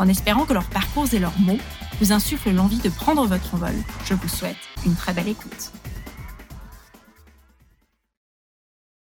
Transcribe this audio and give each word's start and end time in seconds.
En 0.00 0.08
espérant 0.08 0.46
que 0.46 0.54
leurs 0.54 0.70
parcours 0.70 1.12
et 1.12 1.18
leurs 1.18 1.38
mots 1.40 1.58
vous 2.00 2.10
insuffle 2.10 2.50
l'envie 2.52 2.78
de 2.78 2.88
prendre 2.88 3.26
votre 3.26 3.54
envol. 3.54 3.74
Je 4.06 4.14
vous 4.14 4.28
souhaite 4.28 4.56
une 4.86 4.94
très 4.94 5.12
belle 5.12 5.28
écoute. 5.28 5.72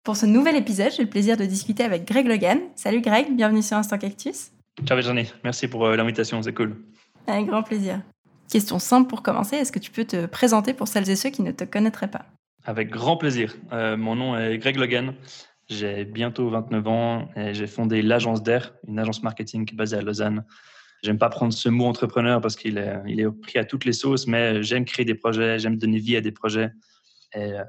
Pour 0.05 0.17
ce 0.17 0.27
nouvel 0.27 0.55
épisode, 0.55 0.93
j'ai 0.97 1.03
le 1.03 1.09
plaisir 1.09 1.37
de 1.37 1.45
discuter 1.45 1.83
avec 1.83 2.07
Greg 2.07 2.29
Logan. 2.29 2.61
Salut 2.77 3.01
Greg, 3.01 3.35
bienvenue 3.35 3.63
sur 3.63 3.77
Instant 3.77 3.99
Cactus. 3.99 4.53
Ciao 4.85 4.97
Virginie, 4.97 5.33
merci 5.43 5.67
pour 5.67 5.85
euh, 5.87 5.97
l'invitation, 5.97 6.41
c'est 6.41 6.55
cool. 6.55 6.77
Avec 7.27 7.47
grand 7.47 7.65
plaisir. 7.65 8.03
Question 8.49 8.79
simple 8.79 9.09
pour 9.09 9.25
commencer, 9.25 9.57
est-ce 9.57 9.73
que 9.73 9.81
tu 9.81 9.91
peux 9.91 10.05
te 10.05 10.27
présenter 10.27 10.73
pour 10.73 10.87
celles 10.87 11.11
et 11.11 11.17
ceux 11.17 11.31
qui 11.31 11.43
ne 11.43 11.51
te 11.51 11.65
connaîtraient 11.65 12.13
pas? 12.13 12.27
Avec 12.65 12.91
grand 12.91 13.17
plaisir. 13.17 13.57
Euh, 13.73 13.97
mon 13.97 14.15
nom 14.15 14.39
est 14.39 14.57
Greg 14.59 14.77
Logan, 14.77 15.15
j'ai 15.69 16.05
bientôt 16.05 16.49
29 16.49 16.87
ans 16.87 17.29
et 17.35 17.55
j'ai 17.55 17.67
fondé 17.67 18.03
l'agence 18.03 18.45
d'Air, 18.45 18.73
une 18.87 19.01
agence 19.01 19.25
marketing 19.25 19.69
basée 19.75 19.97
à 19.97 20.03
Lausanne 20.03 20.45
J'aime 21.07 21.19
pas 21.19 21.29
prendre 21.29 21.53
ce 21.53 21.69
mot 21.69 21.87
entrepreneur 21.87 22.41
parce 22.41 22.57
qu'il 22.57 22.79
est, 22.79 22.97
il 23.07 23.21
est 23.21 23.31
pris 23.31 23.61
à 23.61 23.65
toutes 23.65 23.85
les 23.85 23.93
sauces, 23.93 24.27
mais 24.27 24.61
j'aime 24.65 24.85
créer 24.85 25.05
des 25.05 25.15
projets, 25.15 25.61
j'aime 25.61 25.77
donner 25.77 25.99
vie 25.99 26.17
à 26.17 26.21
des 26.21 26.33
projets. 26.33 26.73
Et 27.33 27.53
euh, 27.53 27.63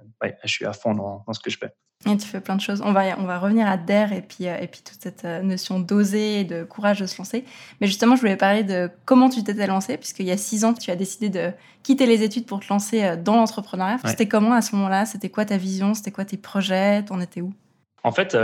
je 0.43 0.49
suis 0.49 0.65
à 0.65 0.73
fond 0.73 0.95
dans, 0.95 1.23
ce 1.31 1.39
que 1.39 1.51
je 1.51 1.59
fais. 1.59 1.71
Et 2.09 2.17
tu 2.17 2.27
fais 2.27 2.41
plein 2.41 2.55
de 2.55 2.61
choses. 2.61 2.81
On 2.83 2.93
va, 2.93 3.19
on 3.19 3.25
va 3.25 3.37
revenir 3.37 3.67
à 3.67 3.77
DER 3.77 4.07
et 4.11 4.23
puis, 4.23 4.47
euh, 4.47 4.57
et 4.59 4.67
puis 4.67 4.81
toute 4.83 4.99
cette 4.99 5.23
euh, 5.23 5.43
notion 5.43 5.79
d'oser 5.79 6.39
et 6.39 6.43
de 6.45 6.63
courage 6.63 6.99
de 6.99 7.05
se 7.05 7.19
lancer. 7.19 7.45
Mais 7.79 7.85
justement, 7.85 8.15
je 8.15 8.21
voulais 8.21 8.37
parler 8.37 8.63
de 8.63 8.89
comment 9.05 9.29
tu 9.29 9.43
t'étais 9.43 9.67
lancé, 9.67 9.97
puisqu'il 9.97 10.25
y 10.25 10.31
a 10.31 10.37
six 10.37 10.65
ans, 10.65 10.73
tu 10.73 10.89
as 10.89 10.95
décidé 10.95 11.29
de 11.29 11.51
quitter 11.83 12.07
les 12.07 12.23
études 12.23 12.47
pour 12.47 12.59
te 12.59 12.67
lancer 12.73 13.17
dans 13.17 13.35
l'entrepreneuriat. 13.35 13.99
C'était 14.05 14.27
comment 14.27 14.53
à 14.53 14.63
ce 14.63 14.75
moment-là? 14.75 15.05
C'était 15.05 15.29
quoi 15.29 15.45
ta 15.45 15.57
vision? 15.57 15.93
C'était 15.93 16.11
quoi 16.11 16.25
tes 16.25 16.37
projets? 16.37 17.03
T'en 17.03 17.19
étais 17.19 17.41
où? 17.41 17.53
En 18.03 18.11
fait, 18.11 18.35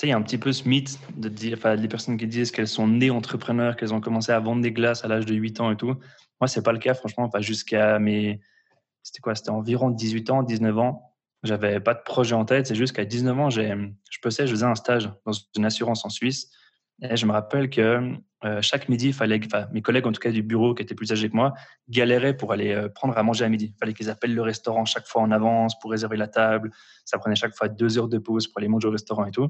sais, 0.00 0.06
il 0.06 0.10
y 0.10 0.12
a 0.12 0.16
un 0.16 0.22
petit 0.22 0.38
peu 0.38 0.52
ce 0.52 0.68
mythe 0.68 0.98
de 1.16 1.28
dire, 1.28 1.56
enfin, 1.58 1.74
les 1.74 1.88
personnes 1.88 2.16
qui 2.16 2.26
disent 2.26 2.50
qu'elles 2.50 2.68
sont 2.68 2.86
nées 2.86 3.10
entrepreneurs, 3.10 3.76
qu'elles 3.76 3.94
ont 3.94 4.00
commencé 4.00 4.32
à 4.32 4.38
vendre 4.38 4.62
des 4.62 4.72
glaces 4.72 5.04
à 5.04 5.08
l'âge 5.08 5.26
de 5.26 5.34
8 5.34 5.60
ans 5.60 5.70
et 5.70 5.76
tout. 5.76 5.94
Moi, 6.40 6.46
c'est 6.46 6.62
pas 6.62 6.72
le 6.72 6.78
cas, 6.78 6.94
franchement. 6.94 7.24
Enfin, 7.24 7.40
jusqu'à 7.40 7.98
mes, 7.98 8.40
c'était 9.02 9.20
quoi? 9.20 9.34
C'était 9.34 9.50
environ 9.50 9.90
18 9.90 10.30
ans, 10.30 10.42
19 10.42 10.78
ans. 10.78 11.14
J'avais 11.42 11.80
pas 11.80 11.94
de 11.94 12.02
projet 12.04 12.34
en 12.34 12.44
tête. 12.44 12.66
C'est 12.66 12.74
juste 12.74 12.94
qu'à 12.94 13.04
19 13.04 13.38
ans, 13.38 13.50
j'ai, 13.50 13.74
je 14.10 14.18
passais, 14.20 14.46
je 14.46 14.52
faisais 14.52 14.66
un 14.66 14.74
stage 14.74 15.10
dans 15.24 15.32
une 15.56 15.64
assurance 15.64 16.04
en 16.04 16.10
Suisse. 16.10 16.50
Et 17.02 17.16
je 17.16 17.26
me 17.26 17.32
rappelle 17.32 17.70
que 17.70 18.12
euh, 18.44 18.62
chaque 18.62 18.88
midi, 18.88 19.12
fallait, 19.12 19.40
enfin, 19.44 19.66
mes 19.72 19.82
collègues, 19.82 20.06
en 20.06 20.12
tout 20.12 20.20
cas 20.20 20.30
du 20.30 20.42
bureau, 20.42 20.74
qui 20.74 20.82
étaient 20.82 20.94
plus 20.94 21.12
âgés 21.12 21.28
que 21.28 21.34
moi, 21.34 21.54
galéraient 21.88 22.36
pour 22.36 22.52
aller 22.52 22.72
euh, 22.72 22.88
prendre 22.88 23.16
à 23.16 23.22
manger 23.22 23.44
à 23.44 23.48
midi. 23.48 23.72
Il 23.74 23.78
fallait 23.78 23.94
qu'ils 23.94 24.10
appellent 24.10 24.34
le 24.34 24.42
restaurant 24.42 24.84
chaque 24.84 25.06
fois 25.06 25.22
en 25.22 25.30
avance 25.30 25.78
pour 25.80 25.90
réserver 25.90 26.16
la 26.16 26.28
table. 26.28 26.70
Ça 27.04 27.18
prenait 27.18 27.36
chaque 27.36 27.54
fois 27.56 27.68
deux 27.68 27.98
heures 27.98 28.08
de 28.08 28.18
pause 28.18 28.46
pour 28.46 28.58
aller 28.58 28.68
manger 28.68 28.88
au 28.88 28.92
restaurant 28.92 29.26
et 29.26 29.32
tout. 29.32 29.48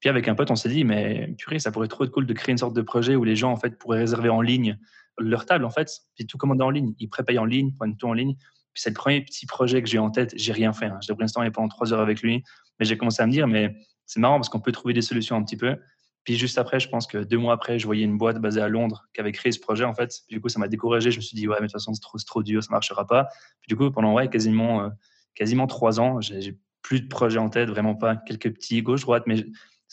Puis 0.00 0.08
avec 0.08 0.28
un 0.28 0.34
pote, 0.34 0.50
on 0.50 0.56
s'est 0.56 0.68
dit, 0.68 0.84
mais 0.84 1.34
purée, 1.38 1.58
ça 1.58 1.72
pourrait 1.72 1.86
être 1.86 1.96
trop 1.96 2.06
cool 2.06 2.26
de 2.26 2.32
créer 2.32 2.52
une 2.52 2.58
sorte 2.58 2.74
de 2.74 2.82
projet 2.82 3.16
où 3.16 3.24
les 3.24 3.36
gens 3.36 3.50
en 3.50 3.56
fait 3.56 3.78
pourraient 3.78 3.98
réserver 3.98 4.28
en 4.28 4.40
ligne 4.40 4.78
leur 5.18 5.46
table 5.46 5.64
en 5.64 5.70
fait, 5.70 5.90
puis 6.14 6.26
tout 6.26 6.38
commander 6.38 6.62
en 6.62 6.70
ligne. 6.70 6.94
Ils 6.98 7.08
prépayent 7.08 7.38
en 7.38 7.44
ligne, 7.44 7.72
prennent 7.74 7.96
tout 7.96 8.06
en 8.06 8.12
ligne. 8.12 8.36
Puis 8.72 8.82
c'est 8.82 8.90
le 8.90 8.94
premier 8.94 9.20
petit 9.22 9.46
projet 9.46 9.82
que 9.82 9.88
j'ai 9.88 9.98
en 9.98 10.10
tête. 10.10 10.32
J'ai 10.36 10.52
rien 10.52 10.72
fait. 10.72 10.86
Hein. 10.86 10.98
J'ai 11.00 11.12
brainstormé 11.14 11.50
pendant 11.50 11.68
trois 11.68 11.92
heures 11.92 12.00
avec 12.00 12.22
lui, 12.22 12.44
mais 12.78 12.86
j'ai 12.86 12.96
commencé 12.96 13.22
à 13.22 13.26
me 13.26 13.32
dire, 13.32 13.48
mais 13.48 13.74
c'est 14.06 14.20
marrant 14.20 14.36
parce 14.36 14.48
qu'on 14.48 14.60
peut 14.60 14.72
trouver 14.72 14.94
des 14.94 15.02
solutions 15.02 15.36
un 15.36 15.42
petit 15.42 15.56
peu. 15.56 15.76
Puis 16.24 16.36
juste 16.36 16.58
après, 16.58 16.78
je 16.78 16.88
pense 16.88 17.06
que 17.06 17.18
deux 17.18 17.38
mois 17.38 17.54
après, 17.54 17.78
je 17.78 17.86
voyais 17.86 18.04
une 18.04 18.18
boîte 18.18 18.38
basée 18.38 18.60
à 18.60 18.68
Londres 18.68 19.06
qui 19.14 19.20
avait 19.20 19.32
créé 19.32 19.50
ce 19.50 19.60
projet 19.60 19.84
en 19.84 19.94
fait. 19.94 20.22
Du 20.28 20.40
coup, 20.40 20.48
ça 20.48 20.58
m'a 20.58 20.68
découragé. 20.68 21.10
Je 21.10 21.16
me 21.16 21.22
suis 21.22 21.34
dit, 21.34 21.48
ouais, 21.48 21.56
mais 21.60 21.66
de 21.66 21.72
toute 21.72 21.80
façon, 21.80 21.94
c'est 21.94 22.26
trop, 22.26 22.42
dur, 22.42 22.62
ça 22.62 22.70
marchera 22.70 23.06
pas. 23.06 23.28
Puis 23.60 23.68
du 23.68 23.76
coup, 23.76 23.90
pendant 23.90 24.12
ouais, 24.12 24.28
quasiment, 24.28 24.82
euh, 24.82 24.88
quasiment 25.34 25.66
trois 25.66 26.00
ans, 26.00 26.20
j'ai 26.20 26.58
plus 26.82 27.00
de 27.00 27.08
projets 27.08 27.38
en 27.38 27.48
tête, 27.48 27.68
vraiment 27.68 27.94
pas 27.94 28.16
quelques 28.16 28.52
petits 28.52 28.82
gauche-droite, 28.82 29.24
mais 29.26 29.46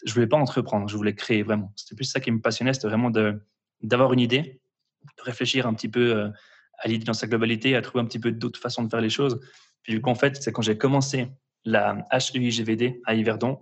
je 0.04 0.14
voulais 0.14 0.28
pas 0.28 0.38
entreprendre, 0.38 0.90
je 0.90 0.98
voulais 0.98 1.16
créer 1.16 1.44
vraiment. 1.44 1.72
C'était 1.76 1.96
plus 1.96 2.06
ça 2.06 2.20
qui 2.20 2.32
me 2.32 2.42
passionnait, 2.42 2.74
c'était 2.74 2.88
vraiment 2.88 3.12
d'avoir 3.82 4.14
une 4.14 4.20
idée, 4.20 4.60
de 5.18 5.24
réfléchir 5.24 5.68
un 5.68 5.74
petit 5.74 5.90
peu 5.90 6.16
euh, 6.16 6.30
à 6.80 6.88
l'idée 6.88 7.06
dans 7.06 7.14
sa 7.14 7.28
globalité, 7.28 7.76
à 7.76 7.82
trouver 7.82 8.04
un 8.04 8.06
petit 8.06 8.20
peu 8.20 8.32
d'autres 8.32 8.60
façons 8.60 8.84
de 8.84 8.90
faire 8.90 9.02
les 9.02 9.10
choses. 9.10 9.40
Puis 9.84 9.94
du 9.94 10.02
coup, 10.02 10.10
en 10.10 10.16
fait, 10.16 10.42
c'est 10.42 10.52
quand 10.52 10.62
j'ai 10.62 10.78
commencé 10.78 11.28
la 11.64 12.06
HEIGVD 12.12 13.02
à 13.06 13.16
Yverdon, 13.16 13.60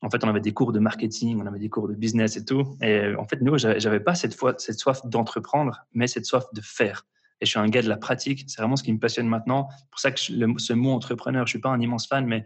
en 0.00 0.10
fait, 0.10 0.22
on 0.22 0.28
avait 0.28 0.40
des 0.40 0.52
cours 0.52 0.72
de 0.72 0.78
marketing, 0.78 1.40
on 1.42 1.46
avait 1.46 1.58
des 1.58 1.68
cours 1.68 1.88
de 1.88 1.94
business 1.94 2.36
et 2.36 2.44
tout. 2.44 2.76
Et 2.80 3.14
en 3.16 3.24
fait, 3.24 3.40
nous, 3.42 3.58
j'avais 3.58 4.00
pas 4.00 4.14
cette, 4.14 4.34
fois, 4.34 4.54
cette 4.58 4.78
soif 4.78 5.00
d'entreprendre, 5.04 5.86
mais 5.92 6.06
cette 6.06 6.24
soif 6.24 6.44
de 6.52 6.60
faire. 6.60 7.04
Et 7.40 7.46
je 7.46 7.50
suis 7.50 7.58
un 7.58 7.68
gars 7.68 7.82
de 7.82 7.88
la 7.88 7.96
pratique. 7.96 8.44
C'est 8.46 8.60
vraiment 8.60 8.76
ce 8.76 8.84
qui 8.84 8.92
me 8.92 8.98
passionne 8.98 9.26
maintenant. 9.26 9.68
C'est 9.70 9.90
pour 9.90 10.00
ça 10.00 10.10
que 10.12 10.20
ce 10.20 10.72
mot 10.72 10.92
entrepreneur, 10.92 11.46
je 11.46 11.50
suis 11.50 11.58
pas 11.58 11.70
un 11.70 11.80
immense 11.80 12.06
fan, 12.06 12.26
mais 12.26 12.44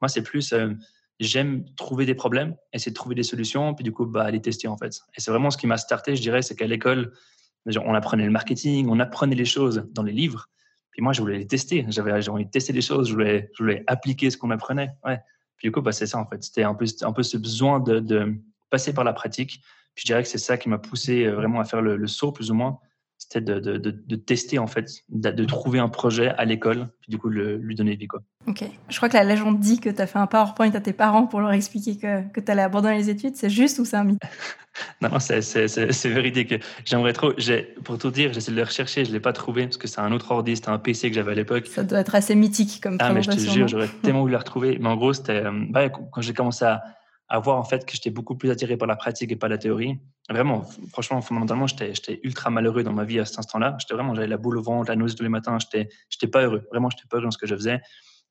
moi, 0.00 0.08
c'est 0.08 0.22
plus 0.22 0.52
euh, 0.52 0.72
j'aime 1.20 1.64
trouver 1.76 2.06
des 2.06 2.14
problèmes, 2.14 2.56
essayer 2.72 2.90
de 2.90 2.96
trouver 2.96 3.14
des 3.14 3.22
solutions, 3.22 3.74
puis 3.74 3.84
du 3.84 3.92
coup, 3.92 4.06
bah, 4.06 4.30
les 4.30 4.40
tester 4.40 4.68
en 4.68 4.76
fait. 4.76 5.00
Et 5.16 5.20
c'est 5.20 5.30
vraiment 5.30 5.50
ce 5.50 5.58
qui 5.58 5.66
m'a 5.66 5.76
starté, 5.76 6.16
je 6.16 6.22
dirais, 6.22 6.42
c'est 6.42 6.56
qu'à 6.56 6.66
l'école, 6.66 7.12
on 7.66 7.94
apprenait 7.94 8.24
le 8.24 8.30
marketing, 8.30 8.88
on 8.88 9.00
apprenait 9.00 9.36
les 9.36 9.44
choses 9.44 9.86
dans 9.92 10.02
les 10.02 10.12
livres. 10.12 10.48
Puis 10.90 11.02
moi, 11.02 11.12
je 11.12 11.20
voulais 11.20 11.38
les 11.38 11.46
tester. 11.46 11.84
J'avais 11.88 12.28
envie 12.28 12.44
de 12.44 12.50
tester 12.50 12.72
des 12.72 12.82
choses, 12.82 13.08
je 13.08 13.14
voulais, 13.14 13.50
je 13.54 13.62
voulais 13.62 13.82
appliquer 13.86 14.30
ce 14.30 14.36
qu'on 14.36 14.50
apprenait. 14.50 14.90
Ouais. 15.04 15.18
Puis 15.56 15.68
du 15.68 15.72
coup, 15.72 15.80
bah, 15.80 15.92
c'est 15.92 16.06
ça 16.06 16.18
en 16.18 16.26
fait. 16.26 16.42
C'était 16.42 16.62
un 16.62 16.74
peu, 16.74 16.84
un 17.02 17.12
peu 17.12 17.22
ce 17.22 17.36
besoin 17.36 17.80
de, 17.80 18.34
passer 18.70 18.92
par 18.92 19.04
la 19.04 19.12
pratique. 19.12 19.62
Puis 19.94 20.02
je 20.02 20.06
dirais 20.06 20.22
que 20.22 20.28
c'est 20.28 20.38
ça 20.38 20.56
qui 20.58 20.68
m'a 20.68 20.78
poussé 20.78 21.24
euh, 21.24 21.34
vraiment 21.34 21.60
à 21.60 21.64
faire 21.64 21.80
le 21.80 22.06
saut, 22.08 22.32
plus 22.32 22.50
ou 22.50 22.54
moins, 22.54 22.80
c'était 23.24 23.40
de, 23.40 23.58
de, 23.58 23.78
de, 23.78 24.16
tester 24.16 24.58
en 24.58 24.66
fait, 24.66 24.90
de, 25.08 25.44
trouver 25.44 25.78
un 25.78 25.88
projet 25.88 26.28
à 26.28 26.44
l'école, 26.44 26.88
puis 27.00 27.10
du 27.10 27.18
coup 27.18 27.28
le, 27.28 27.56
lui 27.56 27.74
donner 27.74 27.96
vie 27.96 28.06
quoi. 28.06 28.20
Ok, 28.46 28.64
je 28.88 28.96
crois 28.96 29.08
que 29.08 29.14
la 29.14 29.24
légende 29.24 29.60
dit 29.60 29.80
que 29.80 29.88
tu 29.88 30.00
as 30.00 30.06
fait 30.06 30.18
un 30.18 30.26
PowerPoint 30.26 30.70
à 30.72 30.80
tes 30.80 30.92
parents 30.92 31.26
pour 31.26 31.40
leur 31.40 31.52
expliquer 31.52 31.96
que, 31.96 32.28
que 32.28 32.40
tu 32.40 32.52
allais 32.52 32.62
abandonner 32.62 32.98
les 32.98 33.10
études, 33.10 33.36
c'est 33.36 33.48
juste 33.48 33.78
ou 33.78 33.84
c'est 33.84 33.96
un 33.96 34.04
mythe? 34.04 34.20
Non, 35.00 35.20
c'est 35.20 36.06
véridique. 36.06 36.52
J'aimerais 36.84 37.12
trop, 37.12 37.32
pour 37.84 37.96
tout 37.96 38.10
dire, 38.10 38.32
j'essaie 38.32 38.50
de 38.50 38.56
le 38.56 38.64
rechercher, 38.64 39.04
je 39.04 39.10
ne 39.10 39.14
l'ai 39.14 39.20
pas 39.20 39.32
trouvé 39.32 39.62
parce 39.64 39.76
que 39.76 39.86
c'est 39.86 40.00
un 40.00 40.10
autre 40.10 40.32
ordi, 40.32 40.56
c'était 40.56 40.70
un 40.70 40.80
PC 40.80 41.10
que 41.10 41.14
j'avais 41.14 41.30
à 41.30 41.36
l'époque. 41.36 41.68
Ça 41.68 41.84
doit 41.84 42.00
être 42.00 42.16
assez 42.16 42.34
mythique 42.34 42.80
comme 42.82 42.96
Ah, 42.98 43.12
mais 43.12 43.22
je 43.22 43.30
te 43.30 43.38
jure, 43.38 43.68
j'aurais 43.68 43.88
tellement 44.02 44.22
voulu 44.22 44.32
la 44.32 44.40
retrouver. 44.40 44.78
Mais 44.80 44.88
en 44.88 44.96
gros, 44.96 45.12
c'était 45.12 45.44
euh, 45.44 45.52
bah, 45.70 45.88
quand 45.88 46.20
j'ai 46.20 46.34
commencé 46.34 46.64
à 46.64 46.82
à 47.28 47.38
voir 47.38 47.56
en 47.56 47.64
fait 47.64 47.86
que 47.86 47.92
j'étais 47.92 48.10
beaucoup 48.10 48.36
plus 48.36 48.50
attiré 48.50 48.76
par 48.76 48.86
la 48.86 48.96
pratique 48.96 49.32
et 49.32 49.36
pas 49.36 49.48
la 49.48 49.58
théorie. 49.58 49.98
Vraiment, 50.28 50.64
franchement, 50.90 51.20
fondamentalement, 51.20 51.66
j'étais 51.66 52.20
ultra 52.22 52.50
malheureux 52.50 52.82
dans 52.82 52.92
ma 52.92 53.04
vie 53.04 53.18
à 53.18 53.24
cet 53.24 53.38
instant-là. 53.38 53.76
J'étais 53.78 53.94
vraiment, 53.94 54.14
j'avais 54.14 54.26
la 54.26 54.36
boule 54.36 54.58
au 54.58 54.62
ventre, 54.62 54.90
la 54.90 54.96
nausée 54.96 55.14
tous 55.14 55.22
les 55.22 55.28
matins. 55.28 55.58
J'étais, 55.58 55.88
j'étais 56.10 56.26
pas 56.26 56.42
heureux. 56.42 56.66
Vraiment, 56.70 56.90
j'étais 56.90 57.06
pas 57.08 57.16
heureux 57.16 57.24
dans 57.24 57.30
ce 57.30 57.38
que 57.38 57.46
je 57.46 57.54
faisais. 57.54 57.80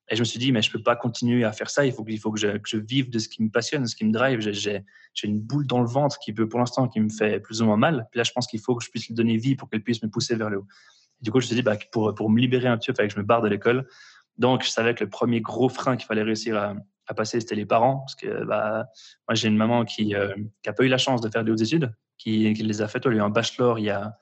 Et 0.09 0.15
je 0.15 0.19
me 0.19 0.25
suis 0.25 0.39
dit, 0.39 0.51
mais 0.51 0.61
je 0.61 0.71
peux 0.71 0.81
pas 0.81 0.95
continuer 0.95 1.43
à 1.43 1.53
faire 1.53 1.69
ça. 1.69 1.85
Il 1.85 1.93
faut, 1.93 2.03
il 2.07 2.19
faut 2.19 2.31
que, 2.31 2.39
je, 2.39 2.57
que 2.57 2.69
je 2.69 2.77
vive 2.77 3.09
de 3.09 3.19
ce 3.19 3.29
qui 3.29 3.41
me 3.41 3.49
passionne, 3.49 3.83
de 3.83 3.87
ce 3.87 3.95
qui 3.95 4.05
me 4.05 4.11
drive. 4.11 4.41
J'ai, 4.41 4.83
une 5.23 5.39
boule 5.39 5.65
dans 5.65 5.79
le 5.79 5.87
ventre 5.87 6.19
qui 6.19 6.33
peut, 6.33 6.47
pour 6.47 6.59
l'instant, 6.59 6.87
qui 6.87 6.99
me 6.99 7.09
fait 7.09 7.39
plus 7.39 7.61
ou 7.61 7.65
moins 7.65 7.77
mal. 7.77 8.07
Puis 8.11 8.17
là, 8.17 8.23
je 8.23 8.31
pense 8.31 8.47
qu'il 8.47 8.59
faut 8.59 8.75
que 8.75 8.83
je 8.83 8.89
puisse 8.89 9.07
lui 9.07 9.15
donner 9.15 9.37
vie 9.37 9.55
pour 9.55 9.69
qu'elle 9.69 9.81
puisse 9.81 10.03
me 10.03 10.09
pousser 10.09 10.35
vers 10.35 10.49
le 10.49 10.59
haut. 10.59 10.67
du 11.21 11.31
coup, 11.31 11.39
je 11.39 11.45
me 11.45 11.47
suis 11.47 11.55
dit, 11.55 11.61
bah, 11.61 11.77
pour, 11.91 12.13
pour 12.13 12.29
me 12.29 12.39
libérer 12.39 12.67
un 12.67 12.77
petit 12.77 12.87
peu, 12.87 12.93
il 12.93 12.97
fallait 12.97 13.07
que 13.07 13.15
je 13.15 13.19
me 13.19 13.25
barre 13.25 13.41
de 13.41 13.47
l'école. 13.47 13.87
Donc, 14.37 14.63
je 14.63 14.69
savais 14.69 14.93
que 14.93 15.03
le 15.03 15.09
premier 15.09 15.39
gros 15.39 15.69
frein 15.69 15.95
qu'il 15.95 16.05
fallait 16.05 16.23
réussir 16.23 16.57
à, 16.57 16.75
à 17.07 17.13
passer, 17.13 17.39
c'était 17.39 17.55
les 17.55 17.65
parents. 17.65 17.99
Parce 17.99 18.15
que 18.15 18.43
bah, 18.45 18.87
moi, 19.27 19.35
j'ai 19.35 19.47
une 19.47 19.57
maman 19.57 19.85
qui 19.85 20.07
n'a 20.09 20.19
euh, 20.19 20.35
pas 20.65 20.83
eu 20.83 20.87
la 20.87 20.97
chance 20.97 21.21
de 21.21 21.29
faire 21.29 21.43
des 21.43 21.51
hautes 21.51 21.61
études, 21.61 21.93
qui, 22.17 22.53
les 22.53 22.81
a 22.81 22.87
faites. 22.87 23.05
Elle 23.05 23.13
a 23.13 23.15
eu 23.15 23.21
un 23.21 23.29
bachelor 23.29 23.79
il 23.79 23.85
y 23.85 23.89
a, 23.89 24.17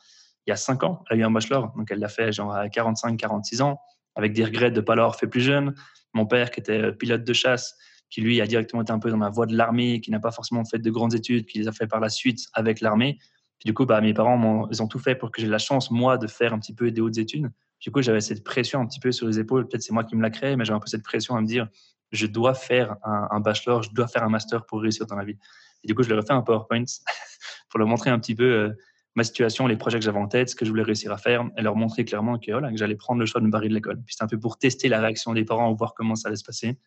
il 0.48 0.50
y 0.50 0.54
a 0.54 0.58
5 0.58 0.84
ans. 0.84 1.04
Elle 1.10 1.18
a 1.18 1.22
eu 1.22 1.24
un 1.24 1.32
bachelor, 1.32 1.74
donc 1.76 1.92
elle 1.92 2.00
l'a 2.00 2.10
fait 2.10 2.32
genre 2.32 2.54
à 2.54 2.70
45, 2.70 3.18
46 3.18 3.62
ans, 3.62 3.80
avec 4.16 4.34
des 4.34 4.46
regrets 4.46 4.72
de 4.72 4.78
ne 4.78 4.86
pas 4.86 4.96
l'avoir 4.96 5.16
fait 5.16 5.28
plus 5.28 5.42
jeune. 5.42 5.76
Mon 6.14 6.26
père, 6.26 6.52
qui 6.52 6.60
était 6.60 6.82
euh, 6.82 6.92
pilote 6.92 7.24
de 7.24 7.34
chasse, 7.34 7.78
qui 8.10 8.22
lui 8.22 8.42
a 8.42 8.48
directement 8.48 8.82
été 8.82 8.92
un 8.92 9.00
peu 9.00 9.10
dans 9.10 9.18
la 9.18 9.30
voie 9.30 9.46
de 9.46 9.56
l'armée, 9.56 10.02
qui 10.02 10.12
n'a 10.12 10.20
pas 10.20 10.32
forcément 10.32 10.66
fait 10.66 10.80
de 10.80 10.92
grandes 10.92 11.14
études, 11.14 11.46
qui 11.46 11.60
les 11.60 11.68
a 11.68 11.72
fait 11.72 11.88
par 11.88 12.00
la 12.00 12.10
suite 12.10 12.48
avec 12.54 12.82
l'armée. 12.82 13.18
Puis 13.60 13.68
du 13.68 13.74
coup, 13.74 13.86
bah, 13.86 14.02
mes 14.02 14.14
parents, 14.14 14.68
ils 14.72 14.82
ont 14.82 14.88
tout 14.88 15.00
fait 15.00 15.16
pour 15.16 15.32
que 15.32 15.40
j'ai 15.40 15.48
la 15.48 15.60
chance, 15.60 15.92
moi, 15.92 16.18
de 16.18 16.28
faire 16.28 16.52
un 16.54 16.60
petit 16.60 16.74
peu 16.74 16.92
des 16.92 17.00
hautes 17.00 17.20
études. 17.20 17.52
Du 17.80 17.92
coup, 17.92 18.02
j'avais 18.02 18.20
cette 18.20 18.44
pression 18.44 18.82
un 18.82 18.88
petit 18.88 19.00
peu 19.00 19.12
sur 19.12 19.28
les 19.28 19.40
épaules. 19.40 19.68
Peut-être 19.68 19.84
c'est 19.84 19.94
moi 19.94 20.04
qui 20.04 20.16
me 20.16 20.22
la 20.22 20.30
créé, 20.30 20.56
mais 20.56 20.66
j'avais 20.66 20.78
un 20.78 20.80
peu 20.80 20.88
cette 20.88 21.04
pression 21.04 21.36
à 21.36 21.42
me 21.42 21.48
dire, 21.48 21.68
je 22.12 22.28
dois 22.28 22.54
faire 22.54 22.96
un, 23.04 23.40
bachelor, 23.40 23.84
je 23.84 23.92
dois 23.92 24.08
faire 24.08 24.24
un 24.24 24.30
master 24.30 24.66
pour 24.66 24.82
réussir 24.82 25.06
dans 25.06 25.16
la 25.16 25.24
vie. 25.24 25.38
Et 25.84 25.88
du 25.88 25.96
coup, 25.96 26.04
je 26.04 26.10
leur 26.10 26.20
ai 26.20 26.26
fait 26.26 26.34
un 26.34 26.42
PowerPoint 26.42 26.84
pour 27.70 27.80
leur 27.80 27.88
montrer 27.88 28.10
un 28.10 28.20
petit 28.20 28.36
peu 28.36 28.44
euh, 28.44 28.70
ma 29.16 29.24
situation, 29.24 29.68
les 29.68 29.78
projets 29.78 30.00
que 30.00 30.06
j'avais 30.06 30.20
en 30.20 30.28
tête, 30.28 30.50
ce 30.50 30.56
que 30.56 30.66
je 30.66 30.70
voulais 30.70 30.84
réussir 30.84 31.12
à 31.12 31.18
faire, 31.18 31.50
et 31.58 31.62
leur 31.62 31.76
montrer 31.76 32.06
clairement 32.06 32.38
que, 32.38 32.52
j'allais 32.76 32.96
prendre 32.96 33.20
le 33.20 33.26
choix 33.26 33.42
de 33.42 33.46
me 33.46 33.52
barrer 33.52 33.70
de 33.70 33.74
l'école. 33.74 33.98
Puis 34.06 34.14
c'était 34.14 34.24
un 34.24 34.28
peu 34.28 34.40
pour 34.40 34.58
tester 34.58 34.88
la 34.90 35.00
réaction 35.02 35.34
des 35.34 35.44
parents, 35.44 35.74
voir 35.74 35.94
comment 35.94 36.16
ça 36.16 36.28
allait 36.28 36.38
se 36.38 36.44
passer. 36.44 36.78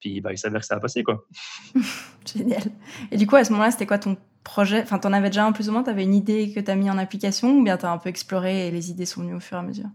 Puis 0.00 0.20
bah, 0.20 0.32
il 0.32 0.38
s'avère 0.38 0.60
que 0.60 0.66
ça 0.66 0.76
a 0.76 0.80
passé, 0.80 1.02
quoi. 1.02 1.26
Génial. 2.26 2.62
Et 3.10 3.16
du 3.16 3.26
coup, 3.26 3.36
à 3.36 3.44
ce 3.44 3.52
moment-là, 3.52 3.70
c'était 3.70 3.86
quoi 3.86 3.98
ton 3.98 4.16
projet? 4.44 4.82
Enfin, 4.82 4.98
tu 4.98 5.06
en 5.06 5.12
avais 5.12 5.28
déjà 5.28 5.44
un 5.44 5.52
plus 5.52 5.68
ou 5.68 5.72
moins? 5.72 5.82
Tu 5.82 5.90
avais 5.90 6.04
une 6.04 6.14
idée 6.14 6.52
que 6.52 6.60
tu 6.60 6.70
as 6.70 6.74
mis 6.74 6.90
en 6.90 6.98
application 6.98 7.58
ou 7.58 7.62
bien 7.62 7.76
tu 7.76 7.86
as 7.86 7.92
un 7.92 7.98
peu 7.98 8.08
exploré 8.08 8.68
et 8.68 8.70
les 8.70 8.90
idées 8.90 9.06
sont 9.06 9.22
venues 9.22 9.34
au 9.34 9.40
fur 9.40 9.56
et 9.56 9.60
à 9.60 9.62
mesure? 9.62 9.88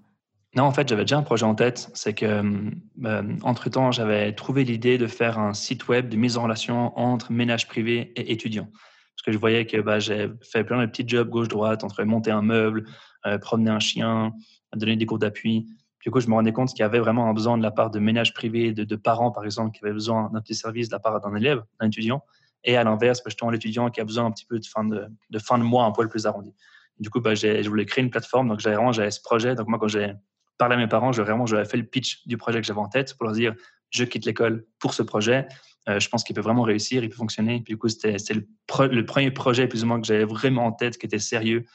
Non, 0.56 0.64
en 0.64 0.72
fait, 0.72 0.88
j'avais 0.88 1.04
déjà 1.04 1.18
un 1.18 1.24
projet 1.24 1.46
en 1.46 1.54
tête. 1.54 1.90
C'est 1.94 2.14
que, 2.14 2.26
euh, 2.26 3.38
entre-temps, 3.44 3.92
j'avais 3.92 4.34
trouvé 4.34 4.64
l'idée 4.64 4.98
de 4.98 5.06
faire 5.06 5.38
un 5.38 5.54
site 5.54 5.90
web 5.90 6.08
de 6.08 6.16
mise 6.16 6.38
en 6.38 6.44
relation 6.44 6.98
entre 6.98 7.34
ménage 7.34 7.68
privé 7.68 8.14
et 8.16 8.32
étudiants. 8.32 8.70
Parce 8.72 9.24
que 9.26 9.32
je 9.34 9.38
voyais 9.38 9.66
que 9.66 9.82
bah, 9.82 10.00
j'ai 10.00 10.30
fait 10.42 10.64
plein 10.64 10.80
de 10.80 10.86
petits 10.86 11.08
jobs 11.08 11.30
gauche-droite, 11.30 11.84
entre 11.84 12.04
monter 12.04 12.32
un 12.32 12.42
meuble, 12.42 12.86
euh, 13.26 13.38
promener 13.38 13.72
un 13.72 13.80
chien, 13.80 14.32
donner 14.74 14.96
des 14.96 15.06
cours 15.06 15.20
d'appui. 15.20 15.68
Du 16.02 16.10
coup, 16.10 16.22
je 16.22 16.28
me 16.28 16.36
rendais 16.36 16.54
compte 16.54 16.70
qu'il 16.70 16.80
y 16.80 16.84
avait 16.84 17.00
vraiment 17.00 17.28
un 17.28 17.34
besoin 17.34 17.58
de 17.58 17.64
la 17.64 17.72
part 17.72 17.90
de 17.92 18.00
ménages 18.00 18.34
privés, 18.34 18.72
de, 18.72 18.96
parents, 18.96 19.32
par 19.32 19.44
exemple, 19.44 19.78
qui 19.78 19.84
avaient 19.84 19.94
besoin 19.94 20.30
d'un 20.32 20.40
petit 20.40 20.56
service 20.56 20.88
de 20.88 20.94
la 20.94 21.00
part 21.00 21.20
d'un 21.20 21.36
élève, 21.36 21.64
d'un 21.82 21.88
étudiant. 21.88 22.24
Et 22.64 22.78
à 22.78 22.84
l'inverse, 22.86 23.20
bah, 23.20 23.30
justement, 23.30 23.52
l'étudiant 23.52 23.90
qui 23.90 24.00
a 24.00 24.06
besoin 24.06 24.26
un 24.26 24.32
petit 24.32 24.46
peu 24.46 24.58
de 24.58 24.66
fin 24.66 24.86
de, 24.86 25.10
fin 25.40 25.58
de 25.58 25.64
mois 25.64 25.84
un 25.84 25.92
poil 25.92 26.08
plus 26.08 26.26
arrondi. 26.28 26.54
Du 27.00 27.10
coup, 27.10 27.20
bah, 27.20 27.36
je 27.36 27.68
voulais 27.68 27.86
créer 27.86 28.04
une 28.04 28.10
plateforme. 28.10 28.48
Donc, 28.48 28.62
j'avais 28.62 28.78
vraiment 28.78 28.94
ce 28.94 29.22
projet. 29.22 29.56
Donc, 29.56 29.68
moi, 29.68 29.80
quand 29.80 29.90
j'ai 29.90 30.14
parler 30.58 30.76
à 30.76 30.78
mes 30.78 30.88
parents, 30.88 31.12
je, 31.12 31.22
vraiment, 31.22 31.46
j'avais 31.46 31.66
fait 31.66 31.78
le 31.78 31.86
pitch 31.86 32.26
du 32.28 32.38
projet 32.38 32.62
que 32.62 32.68
j'avais 32.68 32.80
en 32.80 32.90
tête 32.90 33.16
pour 33.16 33.26
leur 33.26 33.34
dire 33.34 33.54
je 33.92 34.04
quitte 34.04 34.26
l'école 34.26 34.66
pour 34.80 34.94
ce 34.94 35.04
projet. 35.04 35.48
Euh, 35.88 36.00
je 36.00 36.10
pense 36.10 36.24
qu'il 36.24 36.36
peut 36.36 36.42
vraiment 36.42 36.64
réussir, 36.64 37.04
il 37.04 37.10
peut 37.10 37.16
fonctionner. 37.16 37.62
Puis 37.62 37.74
du 37.74 37.78
coup, 37.78 37.88
c'était 37.88 38.34
le, 38.34 38.48
le, 38.88 39.06
premier 39.06 39.32
projet 39.32 39.68
plus 39.68 39.84
ou 39.84 39.88
moins 39.88 40.02
que 40.02 40.08
j'avais 40.08 40.26
vraiment 40.26 40.66
en 40.66 40.72
tête, 40.72 40.98
qui 40.98 41.06
était 41.06 41.20
sérieux, 41.20 41.66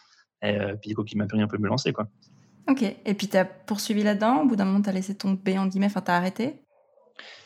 et 0.42 0.56
euh, 0.56 0.74
puis 0.74 0.88
du 0.88 0.96
coup, 0.96 1.04
qui 1.04 1.16
m'a 1.16 1.26
permis 1.26 1.42
un 1.42 1.48
peu 1.48 1.56
de 1.56 1.62
me 1.62 1.68
lancer. 1.68 1.92
Quoi. 1.92 2.08
Ok, 2.68 2.82
et 2.82 3.14
puis 3.14 3.28
tu 3.28 3.36
as 3.36 3.44
poursuivi 3.44 4.02
là-dedans? 4.02 4.42
Au 4.42 4.46
bout 4.46 4.56
d'un 4.56 4.64
moment, 4.64 4.82
tu 4.82 4.88
as 4.88 4.92
laissé 4.92 5.14
tomber 5.14 5.58
en 5.58 5.66
guillemets, 5.66 5.86
enfin, 5.86 6.02
tu 6.02 6.10
as 6.10 6.16
arrêté? 6.16 6.62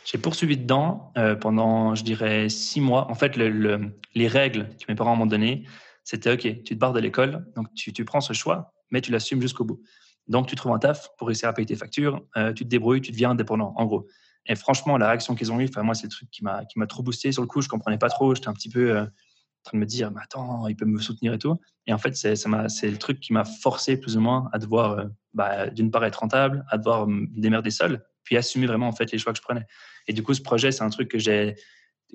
J'ai 0.04 0.18
poursuivi 0.18 0.56
dedans 0.56 1.12
euh, 1.16 1.34
pendant, 1.34 1.94
je 1.94 2.04
dirais, 2.04 2.48
six 2.48 2.80
mois. 2.80 3.10
En 3.10 3.14
fait, 3.14 3.36
le, 3.36 3.92
les 4.14 4.28
règles 4.28 4.68
que 4.68 4.84
mes 4.88 4.94
parents 4.94 5.16
m'ont 5.16 5.26
données, 5.26 5.64
c'était 6.04 6.32
OK, 6.32 6.40
tu 6.40 6.62
te 6.62 6.74
barres 6.74 6.92
de 6.92 7.00
l'école, 7.00 7.46
donc 7.56 7.72
tu, 7.74 7.92
tu 7.92 8.04
prends 8.04 8.20
ce 8.20 8.34
choix, 8.34 8.74
mais 8.90 9.00
tu 9.00 9.10
l'assumes 9.10 9.40
jusqu'au 9.40 9.64
bout. 9.64 9.80
Donc, 10.26 10.46
tu 10.46 10.56
trouves 10.56 10.72
un 10.72 10.78
taf 10.78 11.10
pour 11.18 11.28
réussir 11.28 11.48
à 11.48 11.52
payer 11.52 11.66
tes 11.66 11.76
factures, 11.76 12.22
euh, 12.36 12.52
tu 12.52 12.64
te 12.64 12.68
débrouilles, 12.68 13.00
tu 13.00 13.12
deviens 13.12 13.30
indépendant, 13.30 13.72
en 13.76 13.84
gros. 13.84 14.06
Et 14.46 14.54
franchement, 14.56 14.96
la 14.98 15.08
réaction 15.08 15.34
qu'ils 15.34 15.52
ont 15.52 15.60
eue, 15.60 15.68
moi, 15.76 15.94
c'est 15.94 16.06
le 16.06 16.10
truc 16.10 16.30
qui 16.30 16.44
m'a, 16.44 16.64
trop 16.86 17.02
boosté. 17.02 17.32
Sur 17.32 17.42
le 17.42 17.48
coup, 17.48 17.62
je 17.62 17.68
comprenais 17.68 17.98
pas 17.98 18.08
trop. 18.08 18.34
J'étais 18.34 18.48
un 18.48 18.52
petit 18.52 18.68
peu 18.68 18.96
euh, 18.96 19.02
en 19.02 19.62
train 19.64 19.78
de 19.78 19.80
me 19.80 19.86
dire, 19.86 20.10
mais 20.10 20.20
attends, 20.22 20.66
il 20.68 20.76
peut 20.76 20.84
me 20.84 21.00
soutenir 21.00 21.32
et 21.32 21.38
tout. 21.38 21.58
Et 21.86 21.92
en 21.92 21.98
fait, 21.98 22.14
c'est, 22.14 22.34
le 22.34 22.96
truc 22.96 23.20
qui 23.20 23.32
m'a 23.32 23.44
forcé 23.44 23.98
plus 23.98 24.16
ou 24.16 24.20
moins 24.20 24.48
à 24.52 24.58
devoir, 24.58 24.98
euh, 24.98 25.04
bah, 25.32 25.68
d'une 25.68 25.90
part, 25.90 26.04
être 26.04 26.16
rentable, 26.16 26.64
à 26.70 26.78
devoir 26.78 27.06
me 27.06 27.26
démerder 27.30 27.70
seul, 27.70 28.04
puis 28.24 28.36
assumer 28.36 28.66
vraiment 28.66 28.88
en 28.88 28.92
fait 28.92 29.10
les 29.12 29.18
choix 29.18 29.32
que 29.32 29.38
je 29.38 29.42
prenais. 29.42 29.66
Et 30.06 30.12
du 30.12 30.22
coup, 30.22 30.34
ce 30.34 30.42
projet, 30.42 30.72
c'est 30.72 30.82
un 30.82 30.90
truc 30.90 31.10
que 31.10 31.18
j'ai, 31.18 31.56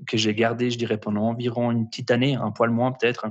que 0.08 0.18
j'ai 0.18 0.34
gardé, 0.36 0.70
je 0.70 0.78
dirais, 0.78 1.00
pendant 1.00 1.24
environ 1.24 1.72
une 1.72 1.90
petite 1.90 2.12
année, 2.12 2.36
un 2.36 2.52
poil 2.52 2.70
moins 2.70 2.92
peut-être. 2.92 3.28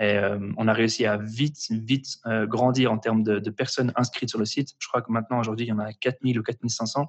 Et 0.00 0.16
euh, 0.16 0.38
on 0.56 0.68
a 0.68 0.72
réussi 0.72 1.06
à 1.06 1.16
vite, 1.16 1.66
vite 1.70 2.18
euh, 2.26 2.46
grandir 2.46 2.92
en 2.92 2.98
termes 2.98 3.22
de, 3.22 3.50
personnes 3.50 3.92
inscrites 3.96 4.30
sur 4.30 4.38
le 4.38 4.44
site. 4.44 4.74
Je 4.78 4.86
crois 4.86 5.02
que 5.02 5.10
maintenant, 5.10 5.40
aujourd'hui, 5.40 5.66
il 5.66 5.70
y 5.70 5.72
en 5.72 5.80
a 5.80 5.92
4000 5.92 6.38
ou 6.38 6.42
4500 6.42 7.06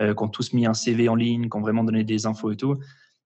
euh, 0.00 0.14
qui 0.14 0.22
ont 0.22 0.28
tous 0.28 0.52
mis 0.52 0.66
un 0.66 0.74
CV 0.74 1.08
en 1.08 1.16
ligne, 1.16 1.48
qui 1.48 1.56
ont 1.56 1.60
vraiment 1.60 1.82
donné 1.82 2.04
des 2.04 2.26
infos 2.26 2.52
et 2.52 2.56
tout. 2.56 2.78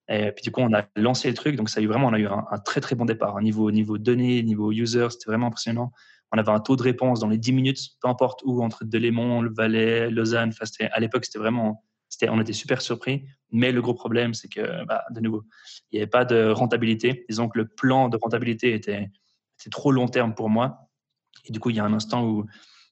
Et 0.08 0.32
puis 0.32 0.42
du 0.42 0.50
coup, 0.50 0.60
on 0.60 0.72
a 0.72 0.84
lancé 0.96 1.28
le 1.28 1.34
truc. 1.34 1.56
Donc 1.56 1.68
ça 1.68 1.80
a 1.80 1.82
eu 1.82 1.88
vraiment, 1.88 2.06
on 2.06 2.12
a 2.12 2.18
eu 2.18 2.26
un, 2.26 2.58
très 2.64 2.80
très 2.80 2.94
bon 2.94 3.04
départ. 3.04 3.38
Niveau 3.42 3.70
niveau 3.70 3.98
données, 3.98 4.42
niveau 4.42 4.72
user, 4.72 5.08
c'était 5.10 5.30
vraiment 5.30 5.48
impressionnant. 5.48 5.92
On 6.32 6.38
avait 6.38 6.52
un 6.52 6.60
taux 6.60 6.76
de 6.76 6.82
réponse 6.82 7.20
dans 7.20 7.28
les 7.28 7.38
10 7.38 7.52
minutes, 7.52 7.80
peu 8.00 8.08
importe 8.08 8.42
où, 8.44 8.62
entre 8.62 8.84
Delémont, 8.84 9.42
le 9.42 9.52
Valais, 9.52 10.10
Lausanne. 10.10 10.52
À 10.92 11.00
l'époque, 11.00 11.24
c'était 11.24 11.38
vraiment 11.38 11.84
on 12.28 12.40
était 12.40 12.52
super 12.52 12.80
surpris. 12.80 13.24
Mais 13.50 13.72
le 13.72 13.80
gros 13.80 13.94
problème, 13.94 14.34
c'est 14.34 14.48
que, 14.48 14.84
bah, 14.84 15.04
de 15.10 15.20
nouveau, 15.20 15.44
il 15.90 15.96
n'y 15.96 16.02
avait 16.02 16.10
pas 16.10 16.24
de 16.24 16.48
rentabilité. 16.48 17.24
Disons 17.28 17.48
que 17.48 17.58
le 17.58 17.68
plan 17.68 18.08
de 18.08 18.16
rentabilité 18.16 18.74
était, 18.74 19.10
trop 19.70 19.90
long 19.90 20.06
terme 20.06 20.34
pour 20.34 20.48
moi. 20.48 20.88
Et 21.44 21.52
du 21.52 21.60
coup, 21.60 21.70
il 21.70 21.76
y 21.76 21.80
a 21.80 21.84
un 21.84 21.92
instant 21.92 22.24
où 22.24 22.46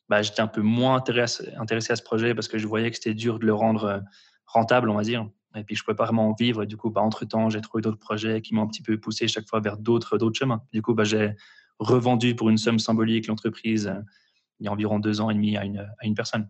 bah, 0.09 0.23
j'étais 0.23 0.41
un 0.41 0.49
peu 0.49 0.61
moins 0.61 0.97
intéressé, 0.97 1.47
à 1.91 1.97
ce 1.97 2.03
projet 2.03 2.35
parce 2.35 2.49
que 2.49 2.59
je 2.59 2.67
voyais 2.67 2.91
que 2.91 2.97
c'était 2.97 3.15
dur 3.15 3.39
de 3.39 3.47
le 3.47 3.55
rendre 3.55 3.85
euh, 3.85 4.01
rentable, 4.47 4.91
on 4.91 4.95
va 4.95 5.03
dire. 5.03 5.29
Et 5.57 5.63
puis, 5.63 5.77
je 5.77 5.83
ne 5.83 5.85
pouvais 5.85 5.97
pas 5.97 6.05
vraiment 6.05 6.29
en 6.29 6.35
vivre. 6.35 6.63
Et 6.63 6.67
du 6.67 6.77
coup, 6.77 6.91
bah, 6.91 7.01
entre-temps, 7.01 7.49
j'ai 7.49 7.61
trouvé 7.61 7.81
d'autres 7.81 7.99
projets 7.99 8.43
qui 8.43 8.55
m'ont 8.55 8.63
un 8.63 8.67
petit 8.67 8.83
peu 8.83 8.99
poussé 8.99 9.29
chaque 9.29 9.49
fois 9.49 9.61
vers 9.61 9.77
d'autres, 9.77 10.19
chemins. 10.35 10.63
Du 10.73 10.83
coup, 10.83 10.97
j'ai 11.05 11.33
revendu 11.79 12.35
pour 12.35 12.51
une 12.51 12.59
somme 12.59 12.79
symbolique 12.79 13.27
l'entreprise 13.27 13.89
euh, 13.89 14.01
il 14.61 14.67
y 14.67 14.69
a 14.69 14.73
environ 14.73 15.01
deux 15.01 15.21
ans 15.21 15.31
et 15.31 15.35
demi 15.35 15.57
à 15.57 15.65
une 15.65 16.15
personne. 16.15 16.49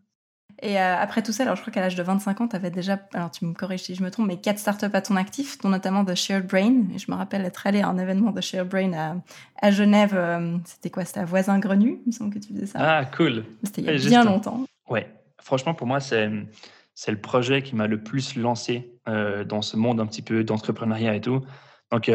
Et 0.62 0.80
euh, 0.80 0.96
après 0.96 1.22
tout 1.22 1.32
ça, 1.32 1.42
alors 1.42 1.56
je 1.56 1.60
crois 1.60 1.72
qu'à 1.72 1.80
l'âge 1.80 1.96
de 1.96 2.02
25 2.02 2.40
ans, 2.40 2.48
tu 2.48 2.56
avais 2.56 2.70
déjà, 2.70 2.98
alors 3.12 3.30
tu 3.30 3.44
me 3.44 3.52
corriges 3.52 3.82
si 3.82 3.94
je 3.94 4.02
me 4.02 4.10
trompe, 4.10 4.28
mais 4.28 4.40
quatre 4.40 4.58
startups 4.58 4.86
à 4.92 5.02
ton 5.02 5.16
actif, 5.16 5.58
dont 5.58 5.68
notamment 5.68 6.04
The 6.04 6.14
Shared 6.14 6.46
Brain. 6.46 6.84
Et 6.94 6.98
je 6.98 7.10
me 7.10 7.16
rappelle 7.16 7.44
être 7.44 7.66
allé 7.66 7.82
à 7.82 7.88
un 7.88 7.98
événement 7.98 8.30
de 8.30 8.40
Shared 8.40 8.68
Brain 8.68 8.92
à, 8.92 9.16
à 9.60 9.70
Genève. 9.70 10.14
Euh, 10.14 10.56
c'était 10.64 10.90
quoi? 10.90 11.04
C'était 11.04 11.20
à 11.20 11.24
Voisin 11.24 11.58
Grenu, 11.58 12.00
il 12.06 12.08
me 12.08 12.12
semble 12.12 12.32
que 12.32 12.38
tu 12.38 12.54
faisais 12.54 12.66
ça. 12.66 12.78
Ah, 12.80 13.04
cool. 13.04 13.44
C'était 13.62 13.82
il 13.82 13.86
y 13.86 13.90
a 13.90 14.08
bien 14.08 14.24
longtemps. 14.24 14.64
Ouais, 14.88 15.08
franchement, 15.40 15.74
pour 15.74 15.86
moi, 15.86 16.00
c'est, 16.00 16.30
c'est 16.94 17.10
le 17.10 17.20
projet 17.20 17.62
qui 17.62 17.74
m'a 17.74 17.86
le 17.86 18.02
plus 18.02 18.36
lancé 18.36 18.92
euh, 19.08 19.44
dans 19.44 19.60
ce 19.60 19.76
monde 19.76 20.00
un 20.00 20.06
petit 20.06 20.22
peu 20.22 20.44
d'entrepreneuriat 20.44 21.14
et 21.14 21.20
tout. 21.20 21.42
Donc, 21.90 22.10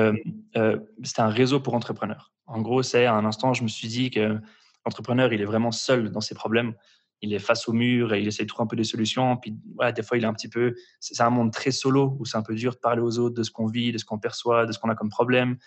c'était 1.04 1.22
un 1.22 1.30
réseau 1.30 1.60
pour 1.60 1.74
entrepreneurs. 1.74 2.34
En 2.48 2.62
gros, 2.62 2.82
c'est 2.84 3.06
à 3.06 3.14
un 3.14 3.26
instant, 3.26 3.54
je 3.54 3.64
me 3.64 3.68
suis 3.68 3.88
dit 3.88 4.10
que 4.10 4.40
l'entrepreneur, 4.86 5.32
il 5.32 5.40
est 5.40 5.46
vraiment 5.46 5.72
seul 5.72 6.10
dans 6.10 6.20
ses 6.20 6.36
problèmes 6.36 6.74
il 7.22 7.34
est 7.34 7.40
face 7.40 7.68
au 7.68 7.74
mur 7.74 8.14
et 8.14 8.22
il 8.22 8.28
essaie 8.28 8.44
de 8.44 8.48
trouver 8.48 8.64
un 8.64 8.68
peu 8.68 8.76
des 8.76 8.84
solutions. 8.84 9.38
Puis 9.38 9.58
des 9.96 10.04
fois, 10.04 10.18
il 10.18 10.24
est 10.24 10.28
un 10.28 10.34
petit 10.34 10.50
peu. 10.50 10.76
C'est 11.00 11.22
un 11.22 11.30
monde 11.30 11.52
très 11.52 11.72
solo 11.72 12.16
où 12.20 12.26
c'est 12.26 12.38
un 12.38 12.42
peu 12.42 12.56
dur 12.56 12.74
de 12.74 12.78
parler 12.78 13.02
aux 13.02 13.20
autres 13.20 13.36
de 13.36 13.44
ce 13.44 13.52
qu'on 13.52 13.68
vit, 13.68 13.92
de 13.92 13.98
ce 13.98 14.06
qu'on 14.06 14.20
perçoit, 14.20 14.66
de 14.66 14.72
ce 14.72 14.80
qu'on 14.80 14.90
a 14.90 14.96
comme 14.96 15.10
problème. 15.10 15.58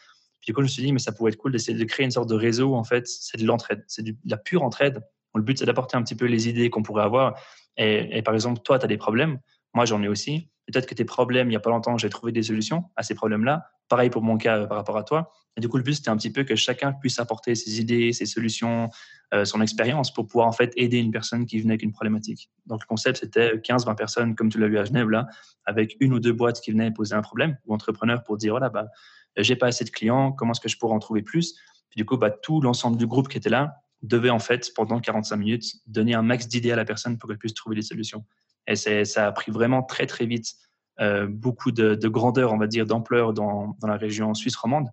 Puis 0.40 0.46
du 0.46 0.54
coup, 0.54 0.60
je 0.60 0.66
me 0.66 0.68
suis 0.68 0.82
dit, 0.82 0.92
mais 0.92 0.98
ça 0.98 1.12
pourrait 1.12 1.30
être 1.30 1.36
cool 1.36 1.52
d'essayer 1.52 1.78
de 1.78 1.84
créer 1.84 2.04
une 2.04 2.10
sorte 2.10 2.28
de 2.28 2.34
réseau. 2.34 2.74
En 2.74 2.84
fait, 2.84 3.06
c'est 3.06 3.38
de 3.38 3.46
l'entraide, 3.46 3.84
c'est 3.86 4.02
de 4.02 4.14
la 4.24 4.36
pure 4.36 4.62
entraide. 4.62 5.00
Le 5.34 5.42
but, 5.42 5.58
c'est 5.58 5.66
d'apporter 5.66 5.96
un 5.96 6.02
petit 6.02 6.14
peu 6.14 6.26
les 6.26 6.48
idées 6.48 6.68
qu'on 6.68 6.82
pourrait 6.82 7.04
avoir. 7.04 7.38
Et, 7.76 8.18
et, 8.18 8.22
par 8.22 8.34
exemple, 8.34 8.60
toi, 8.62 8.78
tu 8.78 8.84
as 8.84 8.88
des 8.88 8.98
problèmes. 8.98 9.38
Moi, 9.72 9.84
j'en 9.86 10.02
ai 10.02 10.08
aussi. 10.08 10.50
Peut-être 10.66 10.86
que 10.86 10.94
tes 10.94 11.04
problèmes, 11.04 11.48
il 11.48 11.50
n'y 11.50 11.56
a 11.56 11.60
pas 11.60 11.70
longtemps, 11.70 11.98
j'ai 11.98 12.08
trouvé 12.08 12.32
des 12.32 12.42
solutions 12.42 12.84
à 12.96 13.02
ces 13.02 13.14
problèmes-là. 13.14 13.70
Pareil 13.88 14.10
pour 14.10 14.22
mon 14.22 14.36
cas 14.36 14.58
euh, 14.58 14.66
par 14.66 14.76
rapport 14.76 14.96
à 14.96 15.02
toi. 15.02 15.32
Et 15.56 15.60
du 15.60 15.68
coup, 15.68 15.76
le 15.76 15.82
but, 15.82 15.94
c'était 15.94 16.08
un 16.08 16.16
petit 16.16 16.30
peu 16.30 16.44
que 16.44 16.56
chacun 16.56 16.92
puisse 16.92 17.18
apporter 17.18 17.54
ses 17.54 17.80
idées, 17.80 18.12
ses 18.12 18.24
solutions, 18.26 18.88
euh, 19.34 19.44
son 19.44 19.60
expérience 19.60 20.12
pour 20.12 20.26
pouvoir 20.26 20.46
en 20.46 20.52
fait 20.52 20.72
aider 20.76 20.98
une 20.98 21.10
personne 21.10 21.44
qui 21.44 21.60
venait 21.60 21.72
avec 21.72 21.82
une 21.82 21.92
problématique. 21.92 22.50
Donc, 22.66 22.80
le 22.82 22.86
concept, 22.86 23.18
c'était 23.18 23.56
15-20 23.58 23.94
personnes, 23.94 24.34
comme 24.34 24.48
tu 24.48 24.58
l'as 24.58 24.68
vu 24.68 24.78
à 24.78 24.84
Genève, 24.84 25.10
là, 25.10 25.26
avec 25.66 25.96
une 26.00 26.14
ou 26.14 26.20
deux 26.20 26.32
boîtes 26.32 26.60
qui 26.60 26.70
venaient 26.70 26.90
poser 26.90 27.14
un 27.14 27.22
problème 27.22 27.58
ou 27.66 27.74
entrepreneurs 27.74 28.22
pour 28.22 28.38
dire, 28.38 28.52
voilà, 28.52 28.70
bah, 28.70 28.88
j'ai 29.36 29.56
pas 29.56 29.66
assez 29.66 29.84
de 29.84 29.90
clients, 29.90 30.32
comment 30.32 30.52
est-ce 30.52 30.60
que 30.60 30.68
je 30.68 30.78
pourrais 30.78 30.94
en 30.94 30.98
trouver 30.98 31.22
plus? 31.22 31.54
Du 31.96 32.06
coup, 32.06 32.16
bah, 32.16 32.30
tout 32.30 32.60
l'ensemble 32.60 32.96
du 32.96 33.06
groupe 33.06 33.28
qui 33.28 33.36
était 33.36 33.50
là 33.50 33.76
devait 34.02 34.30
en 34.30 34.38
fait, 34.38 34.72
pendant 34.74 35.00
45 35.00 35.36
minutes, 35.36 35.74
donner 35.86 36.14
un 36.14 36.22
max 36.22 36.48
d'idées 36.48 36.72
à 36.72 36.76
la 36.76 36.84
personne 36.84 37.18
pour 37.18 37.28
qu'elle 37.28 37.38
puisse 37.38 37.54
trouver 37.54 37.76
des 37.76 37.82
solutions. 37.82 38.24
Et 38.66 38.76
ça 38.76 39.26
a 39.26 39.32
pris 39.32 39.50
vraiment 39.50 39.82
très, 39.82 40.06
très 40.06 40.26
vite 40.26 40.54
euh, 41.00 41.26
beaucoup 41.26 41.72
de, 41.72 42.08
grandeur, 42.08 42.52
on 42.52 42.58
va 42.58 42.66
dire, 42.66 42.86
d'ampleur 42.86 43.32
dans, 43.32 43.76
la 43.82 43.96
région 43.96 44.34
suisse 44.34 44.56
romande. 44.56 44.88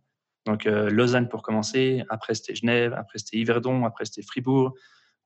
Donc 0.46 0.66
euh, 0.66 0.90
Lausanne 0.90 1.28
pour 1.28 1.44
commencer, 1.44 2.04
après 2.10 2.34
c'était 2.34 2.56
Genève, 2.56 2.94
après 2.94 3.20
c'était 3.20 3.38
Yverdon, 3.38 3.86
après 3.86 4.06
c'était 4.06 4.22
Fribourg. 4.22 4.74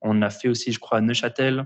On 0.01 0.21
a 0.21 0.29
fait 0.29 0.49
aussi, 0.49 0.71
je 0.71 0.79
crois, 0.79 0.99
Neuchâtel. 0.99 1.65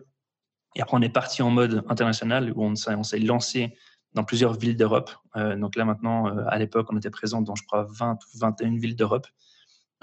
Et 0.75 0.81
après, 0.81 0.95
on 0.95 1.01
est 1.01 1.09
parti 1.09 1.41
en 1.41 1.49
mode 1.49 1.83
international 1.87 2.51
où 2.55 2.63
on, 2.63 2.73
on 2.73 3.03
s'est 3.03 3.19
lancé 3.19 3.75
dans 4.13 4.23
plusieurs 4.23 4.53
villes 4.53 4.77
d'Europe. 4.77 5.09
Euh, 5.35 5.55
donc 5.55 5.75
là, 5.75 5.85
maintenant, 5.85 6.27
à 6.47 6.59
l'époque, 6.59 6.87
on 6.91 6.97
était 6.97 7.09
présent 7.09 7.41
dans, 7.41 7.55
je 7.55 7.63
crois, 7.65 7.87
20 7.89 8.13
ou 8.13 8.37
21 8.37 8.77
villes 8.77 8.95
d'Europe. 8.95 9.25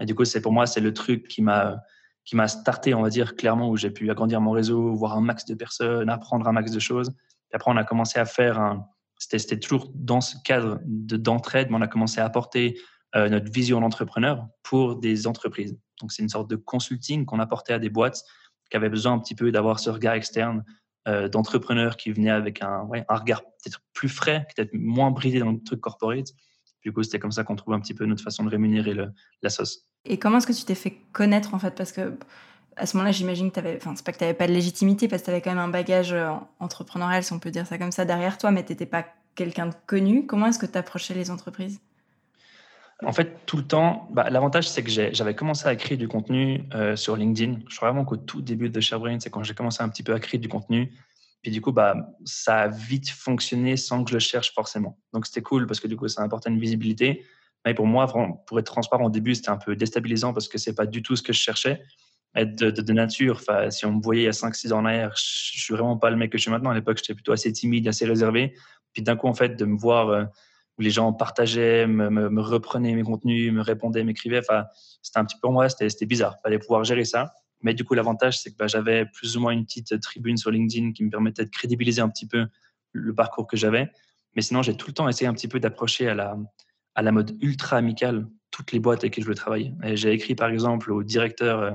Et 0.01 0.07
du 0.07 0.17
coup, 0.17 0.25
c'est 0.25 0.41
pour 0.41 0.53
moi, 0.53 0.67
c'est 0.67 0.81
le 0.81 0.93
truc 0.93 1.29
qui 1.29 1.43
m'a 1.43 1.81
qui 2.25 2.37
m'a 2.37 2.49
starté, 2.49 2.95
on 2.95 3.03
va 3.03 3.11
dire, 3.11 3.37
clairement, 3.37 3.69
où 3.69 3.77
j'ai 3.77 3.91
pu 3.91 4.11
agrandir 4.11 4.41
mon 4.41 4.53
réseau, 4.53 4.95
voir 4.95 5.17
un 5.17 5.21
max 5.21 5.45
de 5.45 5.55
personnes, 5.55 6.09
apprendre 6.09 6.49
un 6.49 6.53
max 6.53 6.71
de 6.71 6.79
choses. 6.79 7.11
Et 7.53 7.57
après, 7.57 7.71
on 7.71 7.77
a 7.77 7.85
commencé 7.85 8.19
à 8.19 8.25
faire 8.25 8.59
un, 8.59 8.87
c'était 9.19 9.59
toujours 9.59 9.91
dans 9.95 10.21
ce 10.21 10.37
cadre 10.45 10.81
d'entraide, 10.85 11.69
mais 11.71 11.77
on 11.77 11.83
a 11.83 11.89
commencé 11.89 12.21
à 12.21 12.25
apporter 12.25 12.81
euh, 13.15 13.29
notre 13.29 13.51
vision 13.51 13.81
d'entrepreneur 13.81 14.47
pour 14.63 14.97
des 14.97 15.27
entreprises. 15.27 15.79
Donc, 16.01 16.13
c'est 16.13 16.23
une 16.23 16.29
sorte 16.29 16.51
de 16.51 16.57
consulting 16.57 17.25
qu'on 17.25 17.41
apportait 17.41 17.75
à 17.75 17.79
des 17.79 17.91
boîtes 17.91 18.23
qui 18.71 18.77
avaient 18.77 18.89
besoin 18.89 19.13
un 19.13 19.19
petit 19.19 19.35
peu 19.35 19.53
d'avoir 19.53 19.79
ce 19.79 19.91
regard 19.91 20.15
externe 20.15 20.65
euh, 21.07 21.29
d'entrepreneurs 21.29 21.97
qui 21.97 22.11
venaient 22.13 22.31
avec 22.31 22.63
un, 22.63 22.89
regard 23.09 23.43
peut-être 23.43 23.81
plus 23.93 24.09
frais, 24.09 24.47
peut-être 24.55 24.73
moins 24.73 25.11
bridé 25.11 25.39
dans 25.39 25.53
le 25.53 25.63
truc 25.63 25.81
corporate. 25.81 26.29
Du 26.83 26.93
coup, 26.93 27.03
c'était 27.03 27.19
comme 27.19 27.33
ça 27.33 27.45
qu'on 27.45 27.57
trouvait 27.57 27.77
un 27.77 27.81
petit 27.81 27.95
peu 27.95 28.05
notre 28.05 28.23
façon 28.23 28.45
de 28.45 28.51
rémunérer 28.51 28.95
la 29.43 29.51
sauce. 29.51 29.87
Et 30.07 30.19
comment 30.19 30.39
est-ce 30.39 30.47
que 30.47 30.53
tu 30.53 30.65
t'es 30.65 30.75
fait 30.75 30.97
connaître 31.13 31.55
en 31.55 31.59
fait? 31.59 31.75
Parce 31.75 31.93
que 31.93 32.17
à 32.77 32.87
ce 32.87 32.97
moment-là, 32.97 33.13
j'imagine 33.13 33.51
que 33.51 33.55
tu 33.55 33.61
avais, 33.61 33.77
enfin, 33.77 33.95
c'est 33.97 34.05
pas 34.05 34.13
que 34.13 34.19
tu 34.19 34.25
n'avais 34.25 34.37
pas 34.37 34.47
de 34.47 34.53
légitimité 34.53 35.09
parce 35.09 35.23
que 35.23 35.27
tu 35.27 35.31
avais 35.31 35.41
quand 35.41 35.51
même 35.51 35.61
un 35.61 35.69
bagage 35.69 36.13
euh, 36.13 36.31
entrepreneurial, 36.59 37.23
si 37.23 37.33
on 37.33 37.39
peut 37.39 37.51
dire 37.51 37.67
ça 37.67 37.79
comme 37.79 37.93
ça, 37.93 38.05
derrière 38.05 38.39
toi, 38.39 38.51
mais 38.51 38.65
tu 38.65 38.73
n'étais 38.73 38.87
pas 38.87 39.07
quelqu'un 39.35 39.67
de 39.67 39.75
connu. 39.87 40.27
Comment 40.27 40.47
est-ce 40.47 40.59
que 40.59 40.67
tu 40.67 40.79
approchais 40.79 41.15
les 41.15 41.31
entreprises? 41.31 41.81
En 43.05 43.13
fait, 43.13 43.45
tout 43.47 43.57
le 43.57 43.65
temps, 43.65 44.09
bah, 44.13 44.31
l'avantage, 44.31 44.69
c'est 44.69 44.83
que 44.83 44.91
j'avais 44.91 45.35
commencé 45.35 45.67
à 45.67 45.77
créer 45.77 45.97
du 45.97 46.09
contenu 46.09 46.65
euh, 46.75 46.97
sur 46.97 47.17
LinkedIn. 47.17 47.61
Je 47.69 47.77
crois 47.77 47.91
vraiment 47.91 48.05
qu'au 48.05 48.17
tout 48.17 48.41
début 48.41 48.71
de 48.71 48.81
ShareBrain, 48.81 49.19
c'est 49.21 49.31
quand 49.31 49.43
j'ai 49.43 49.55
commencé 49.55 49.83
un 49.83 49.89
petit 49.89 50.03
peu 50.03 50.15
à 50.15 50.21
créer 50.21 50.39
du 50.39 50.49
contenu. 50.49 50.93
Puis 51.43 51.51
du 51.51 51.61
coup, 51.61 51.73
bah, 51.73 51.95
ça 52.25 52.63
a 52.63 52.69
vite 52.69 53.11
fonctionné 53.11 53.77
sans 53.77 54.03
que 54.05 54.11
je 54.11 54.15
le 54.15 54.21
cherche 54.21 54.55
forcément. 54.55 54.97
Donc 55.13 55.27
c'était 55.27 55.43
cool 55.43 55.67
parce 55.67 55.81
que 55.81 55.89
du 55.89 55.97
coup, 55.97 56.09
ça 56.09 56.23
apportait 56.23 56.49
une 56.49 56.61
visibilité. 56.61 57.25
Mais 57.65 57.75
pour 57.75 57.87
moi, 57.87 58.07
pour 58.47 58.59
être 58.59 58.67
transparent 58.67 59.05
au 59.05 59.11
début, 59.11 59.35
c'était 59.35 59.51
un 59.51 59.57
peu 59.57 59.75
déstabilisant 59.75 60.33
parce 60.33 60.49
que 60.49 60.59
c'est 60.59 60.75
pas 60.75 60.87
du 60.87 61.03
tout 61.03 61.17
ce 61.17 61.23
que 61.23 61.33
je 61.33 61.39
cherchais. 61.39 61.83
Être 62.37 62.57
de, 62.57 62.93
nature, 62.93 63.41
si 63.71 63.87
on 63.87 63.93
me 63.93 64.03
voyait 64.03 64.23
il 64.23 64.27
y 64.27 64.29
a 64.29 64.33
5-6 64.33 64.73
ans 64.73 64.79
en 64.79 64.85
arrière, 64.85 65.15
je 65.17 65.61
suis 65.61 65.73
vraiment 65.73 65.97
pas 65.97 66.11
le 66.11 66.17
mec 66.17 66.33
que 66.33 66.39
je 66.39 66.43
suis 66.43 66.51
maintenant. 66.51 66.71
À 66.71 66.75
l'époque, 66.75 66.99
j'étais 66.99 67.15
plutôt 67.15 67.33
assez 67.33 67.53
timide, 67.53 67.87
assez 67.87 68.05
réservé. 68.05 68.55
Puis 68.93 69.03
d'un 69.03 69.17
coup, 69.17 69.29
en 69.29 69.35
fait, 69.35 69.57
de 69.57 69.65
me 69.65 69.79
voir 69.79 70.09
euh, 70.09 70.25
où 70.77 70.83
les 70.83 70.91
gens 70.91 71.13
partageaient, 71.13 71.87
me, 71.87 72.11
me, 72.11 72.41
reprenaient 72.41 72.95
mes 72.95 73.03
contenus, 73.03 73.53
me 73.53 73.63
répondaient, 73.63 74.03
m'écrivaient, 74.03 74.43
c'était 75.01 75.19
un 75.19 75.25
petit 75.25 75.37
peu 75.41 75.49
moi, 75.49 75.69
c'était 75.69 76.07
bizarre. 76.07 76.37
Fallait 76.43 76.59
pouvoir 76.59 76.85
gérer 76.85 77.05
ça. 77.05 77.33
Mais 77.63 77.73
du 77.73 77.85
coup, 77.85 77.95
l'avantage, 77.95 78.41
c'est 78.41 78.51
que 78.51 78.57
bah, 78.57 78.67
j'avais 78.67 79.07
plus 79.07 79.37
ou 79.37 79.41
moins 79.41 79.53
une 79.53 79.65
petite 79.65 80.01
tribune 80.01 80.37
sur 80.37 80.51
LinkedIn 80.51 80.93
qui 80.93 81.05
me 81.05 81.11
permettait 81.11 81.45
de 81.45 81.51
crédibiliser 81.51 82.03
un 82.03 82.09
petit 82.09 82.27
peu 82.27 82.47
le 82.93 83.15
parcours 83.15 83.47
que 83.47 83.57
j'avais. 83.57 83.91
Mais 84.35 84.43
sinon, 84.43 84.63
j'ai 84.63 84.77
tout 84.77 84.89
le 84.89 84.93
temps 84.93 85.09
essayé 85.09 85.29
un 85.29 85.35
petit 85.35 85.49
peu 85.49 85.61
d'approcher 85.61 86.09
à 86.09 86.15
la, 86.15 86.37
à 86.95 87.03
la 87.03 87.13
mode 87.13 87.37
ultra 87.41 87.77
amicale 87.77 88.27
toutes 88.51 88.73
les 88.73 88.79
boîtes 88.79 89.01
avec 89.01 89.15
qui 89.15 89.21
je 89.21 89.27
voulais 89.27 89.37
travailler. 89.37 89.73
J'ai 89.95 90.13
écrit 90.13 90.35
par 90.35 90.49
exemple 90.49 90.93
au 90.93 91.03
directeur 91.03 91.61
euh, 91.61 91.71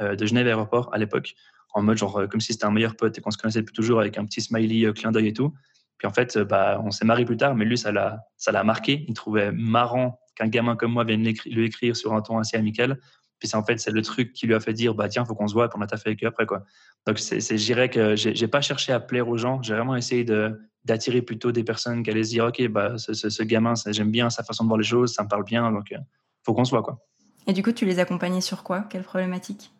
euh, 0.00 0.16
de 0.16 0.26
Genève 0.26 0.46
Aéroport 0.48 0.90
à 0.92 0.98
l'époque, 0.98 1.34
en 1.72 1.82
mode 1.82 1.98
genre 1.98 2.18
euh, 2.18 2.26
comme 2.26 2.40
si 2.40 2.52
c'était 2.52 2.64
un 2.64 2.72
meilleur 2.72 2.96
pote 2.96 3.16
et 3.16 3.20
qu'on 3.20 3.30
se 3.30 3.38
connaissait 3.38 3.60
depuis 3.60 3.74
toujours 3.74 4.00
avec 4.00 4.18
un 4.18 4.24
petit 4.24 4.40
smiley 4.40 4.92
clin 4.92 5.12
d'œil 5.12 5.28
et 5.28 5.32
tout. 5.32 5.54
Puis 5.98 6.06
en 6.08 6.12
fait, 6.12 6.36
bah, 6.36 6.80
on 6.84 6.90
s'est 6.90 7.06
marié 7.06 7.24
plus 7.24 7.36
tard, 7.38 7.54
mais 7.54 7.64
lui, 7.64 7.78
ça 7.78 7.90
l'a, 7.90 8.20
ça 8.36 8.52
l'a 8.52 8.64
marqué. 8.64 9.06
Il 9.08 9.14
trouvait 9.14 9.50
marrant 9.52 10.20
qu'un 10.34 10.48
gamin 10.48 10.76
comme 10.76 10.92
moi 10.92 11.04
vienne 11.04 11.22
lui 11.22 11.64
écrire 11.64 11.96
sur 11.96 12.12
un 12.12 12.20
ton 12.20 12.38
assez 12.38 12.56
amical. 12.56 12.98
Puis 13.38 13.48
c'est 13.48 13.56
en 13.56 13.64
fait, 13.64 13.78
c'est 13.78 13.90
le 13.90 14.02
truc 14.02 14.32
qui 14.32 14.46
lui 14.46 14.54
a 14.54 14.60
fait 14.60 14.72
dire, 14.72 14.94
bah 14.94 15.08
tiens, 15.08 15.24
faut 15.24 15.34
qu'on 15.34 15.48
se 15.48 15.54
voit, 15.54 15.68
puis 15.68 15.78
on 15.78 15.82
a 15.82 15.86
taffé 15.86 16.10
avec 16.10 16.24
eux 16.24 16.26
après 16.26 16.46
quoi. 16.46 16.64
Donc 17.06 17.18
c'est, 17.18 17.40
je 17.40 17.64
dirais 17.64 17.90
que 17.90 18.16
j'ai, 18.16 18.34
j'ai 18.34 18.48
pas 18.48 18.60
cherché 18.60 18.92
à 18.92 19.00
plaire 19.00 19.28
aux 19.28 19.36
gens, 19.36 19.62
j'ai 19.62 19.74
vraiment 19.74 19.96
essayé 19.96 20.24
de, 20.24 20.58
d'attirer 20.84 21.22
plutôt 21.22 21.52
des 21.52 21.64
personnes 21.64 22.02
qui 22.02 22.10
allaient 22.10 22.24
se 22.24 22.30
dire, 22.30 22.46
ok, 22.46 22.68
bah 22.68 22.96
ce, 22.98 23.12
ce, 23.12 23.42
gamin, 23.42 23.74
j'aime 23.88 24.10
bien 24.10 24.30
sa 24.30 24.42
façon 24.42 24.64
de 24.64 24.68
voir 24.68 24.78
les 24.78 24.84
choses, 24.84 25.12
ça 25.12 25.22
me 25.22 25.28
parle 25.28 25.44
bien, 25.44 25.70
donc 25.70 25.92
euh, 25.92 25.98
faut 26.44 26.54
qu'on 26.54 26.64
se 26.64 26.70
voit 26.70 26.82
quoi. 26.82 26.98
Et 27.46 27.52
du 27.52 27.62
coup, 27.62 27.72
tu 27.72 27.84
les 27.84 27.98
accompagnais 27.98 28.40
sur 28.40 28.62
quoi? 28.64 28.82
Quelle 28.90 29.04
problématique? 29.04 29.70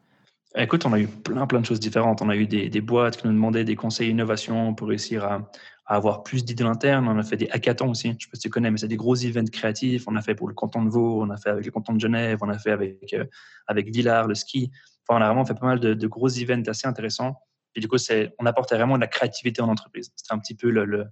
Écoute, 0.54 0.86
on 0.86 0.92
a 0.92 1.00
eu 1.00 1.08
plein 1.08 1.46
plein 1.46 1.60
de 1.60 1.66
choses 1.66 1.80
différentes. 1.80 2.22
On 2.22 2.28
a 2.28 2.36
eu 2.36 2.46
des, 2.46 2.68
des 2.70 2.80
boîtes 2.80 3.16
qui 3.16 3.26
nous 3.26 3.32
demandaient 3.32 3.64
des 3.64 3.76
conseils 3.76 4.10
innovation 4.10 4.72
pour 4.74 4.88
réussir 4.88 5.24
à, 5.24 5.50
à 5.86 5.94
avoir 5.96 6.22
plus 6.22 6.44
d'idées 6.44 6.64
internes. 6.64 7.08
On 7.08 7.18
a 7.18 7.22
fait 7.22 7.36
des 7.36 7.48
hackathons 7.50 7.90
aussi. 7.90 8.08
Je 8.08 8.14
ne 8.14 8.18
sais 8.18 8.28
pas 8.30 8.36
si 8.36 8.42
tu 8.42 8.50
connais, 8.50 8.70
mais 8.70 8.78
c'est 8.78 8.88
des 8.88 8.96
gros 8.96 9.14
events 9.16 9.50
créatifs. 9.52 10.04
On 10.08 10.16
a 10.16 10.22
fait 10.22 10.34
pour 10.34 10.48
le 10.48 10.54
canton 10.54 10.82
de 10.82 10.90
Vaud, 10.90 11.22
on 11.22 11.30
a 11.30 11.36
fait 11.36 11.50
avec 11.50 11.64
le 11.64 11.70
canton 11.70 11.94
de 11.94 12.00
Genève, 12.00 12.38
on 12.42 12.48
a 12.48 12.58
fait 12.58 12.72
avec, 12.72 13.12
euh, 13.12 13.24
avec 13.66 13.88
Villars, 13.88 14.26
le 14.26 14.34
ski. 14.34 14.70
Enfin, 15.08 15.20
on 15.20 15.22
a 15.22 15.28
vraiment 15.28 15.44
fait 15.44 15.54
pas 15.54 15.66
mal 15.66 15.80
de, 15.80 15.94
de 15.94 16.06
gros 16.08 16.28
events 16.28 16.68
assez 16.68 16.88
intéressants. 16.88 17.36
Et 17.76 17.80
du 17.80 17.88
coup, 17.88 17.98
c'est, 17.98 18.34
on 18.38 18.46
apportait 18.46 18.74
vraiment 18.74 18.96
de 18.96 19.00
la 19.02 19.06
créativité 19.06 19.60
en 19.62 19.68
entreprise. 19.68 20.10
C'était 20.16 20.34
un 20.34 20.38
petit 20.38 20.54
peu 20.54 20.70
le, 20.70 21.06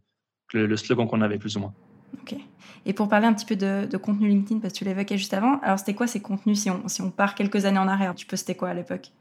le, 0.53 0.77
slogan 0.77 1.07
qu'on 1.07 1.21
avait 1.21 1.39
plus 1.39 1.57
ou 1.57 1.61
moins. 1.61 1.75
Ok. 2.21 2.35
Et 2.87 2.93
pour 2.93 3.09
parler 3.09 3.27
un 3.27 3.35
petit 3.35 3.47
peu 3.47 3.57
de, 3.57 3.87
de 3.87 3.97
contenu 3.97 4.29
LinkedIn, 4.29 4.61
parce 4.61 4.73
que 4.73 4.79
tu 4.79 4.85
l'évoquais 4.85 5.19
juste 5.19 5.35
avant, 5.35 5.59
alors 5.61 5.79
c'était 5.79 5.95
quoi 5.95 6.07
ces 6.07 6.21
contenus 6.21 6.61
si 6.61 6.71
on, 6.71 6.89
si 6.89 7.03
on 7.03 7.11
part 7.11 7.35
quelques 7.35 7.65
années 7.65 7.79
en 7.79 7.89
arrière? 7.89 8.15
Tu 8.15 8.27
c'était 8.37 8.55
quoi 8.55 8.71
à 8.71 8.75
l'époque? 8.75 9.13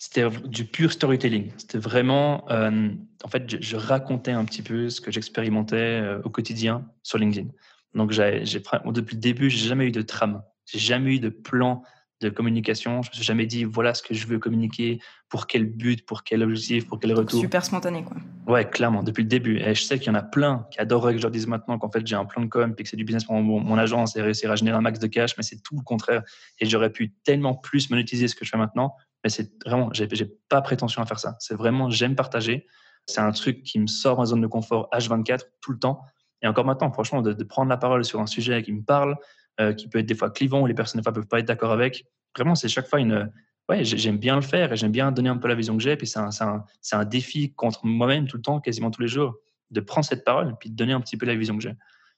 C'était 0.00 0.26
du 0.46 0.64
pur 0.64 0.90
storytelling. 0.90 1.52
C'était 1.58 1.76
vraiment, 1.76 2.50
euh, 2.50 2.88
en 3.22 3.28
fait, 3.28 3.62
je, 3.62 3.76
racontais 3.76 4.32
un 4.32 4.46
petit 4.46 4.62
peu 4.62 4.88
ce 4.88 4.98
que 4.98 5.12
j'expérimentais 5.12 5.76
euh, 5.76 6.22
au 6.24 6.30
quotidien 6.30 6.86
sur 7.02 7.18
LinkedIn. 7.18 7.48
Donc, 7.94 8.10
j'ai, 8.10 8.40
depuis 8.40 9.14
le 9.14 9.20
début, 9.20 9.50
j'ai 9.50 9.68
jamais 9.68 9.84
eu 9.84 9.92
de 9.92 10.00
trame. 10.00 10.42
J'ai 10.64 10.78
jamais 10.78 11.16
eu 11.16 11.20
de 11.20 11.28
plan 11.28 11.82
de 12.22 12.30
communication. 12.30 13.02
Je 13.02 13.10
me 13.10 13.14
suis 13.14 13.24
jamais 13.24 13.44
dit, 13.44 13.64
voilà 13.64 13.92
ce 13.92 14.02
que 14.02 14.14
je 14.14 14.26
veux 14.26 14.38
communiquer, 14.38 15.00
pour 15.28 15.46
quel 15.46 15.66
but, 15.66 16.06
pour 16.06 16.24
quel 16.24 16.42
objectif, 16.42 16.86
pour 16.86 16.98
quel 16.98 17.12
retour. 17.12 17.38
Super 17.38 17.62
spontané, 17.62 18.02
quoi. 18.02 18.16
Ouais, 18.46 18.66
clairement, 18.68 19.02
depuis 19.02 19.22
le 19.22 19.28
début. 19.28 19.58
Et 19.58 19.74
je 19.74 19.82
sais 19.82 19.98
qu'il 19.98 20.08
y 20.08 20.10
en 20.10 20.18
a 20.18 20.22
plein 20.22 20.66
qui 20.70 20.80
adoreraient 20.80 21.12
que 21.12 21.18
je 21.18 21.24
leur 21.24 21.30
dise 21.30 21.46
maintenant 21.46 21.78
qu'en 21.78 21.90
fait, 21.90 22.06
j'ai 22.06 22.16
un 22.16 22.24
plan 22.24 22.42
de 22.42 22.48
com, 22.48 22.74
puis 22.74 22.84
que 22.84 22.90
c'est 22.90 22.96
du 22.96 23.04
business 23.04 23.24
pour 23.24 23.34
mon, 23.34 23.60
mon, 23.60 23.76
agence 23.76 24.16
et 24.16 24.22
réussir 24.22 24.50
à 24.50 24.56
générer 24.56 24.78
un 24.78 24.80
max 24.80 24.98
de 24.98 25.06
cash, 25.08 25.36
mais 25.36 25.42
c'est 25.42 25.62
tout 25.62 25.76
le 25.76 25.82
contraire. 25.82 26.22
Et 26.58 26.64
j'aurais 26.64 26.90
pu 26.90 27.12
tellement 27.22 27.54
plus 27.54 27.90
monétiser 27.90 28.28
ce 28.28 28.34
que 28.34 28.46
je 28.46 28.50
fais 28.50 28.58
maintenant 28.58 28.96
mais 29.24 29.30
c'est 29.30 29.52
vraiment, 29.64 29.90
j'ai, 29.92 30.06
pas 30.48 30.62
prétention 30.62 31.02
à 31.02 31.06
faire 31.06 31.18
ça. 31.18 31.36
C'est 31.38 31.54
vraiment, 31.54 31.90
j'aime 31.90 32.14
partager. 32.14 32.66
C'est 33.06 33.20
un 33.20 33.32
truc 33.32 33.62
qui 33.62 33.78
me 33.78 33.86
sort 33.86 34.16
de 34.16 34.20
ma 34.20 34.26
zone 34.26 34.40
de 34.40 34.46
confort 34.46 34.88
H24 34.92 35.40
tout 35.60 35.72
le 35.72 35.78
temps. 35.78 36.02
Et 36.42 36.46
encore 36.46 36.64
maintenant, 36.64 36.90
franchement, 36.90 37.22
de, 37.22 37.44
prendre 37.44 37.68
la 37.68 37.76
parole 37.76 38.04
sur 38.04 38.20
un 38.20 38.26
sujet 38.26 38.62
qui 38.62 38.72
me 38.72 38.82
parle, 38.82 39.16
euh, 39.60 39.74
qui 39.74 39.88
peut 39.88 39.98
être 39.98 40.06
des 40.06 40.14
fois 40.14 40.30
clivant, 40.30 40.62
où 40.62 40.66
les 40.66 40.74
personnes 40.74 41.00
ne 41.00 41.04
peuvent 41.04 41.26
pas 41.26 41.40
être 41.40 41.48
d'accord 41.48 41.72
avec. 41.72 42.06
Vraiment, 42.36 42.54
c'est 42.54 42.68
chaque 42.68 42.88
fois 42.88 43.00
une. 43.00 43.30
Ouais, 43.68 43.84
j'aime 43.84 44.18
bien 44.18 44.34
le 44.34 44.42
faire 44.42 44.72
et 44.72 44.76
j'aime 44.76 44.90
bien 44.90 45.12
donner 45.12 45.28
un 45.28 45.36
peu 45.36 45.46
la 45.46 45.54
vision 45.54 45.76
que 45.76 45.82
j'ai. 45.82 45.96
Puis 45.96 46.06
c'est 46.06 46.18
un, 46.18 46.30
un, 46.40 46.64
un 46.92 47.04
défi 47.04 47.54
contre 47.54 47.86
moi-même 47.86 48.26
tout 48.26 48.36
le 48.36 48.42
temps, 48.42 48.60
quasiment 48.60 48.90
tous 48.90 49.02
les 49.02 49.08
jours, 49.08 49.36
de 49.70 49.80
prendre 49.80 50.04
cette 50.04 50.24
parole 50.24 50.56
puis 50.58 50.70
de 50.70 50.74
donner 50.74 50.92
un 50.92 51.00
petit 51.00 51.16
peu 51.16 51.26
la 51.26 51.36
vision 51.36 51.56
que 51.56 51.62
j'ai. 51.62 51.74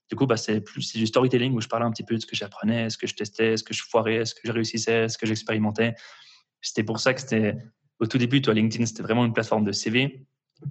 Du 0.09 0.17
coup, 0.17 0.27
bah, 0.27 0.37
c'est 0.37 0.61
plus 0.61 0.93
du 0.95 1.07
storytelling 1.07 1.55
où 1.55 1.61
je 1.61 1.69
parlais 1.69 1.87
un 1.87 1.91
petit 1.91 2.05
peu 2.05 2.15
de 2.15 2.21
ce 2.21 2.27
que 2.27 2.37
j'apprenais, 2.37 2.91
ce 2.91 2.99
que 2.99 3.07
je 3.07 3.15
testais, 3.15 3.57
ce 3.57 3.63
que 3.65 3.75
je 3.75 3.83
foirais, 3.83 4.25
ce 4.25 4.35
que 4.35 4.41
je 4.45 4.53
réussissais, 4.53 5.09
ce 5.09 5.17
que 5.17 5.27
j'expérimentais. 5.27 5.95
C'était 6.63 6.85
pour 6.85 7.01
ça 7.01 7.13
que 7.13 7.21
c'était 7.21 7.57
au 8.01 8.07
tout 8.07 8.19
début, 8.19 8.43
toi, 8.43 8.55
LinkedIn, 8.55 8.87
c'était 8.87 9.03
vraiment 9.03 9.25
une 9.25 9.33
plateforme 9.33 9.65
de 9.65 9.73
CV. 9.73 10.27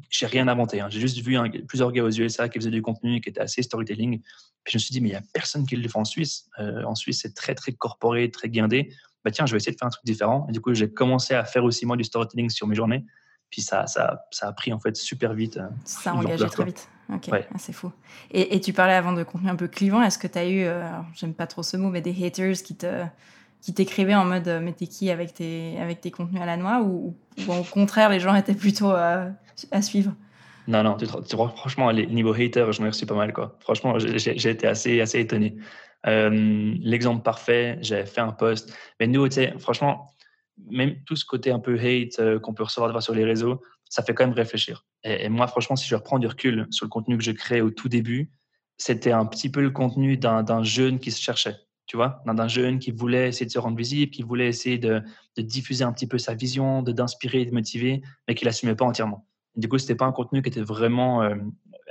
J'ai 0.09 0.25
rien 0.25 0.47
inventé. 0.47 0.81
Hein. 0.81 0.87
J'ai 0.89 0.99
juste 0.99 1.17
vu 1.19 1.37
plusieurs 1.67 1.91
gars 1.91 2.03
aux 2.03 2.09
USA 2.09 2.49
qui 2.49 2.59
faisaient 2.59 2.71
du 2.71 2.81
contenu 2.81 3.21
qui 3.21 3.29
était 3.29 3.41
assez 3.41 3.61
storytelling. 3.61 4.21
Puis 4.63 4.71
je 4.71 4.77
me 4.77 4.79
suis 4.79 4.91
dit, 4.91 5.01
mais 5.01 5.09
il 5.09 5.11
n'y 5.11 5.17
a 5.17 5.23
personne 5.33 5.65
qui 5.65 5.75
le 5.75 5.87
fait 5.87 5.97
en 5.97 6.05
Suisse. 6.05 6.49
Euh, 6.59 6.83
en 6.83 6.95
Suisse, 6.95 7.19
c'est 7.21 7.33
très, 7.33 7.55
très 7.55 7.71
corporé, 7.71 8.31
très 8.31 8.49
guindé. 8.49 8.93
Bah 9.23 9.31
tiens, 9.31 9.45
je 9.45 9.51
vais 9.51 9.57
essayer 9.57 9.71
de 9.71 9.77
faire 9.77 9.87
un 9.87 9.91
truc 9.91 10.05
différent. 10.05 10.45
Et 10.49 10.51
du 10.51 10.61
coup, 10.61 10.73
j'ai 10.73 10.91
commencé 10.91 11.33
à 11.33 11.45
faire 11.45 11.63
aussi 11.63 11.85
moi 11.85 11.95
du 11.95 12.03
storytelling 12.03 12.49
sur 12.49 12.67
mes 12.67 12.75
journées. 12.75 13.05
Puis 13.49 13.61
ça, 13.61 13.87
ça, 13.87 14.25
ça 14.31 14.47
a 14.47 14.53
pris 14.53 14.73
en 14.73 14.79
fait 14.79 14.95
super 14.95 15.33
vite. 15.33 15.57
Euh, 15.57 15.67
ça 15.85 16.11
a 16.11 16.13
engagé 16.15 16.45
très 16.47 16.65
vite. 16.65 16.89
Ok, 17.13 17.29
ah, 17.31 17.57
c'est 17.57 17.73
fou. 17.73 17.91
Et, 18.31 18.55
et, 18.55 18.61
tu 18.61 18.71
parlais 18.71 18.93
avant 18.93 19.11
de 19.11 19.23
contenu 19.23 19.49
un 19.49 19.55
peu 19.57 19.67
clivant. 19.67 20.01
Est-ce 20.01 20.17
que 20.17 20.27
tu 20.27 20.37
as 20.37 20.47
eu, 20.47 20.63
euh, 20.63 20.89
j'aime 21.13 21.33
pas 21.33 21.47
trop 21.47 21.61
ce 21.61 21.75
mot, 21.75 21.89
mais 21.89 22.01
des 22.01 22.25
haters 22.25 22.55
qui 22.63 22.75
te, 22.75 23.03
qui 23.61 23.73
t'écrivaient 23.73 24.15
en 24.15 24.25
mode 24.25 24.47
euh, 24.47 24.59
mais 24.59 24.73
t'es 24.73 24.87
qui 24.87 25.09
avec 25.09 25.33
tes, 25.33 25.77
avec 25.79 26.01
tes 26.01 26.11
contenus 26.11 26.41
à 26.41 26.45
la 26.45 26.57
noix 26.57 26.81
ou, 26.81 27.15
au 27.47 27.63
contraire 27.63 28.09
les 28.09 28.19
gens 28.19 28.35
étaient 28.35 28.55
plutôt 28.55 28.91
euh, 28.91 29.29
à 29.71 29.81
suivre? 29.81 30.13
Non, 30.67 30.83
non, 30.83 30.95
tu, 30.95 31.05
franchement, 31.05 31.89
les 31.89 32.05
niveau 32.05 32.33
hater, 32.33 32.71
j'en 32.71 32.85
ai 32.85 32.89
reçu 32.89 33.05
pas 33.05 33.15
mal. 33.15 33.33
Quoi. 33.33 33.57
Franchement, 33.61 33.97
j'ai 33.97 34.49
été 34.49 34.67
assez, 34.67 35.01
assez 35.01 35.19
étonné. 35.19 35.55
Euh, 36.05 36.75
l'exemple 36.79 37.23
parfait, 37.23 37.79
j'avais 37.81 38.05
fait 38.05 38.21
un 38.21 38.31
post. 38.31 38.71
Mais 38.99 39.07
nous, 39.07 39.27
franchement, 39.57 40.13
même 40.69 40.95
tout 41.05 41.15
ce 41.15 41.25
côté 41.25 41.49
un 41.49 41.59
peu 41.59 41.79
hate 41.79 42.39
qu'on 42.41 42.53
peut 42.53 42.63
recevoir 42.63 43.01
sur 43.01 43.15
les 43.15 43.25
réseaux, 43.25 43.61
ça 43.89 44.03
fait 44.03 44.13
quand 44.13 44.25
même 44.25 44.35
réfléchir. 44.35 44.85
Et, 45.03 45.25
et, 45.25 45.29
moi, 45.29 45.47
franchement, 45.47 45.75
si 45.75 45.87
je 45.87 45.95
reprends 45.95 46.19
du 46.19 46.27
recul 46.27 46.67
sur 46.69 46.85
le 46.85 46.89
contenu 46.89 47.17
que 47.17 47.23
je 47.23 47.31
crée 47.31 47.61
au 47.61 47.71
tout 47.71 47.89
début, 47.89 48.31
c'était 48.77 49.11
un 49.11 49.25
petit 49.25 49.49
peu 49.49 49.61
le 49.61 49.71
contenu 49.71 50.15
d'un 50.15 50.63
jeune 50.63 50.99
qui 50.99 51.11
se 51.11 51.19
cherchait 51.19 51.57
tu 51.91 51.97
vois, 51.97 52.23
d'un 52.25 52.47
jeune 52.47 52.79
qui 52.79 52.91
voulait 52.91 53.27
essayer 53.27 53.45
de 53.45 53.51
se 53.51 53.59
rendre 53.59 53.75
visible, 53.75 54.11
qui 54.13 54.23
voulait 54.23 54.47
essayer 54.47 54.77
de, 54.77 55.03
diffuser 55.35 55.83
un 55.83 55.91
petit 55.91 56.07
peu 56.07 56.17
sa 56.17 56.33
vision, 56.33 56.81
de 56.83 56.93
d'inspirer, 56.93 57.43
de 57.43 57.51
motiver, 57.51 58.01
mais 58.29 58.33
qui 58.33 58.45
l'assumait 58.45 58.75
pas 58.75 58.85
entièrement. 58.85 59.27
du 59.57 59.67
coup, 59.67 59.77
c'était 59.77 59.95
pas 59.95 60.05
un 60.05 60.13
contenu 60.13 60.41
qui 60.41 60.47
était 60.47 60.61
vraiment 60.61 61.21
euh, 61.21 61.35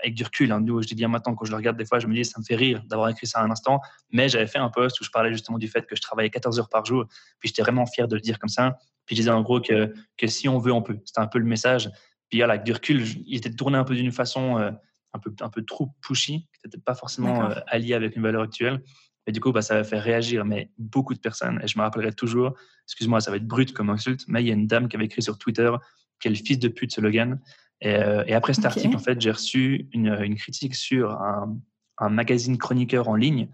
avec 0.02 0.14
du 0.14 0.24
recul. 0.24 0.52
Hein. 0.52 0.64
je 0.66 0.86
dis 0.86 0.94
bien 0.94 1.08
maintenant, 1.08 1.34
quand 1.34 1.44
je 1.44 1.50
le 1.50 1.58
regarde 1.58 1.76
des 1.76 1.84
fois, 1.84 1.98
je 1.98 2.06
me 2.06 2.14
dis, 2.14 2.24
ça 2.24 2.40
me 2.40 2.44
fait 2.46 2.56
rire 2.56 2.82
d'avoir 2.86 3.10
écrit 3.10 3.26
ça 3.26 3.40
à 3.40 3.44
un 3.44 3.50
instant. 3.50 3.82
Mais 4.10 4.30
j'avais 4.30 4.46
fait 4.46 4.56
un 4.56 4.70
post 4.70 4.98
où 5.02 5.04
je 5.04 5.10
parlais 5.10 5.32
justement 5.34 5.58
du 5.58 5.68
fait 5.68 5.84
que 5.86 5.94
je 5.94 6.00
travaillais 6.00 6.30
14 6.30 6.58
heures 6.58 6.70
par 6.70 6.86
jour. 6.86 7.04
Puis 7.38 7.50
j'étais 7.50 7.60
vraiment 7.60 7.84
fier 7.84 8.08
de 8.08 8.14
le 8.14 8.22
dire 8.22 8.38
comme 8.38 8.48
ça. 8.48 8.78
Puis 9.04 9.16
je 9.16 9.20
disais 9.20 9.30
en 9.30 9.42
gros 9.42 9.60
que, 9.60 9.92
que 10.16 10.26
si 10.26 10.48
on 10.48 10.58
veut, 10.58 10.72
on 10.72 10.80
peut. 10.80 10.98
C'était 11.04 11.20
un 11.20 11.26
peu 11.26 11.38
le 11.38 11.44
message. 11.44 11.90
Puis 12.30 12.38
voilà, 12.38 12.54
avec 12.54 12.64
du 12.64 12.72
recul, 12.72 13.04
il 13.26 13.36
était 13.36 13.50
tourné 13.50 13.76
un 13.76 13.84
peu 13.84 13.94
d'une 13.94 14.12
façon 14.12 14.56
euh, 14.56 14.70
un, 15.12 15.18
peu, 15.18 15.30
un 15.42 15.50
peu 15.50 15.62
trop 15.62 15.90
pushy, 16.00 16.48
qui 16.54 16.60
n'était 16.64 16.78
pas 16.78 16.94
forcément 16.94 17.50
euh, 17.50 17.54
allié 17.66 17.92
avec 17.92 18.16
une 18.16 18.22
valeur 18.22 18.44
actuelle. 18.44 18.82
Et 19.30 19.32
du 19.32 19.40
coup, 19.40 19.52
bah, 19.52 19.62
ça 19.62 19.76
va 19.76 19.84
faire 19.84 20.02
réagir 20.02 20.44
mais 20.44 20.72
beaucoup 20.76 21.14
de 21.14 21.20
personnes. 21.20 21.60
Et 21.62 21.68
je 21.68 21.78
me 21.78 21.84
rappellerai 21.84 22.12
toujours, 22.12 22.54
excuse-moi, 22.88 23.20
ça 23.20 23.30
va 23.30 23.36
être 23.36 23.46
brut 23.46 23.72
comme 23.72 23.88
insulte, 23.88 24.24
mais 24.26 24.42
il 24.42 24.48
y 24.48 24.50
a 24.50 24.54
une 24.54 24.66
dame 24.66 24.88
qui 24.88 24.96
avait 24.96 25.04
écrit 25.04 25.22
sur 25.22 25.38
Twitter 25.38 25.70
quel 26.18 26.34
fils 26.34 26.58
de 26.58 26.66
pute 26.66 26.92
ce 26.92 27.00
Logan. 27.00 27.40
Et, 27.80 27.94
euh, 27.94 28.24
et 28.26 28.34
après 28.34 28.54
cet 28.54 28.64
article, 28.64 28.96
en 28.96 28.98
fait, 28.98 29.20
j'ai 29.20 29.30
reçu 29.30 29.88
une, 29.92 30.08
une, 30.20 30.34
critique 30.34 30.74
sur 30.74 31.12
un, 31.12 31.56
un, 31.98 32.08
magazine 32.08 32.58
chroniqueur 32.58 33.08
en 33.08 33.14
ligne 33.14 33.48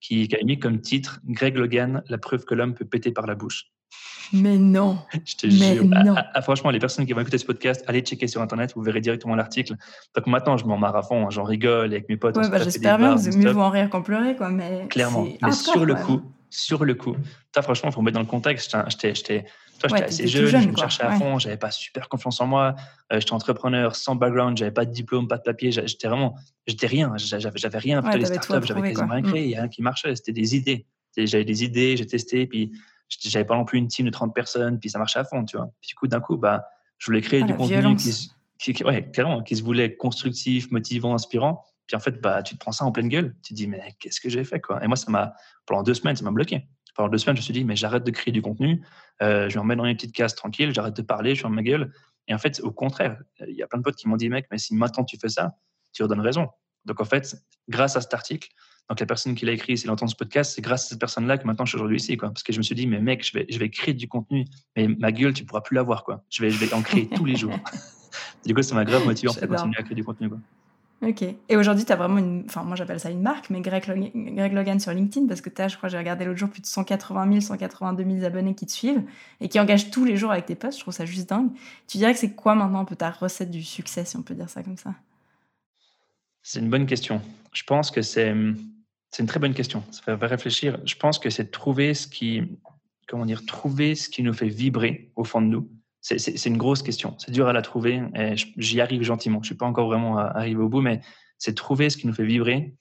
qui, 0.00 0.28
qui 0.28 0.36
a 0.36 0.44
mis 0.44 0.60
comme 0.60 0.80
titre 0.80 1.18
Greg 1.24 1.56
Logan, 1.56 2.04
la 2.08 2.18
preuve 2.18 2.44
que 2.44 2.54
l'homme 2.54 2.74
peut 2.74 2.84
péter 2.84 3.10
par 3.10 3.26
la 3.26 3.34
bouche. 3.34 3.72
Mais 4.32 4.58
non. 4.58 4.98
Je 5.24 5.36
te 5.36 5.46
jure. 5.48 5.84
Non. 5.84 6.14
Ah, 6.16 6.26
ah, 6.34 6.42
franchement, 6.42 6.70
les 6.70 6.78
personnes 6.78 7.06
qui 7.06 7.12
vont 7.12 7.20
écouter 7.20 7.38
ce 7.38 7.44
podcast, 7.44 7.84
allez 7.86 8.00
checker 8.00 8.26
sur 8.26 8.40
Internet, 8.42 8.72
vous 8.74 8.82
verrez 8.82 9.00
directement 9.00 9.36
l'article. 9.36 9.74
Donc 10.14 10.26
maintenant, 10.26 10.56
je 10.56 10.64
m'en 10.64 10.78
marre 10.78 10.96
à 10.96 11.02
fond, 11.02 11.26
hein, 11.26 11.30
j'en 11.30 11.44
rigole 11.44 11.92
avec 11.92 12.08
mes 12.08 12.16
potes. 12.16 12.36
Ouais, 12.36 12.48
bah, 12.48 12.62
J'espère 12.62 12.98
bien, 12.98 13.14
vous 13.14 13.38
mieux 13.38 13.50
vous 13.50 13.60
en 13.60 13.70
rire 13.70 13.90
qu'en 13.90 14.02
pleurer. 14.02 14.36
Quoi, 14.36 14.50
mais 14.50 14.86
Clairement. 14.88 15.26
Mais 15.42 15.52
sur 15.52 15.84
le 15.84 15.94
coup, 15.94 16.22
sur 16.50 16.84
le 16.84 16.94
coup, 16.94 17.16
toi, 17.52 17.62
franchement, 17.62 17.90
il 17.90 17.92
faut 17.92 18.00
me 18.00 18.06
mettre 18.06 18.16
dans 18.16 18.20
le 18.20 18.26
contexte. 18.26 18.76
J'étais. 18.88 19.46
Toi, 19.78 19.90
j'étais 19.90 20.04
assez 20.04 20.26
jeune, 20.26 20.62
je 20.62 20.68
me 20.68 20.76
cherchais 20.76 21.02
à 21.02 21.10
fond, 21.10 21.38
j'avais 21.38 21.58
pas 21.58 21.70
super 21.70 22.08
confiance 22.08 22.40
en 22.40 22.46
moi, 22.46 22.74
euh, 23.12 23.20
j'étais 23.20 23.34
entrepreneur 23.34 23.94
sans 23.94 24.16
background, 24.16 24.56
j'avais 24.56 24.70
pas 24.70 24.86
de 24.86 24.90
diplôme, 24.90 25.28
pas 25.28 25.36
de 25.36 25.42
papier, 25.42 25.70
j'étais 25.70 26.08
vraiment, 26.08 26.34
j'étais 26.66 26.86
rien, 26.86 27.12
j'avais 27.18 27.76
rien, 27.76 28.00
plutôt 28.00 28.16
les 28.16 28.24
startups, 28.24 28.66
j'avais 28.66 28.94
quasiment 28.94 29.12
rien 29.12 29.22
créé, 29.22 29.44
il 29.44 29.50
y 29.50 29.54
a 29.54 29.60
rien 29.60 29.68
qui 29.68 29.82
marchait, 29.82 30.16
c'était 30.16 30.32
des 30.32 30.56
idées. 30.56 30.86
J'avais 31.18 31.44
des 31.44 31.62
idées, 31.62 31.94
j'ai 31.94 32.06
testé, 32.06 32.46
puis 32.46 32.72
j'avais 33.08 33.44
pas 33.44 33.56
non 33.56 33.64
plus 33.64 33.78
une 33.78 33.88
team 33.88 34.06
de 34.06 34.10
30 34.10 34.34
personnes, 34.34 34.78
puis 34.78 34.90
ça 34.90 34.98
marchait 34.98 35.18
à 35.18 35.24
fond, 35.24 35.44
tu 35.44 35.56
vois. 35.56 35.70
Puis 35.80 35.88
du 35.88 35.94
coup, 35.94 36.06
d'un 36.06 36.20
coup, 36.20 36.36
bah, 36.36 36.66
je 36.98 37.06
voulais 37.06 37.20
créer 37.20 37.42
ah, 37.42 37.46
du 37.46 37.54
contenu 37.54 37.96
qui, 37.96 38.72
qui, 38.72 38.84
ouais, 38.84 39.10
qui 39.44 39.56
se 39.56 39.62
voulait 39.62 39.96
constructif, 39.96 40.70
motivant, 40.70 41.14
inspirant. 41.14 41.64
Puis 41.86 41.96
en 41.96 42.00
fait, 42.00 42.20
bah, 42.20 42.42
tu 42.42 42.54
te 42.54 42.60
prends 42.60 42.72
ça 42.72 42.84
en 42.84 42.92
pleine 42.92 43.08
gueule. 43.08 43.36
Tu 43.42 43.50
te 43.50 43.54
dis, 43.54 43.68
mais 43.68 43.94
qu'est-ce 44.00 44.20
que 44.20 44.28
j'ai 44.28 44.44
fait 44.44 44.60
quoi? 44.60 44.82
Et 44.82 44.88
moi, 44.88 44.96
ça 44.96 45.10
m'a, 45.10 45.34
pendant 45.66 45.82
deux 45.82 45.94
semaines, 45.94 46.16
ça 46.16 46.24
m'a 46.24 46.30
bloqué. 46.30 46.66
Pendant 46.94 47.10
deux 47.10 47.18
semaines, 47.18 47.36
je 47.36 47.42
me 47.42 47.44
suis 47.44 47.52
dit, 47.52 47.64
mais 47.64 47.76
j'arrête 47.76 48.04
de 48.04 48.10
créer 48.10 48.32
du 48.32 48.40
contenu, 48.40 48.82
euh, 49.22 49.48
je 49.50 49.54
vais 49.54 49.60
en 49.60 49.64
mettre 49.64 49.82
dans 49.82 49.88
une 49.88 49.96
petite 49.96 50.14
case 50.14 50.34
tranquille, 50.34 50.72
j'arrête 50.74 50.96
de 50.96 51.02
parler, 51.02 51.34
je 51.34 51.42
ferme 51.42 51.54
ma 51.54 51.62
gueule. 51.62 51.92
Et 52.26 52.34
en 52.34 52.38
fait, 52.38 52.60
au 52.60 52.72
contraire, 52.72 53.18
il 53.46 53.54
y 53.54 53.62
a 53.62 53.66
plein 53.66 53.78
de 53.78 53.84
potes 53.84 53.96
qui 53.96 54.08
m'ont 54.08 54.16
dit, 54.16 54.30
mec, 54.30 54.46
mais 54.50 54.58
si 54.58 54.74
maintenant 54.74 55.04
tu 55.04 55.18
fais 55.18 55.28
ça, 55.28 55.56
tu 55.92 56.02
leur 56.02 56.08
donnes 56.08 56.20
raison. 56.20 56.48
Donc 56.86 57.00
en 57.00 57.04
fait, 57.04 57.36
grâce 57.68 57.96
à 57.96 58.00
cet 58.00 58.14
article, 58.14 58.48
donc 58.88 59.00
la 59.00 59.06
personne 59.06 59.34
qui 59.34 59.44
l'a 59.44 59.52
écrit, 59.52 59.76
s'il 59.76 59.90
entend 59.90 60.06
ce 60.06 60.14
podcast, 60.14 60.52
c'est 60.54 60.62
grâce 60.62 60.86
à 60.86 60.88
cette 60.90 61.00
personne-là 61.00 61.38
que 61.38 61.46
maintenant 61.46 61.64
je 61.64 61.70
suis 61.70 61.76
aujourd'hui 61.76 61.96
ici, 61.98 62.16
quoi. 62.16 62.28
Parce 62.28 62.42
que 62.42 62.52
je 62.52 62.58
me 62.58 62.62
suis 62.62 62.74
dit, 62.74 62.86
mais 62.86 63.00
mec, 63.00 63.26
je 63.26 63.36
vais, 63.36 63.46
je 63.48 63.58
vais 63.58 63.68
créer 63.68 63.94
du 63.94 64.08
contenu, 64.08 64.46
mais 64.76 64.86
ma 64.86 65.10
gueule, 65.10 65.34
tu 65.34 65.44
pourras 65.44 65.60
plus 65.60 65.74
la 65.74 65.82
voir, 65.82 66.04
quoi. 66.04 66.24
Je 66.30 66.42
vais, 66.42 66.50
je 66.50 66.58
vais 66.58 66.72
en 66.72 66.82
créer 66.82 67.08
tous 67.14 67.24
les 67.24 67.36
jours. 67.36 67.54
du 68.46 68.54
coup, 68.54 68.62
ça 68.62 68.74
m'a 68.74 68.84
grave 68.84 69.04
motivé 69.04 69.28
en 69.28 69.32
fait, 69.32 69.48
continuer 69.48 69.76
à 69.76 69.82
créer 69.82 69.96
du 69.96 70.04
contenu, 70.04 70.28
quoi. 70.28 70.38
Ok. 71.02 71.22
Et 71.22 71.56
aujourd'hui, 71.56 71.84
tu 71.84 71.92
as 71.92 71.96
vraiment 71.96 72.18
une. 72.18 72.44
Enfin, 72.46 72.62
moi, 72.62 72.74
j'appelle 72.74 72.98
ça 72.98 73.10
une 73.10 73.20
marque, 73.20 73.50
mais 73.50 73.60
Greg, 73.60 73.86
Logan, 73.86 74.80
sur 74.80 74.92
LinkedIn, 74.92 75.26
parce 75.26 75.42
que 75.42 75.50
tu 75.50 75.60
as, 75.60 75.68
je 75.68 75.76
crois, 75.76 75.90
j'ai 75.90 75.98
regardé 75.98 76.24
l'autre 76.24 76.38
jour, 76.38 76.48
plus 76.48 76.62
de 76.62 76.66
180 76.66 77.28
000, 77.28 77.40
182 77.40 78.04
000 78.04 78.24
abonnés 78.24 78.54
qui 78.54 78.64
te 78.64 78.72
suivent 78.72 79.02
et 79.40 79.48
qui 79.48 79.60
engagent 79.60 79.90
tous 79.90 80.06
les 80.06 80.16
jours 80.16 80.30
avec 80.30 80.46
tes 80.46 80.54
posts. 80.54 80.78
Je 80.78 80.84
trouve 80.84 80.94
ça 80.94 81.04
juste 81.04 81.28
dingue. 81.28 81.50
Tu 81.86 81.98
dirais 81.98 82.14
que 82.14 82.18
c'est 82.18 82.32
quoi 82.32 82.54
maintenant 82.54 82.80
un 82.80 82.84
peu 82.86 82.96
ta 82.96 83.10
recette 83.10 83.50
du 83.50 83.62
succès, 83.62 84.06
si 84.06 84.16
on 84.16 84.22
peut 84.22 84.34
dire 84.34 84.48
ça 84.48 84.62
comme 84.62 84.78
ça? 84.78 84.94
C'est 86.48 86.60
une 86.60 86.70
bonne 86.70 86.86
question. 86.86 87.20
Je 87.52 87.64
pense 87.64 87.90
que 87.90 88.02
c'est. 88.02 88.32
C'est 89.10 89.22
une 89.22 89.28
très 89.28 89.40
bonne 89.40 89.52
question. 89.52 89.82
Ça 89.90 90.00
fait 90.02 90.26
réfléchir. 90.26 90.78
Je 90.84 90.94
pense 90.94 91.18
que 91.18 91.28
c'est 91.28 91.50
trouver 91.50 91.92
ce 91.92 92.06
qui. 92.06 92.40
Comment 93.08 93.26
dire 93.26 93.44
Trouver 93.44 93.96
ce 93.96 94.08
qui 94.08 94.22
nous 94.22 94.32
fait 94.32 94.48
vibrer 94.48 95.10
au 95.16 95.24
fond 95.24 95.42
de 95.42 95.48
nous 95.48 95.68
c'est 96.00 96.46
une 96.46 96.56
grosse 96.56 96.84
question. 96.84 97.16
C'est 97.18 97.32
dur 97.32 97.48
à 97.48 97.52
la 97.52 97.62
trouver 97.62 98.00
j'y 98.34 98.80
arrive 98.80 99.02
gentiment. 99.02 99.38
Je 99.38 99.40
ne 99.40 99.46
suis 99.46 99.54
pas 99.56 99.66
encore 99.66 99.88
vraiment 99.88 100.18
arrivé 100.18 100.60
au 100.60 100.68
bout, 100.68 100.80
mais 100.80 101.00
c'est 101.36 101.56
trouver 101.56 101.90
ce 101.90 101.96
qui 101.96 102.06
nous 102.06 102.12
fait 102.12 102.24
vibrer 102.24 102.76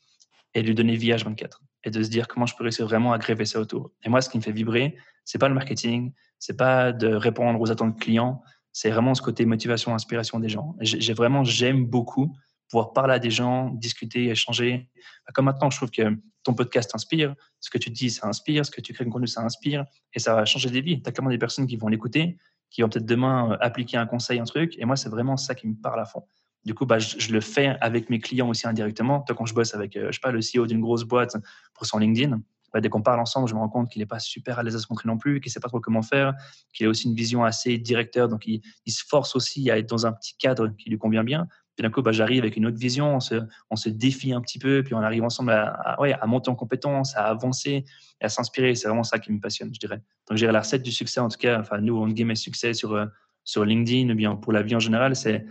et 0.54 0.62
lui 0.62 0.76
donner 0.76 0.96
vie 0.96 1.12
24 1.12 1.64
et 1.86 1.90
de 1.90 2.04
se 2.04 2.10
dire 2.10 2.28
comment 2.28 2.46
je 2.46 2.56
peux 2.56 2.64
réussir 2.64 2.86
vraiment 2.86 3.14
à 3.14 3.18
gréver 3.18 3.46
ça 3.46 3.60
autour. 3.60 3.90
Et 4.04 4.10
moi, 4.10 4.22
ce 4.22 4.30
qui 4.30 4.38
me 4.38 4.44
fait 4.44 4.52
vibrer, 4.52 4.96
c'est 5.24 5.40
pas 5.40 5.48
le 5.48 5.56
marketing, 5.56 6.14
c'est 6.38 6.56
pas 6.56 6.94
de 6.94 7.08
répondre 7.08 7.60
aux 7.60 7.72
attentes 7.72 8.00
clients, 8.00 8.44
c'est 8.72 8.92
vraiment 8.92 9.16
ce 9.16 9.24
côté 9.24 9.44
motivation, 9.46 9.96
inspiration 9.96 10.40
des 10.40 10.50
gens. 10.50 10.76
J'ai 10.82 11.14
vraiment, 11.14 11.44
j'aime 11.44 11.84
beaucoup 11.84 12.32
pouvoir 12.70 12.94
parler 12.94 13.14
à 13.14 13.20
des 13.20 13.32
gens, 13.32 13.70
discuter, 13.70 14.30
échanger. 14.30 14.90
Comme 15.34 15.46
maintenant, 15.46 15.70
je 15.70 15.78
trouve 15.78 15.92
que 15.92 16.18
ton 16.44 16.54
podcast 16.54 16.94
inspire, 16.94 17.36
ce 17.60 17.70
que 17.70 17.78
tu 17.78 17.90
dis, 17.90 18.10
ça 18.10 18.28
inspire, 18.28 18.66
ce 18.66 18.72
que 18.72 18.82
tu 18.82 18.94
crées 18.94 19.04
comme 19.04 19.14
contenu, 19.14 19.28
ça 19.28 19.42
inspire, 19.42 19.86
et 20.14 20.20
ça 20.20 20.36
va 20.36 20.46
changer 20.46 20.70
des 20.70 20.82
vies. 20.82 21.02
Tu 21.02 21.10
as 21.10 21.12
clairement 21.12 21.32
des 21.32 21.38
personnes 21.38 21.68
qui 21.68 21.76
vont 21.76 21.88
l'écouter, 21.88 22.38
qui 22.70 22.82
vont 22.82 22.90
peut-être 22.90 23.06
demain 23.06 23.52
euh, 23.52 23.58
appliquer 23.62 23.98
un 23.98 24.06
conseil, 24.06 24.40
un 24.40 24.44
truc. 24.44 24.76
Et 24.78 24.86
moi, 24.86 24.96
c'est 24.96 25.10
vraiment 25.10 25.38
ça 25.38 25.56
qui 25.56 25.68
me 25.68 25.76
parle 25.76 26.00
à 26.00 26.06
fond. 26.06 26.24
Du 26.66 26.74
coup, 26.74 26.86
bah, 26.86 26.98
je, 26.98 27.32
le 27.32 27.42
fais 27.42 27.78
avec 27.80 28.10
mes 28.10 28.20
clients 28.20 28.50
aussi 28.50 28.68
indirectement. 28.68 29.22
Toi, 29.22 29.36
quand 29.36 29.46
je 29.46 29.54
bosse 29.54 29.76
avec, 29.76 29.96
euh, 29.96 30.08
je 30.08 30.14
sais 30.14 30.20
pas, 30.22 30.32
le 30.32 30.40
CEO 30.40 30.66
d'une 30.66 30.82
grosse 30.82 31.04
boîte 31.04 31.38
pour 31.74 31.86
son 31.86 32.00
LinkedIn, 32.00 32.40
bah, 32.74 32.82
dès 32.82 32.90
qu'on 32.90 33.02
parle 33.02 33.20
ensemble, 33.20 33.48
je 33.48 33.54
me 33.54 33.60
rends 33.60 33.70
compte 33.70 33.90
qu'il 33.90 34.02
n'est 34.02 34.08
pas 34.08 34.20
super 34.20 34.60
à 34.60 34.64
l'aise 34.64 34.76
à 34.76 34.80
se 34.80 34.88
montrer 34.90 35.08
non 35.08 35.18
plus, 35.18 35.40
qu'il 35.40 35.50
ne 35.50 35.54
sait 35.54 35.60
pas 35.60 35.70
trop 35.70 35.80
comment 35.80 36.02
faire, 36.02 36.34
qu'il 36.74 36.88
a 36.88 36.90
aussi 36.90 37.08
une 37.08 37.16
vision 37.16 37.44
assez 37.44 37.78
directeur. 37.78 38.28
Donc, 38.28 38.46
il, 38.48 38.62
se 38.88 39.04
force 39.06 39.36
aussi 39.36 39.70
à 39.72 39.78
être 39.78 39.88
dans 39.88 40.06
un 40.06 40.12
petit 40.12 40.36
cadre 40.38 40.68
qui 40.78 40.90
lui 40.90 40.98
convient 40.98 41.24
bien. 41.24 41.48
Puis 41.76 41.84
d'un 41.84 41.90
coup, 41.90 42.02
bah, 42.02 42.12
j'arrive 42.12 42.44
avec 42.44 42.56
une 42.56 42.66
autre 42.66 42.78
vision, 42.78 43.18
on 43.18 43.20
se, 43.76 43.90
défie 43.90 44.34
un 44.34 44.42
petit 44.42 44.60
peu, 44.60 44.82
puis 44.84 44.94
on 44.94 45.02
arrive 45.02 45.24
ensemble 45.24 45.52
à, 45.52 46.26
monter 46.26 46.50
en 46.50 46.56
compétence, 46.56 47.16
à 47.16 47.26
avancer 47.26 47.86
à 48.22 48.30
s'inspirer. 48.30 48.76
C'est 48.76 48.88
vraiment 48.88 49.04
ça 49.04 49.20
qui 49.20 49.32
me 49.32 49.40
passionne, 49.40 49.74
je 49.74 49.80
dirais. 49.80 50.02
Donc, 50.30 50.38
j'ai 50.38 50.48
la 50.48 50.62
recette 50.62 50.84
du 50.84 50.92
succès, 50.92 51.20
en 51.20 51.28
tout 51.28 51.38
cas, 51.38 51.60
enfin, 51.60 51.80
nous, 51.80 51.98
on 51.98 52.08
game 52.08 52.34
succès 52.36 52.74
sur, 52.74 52.94
euh, 52.94 53.06
sur 53.44 53.66
LinkedIn, 53.66 54.10
ou 54.10 54.16
bien 54.16 54.36
pour 54.36 54.54
la 54.54 54.62
vie 54.62 54.76
en 54.76 54.80
général, 54.80 55.16
c'est 55.16 55.46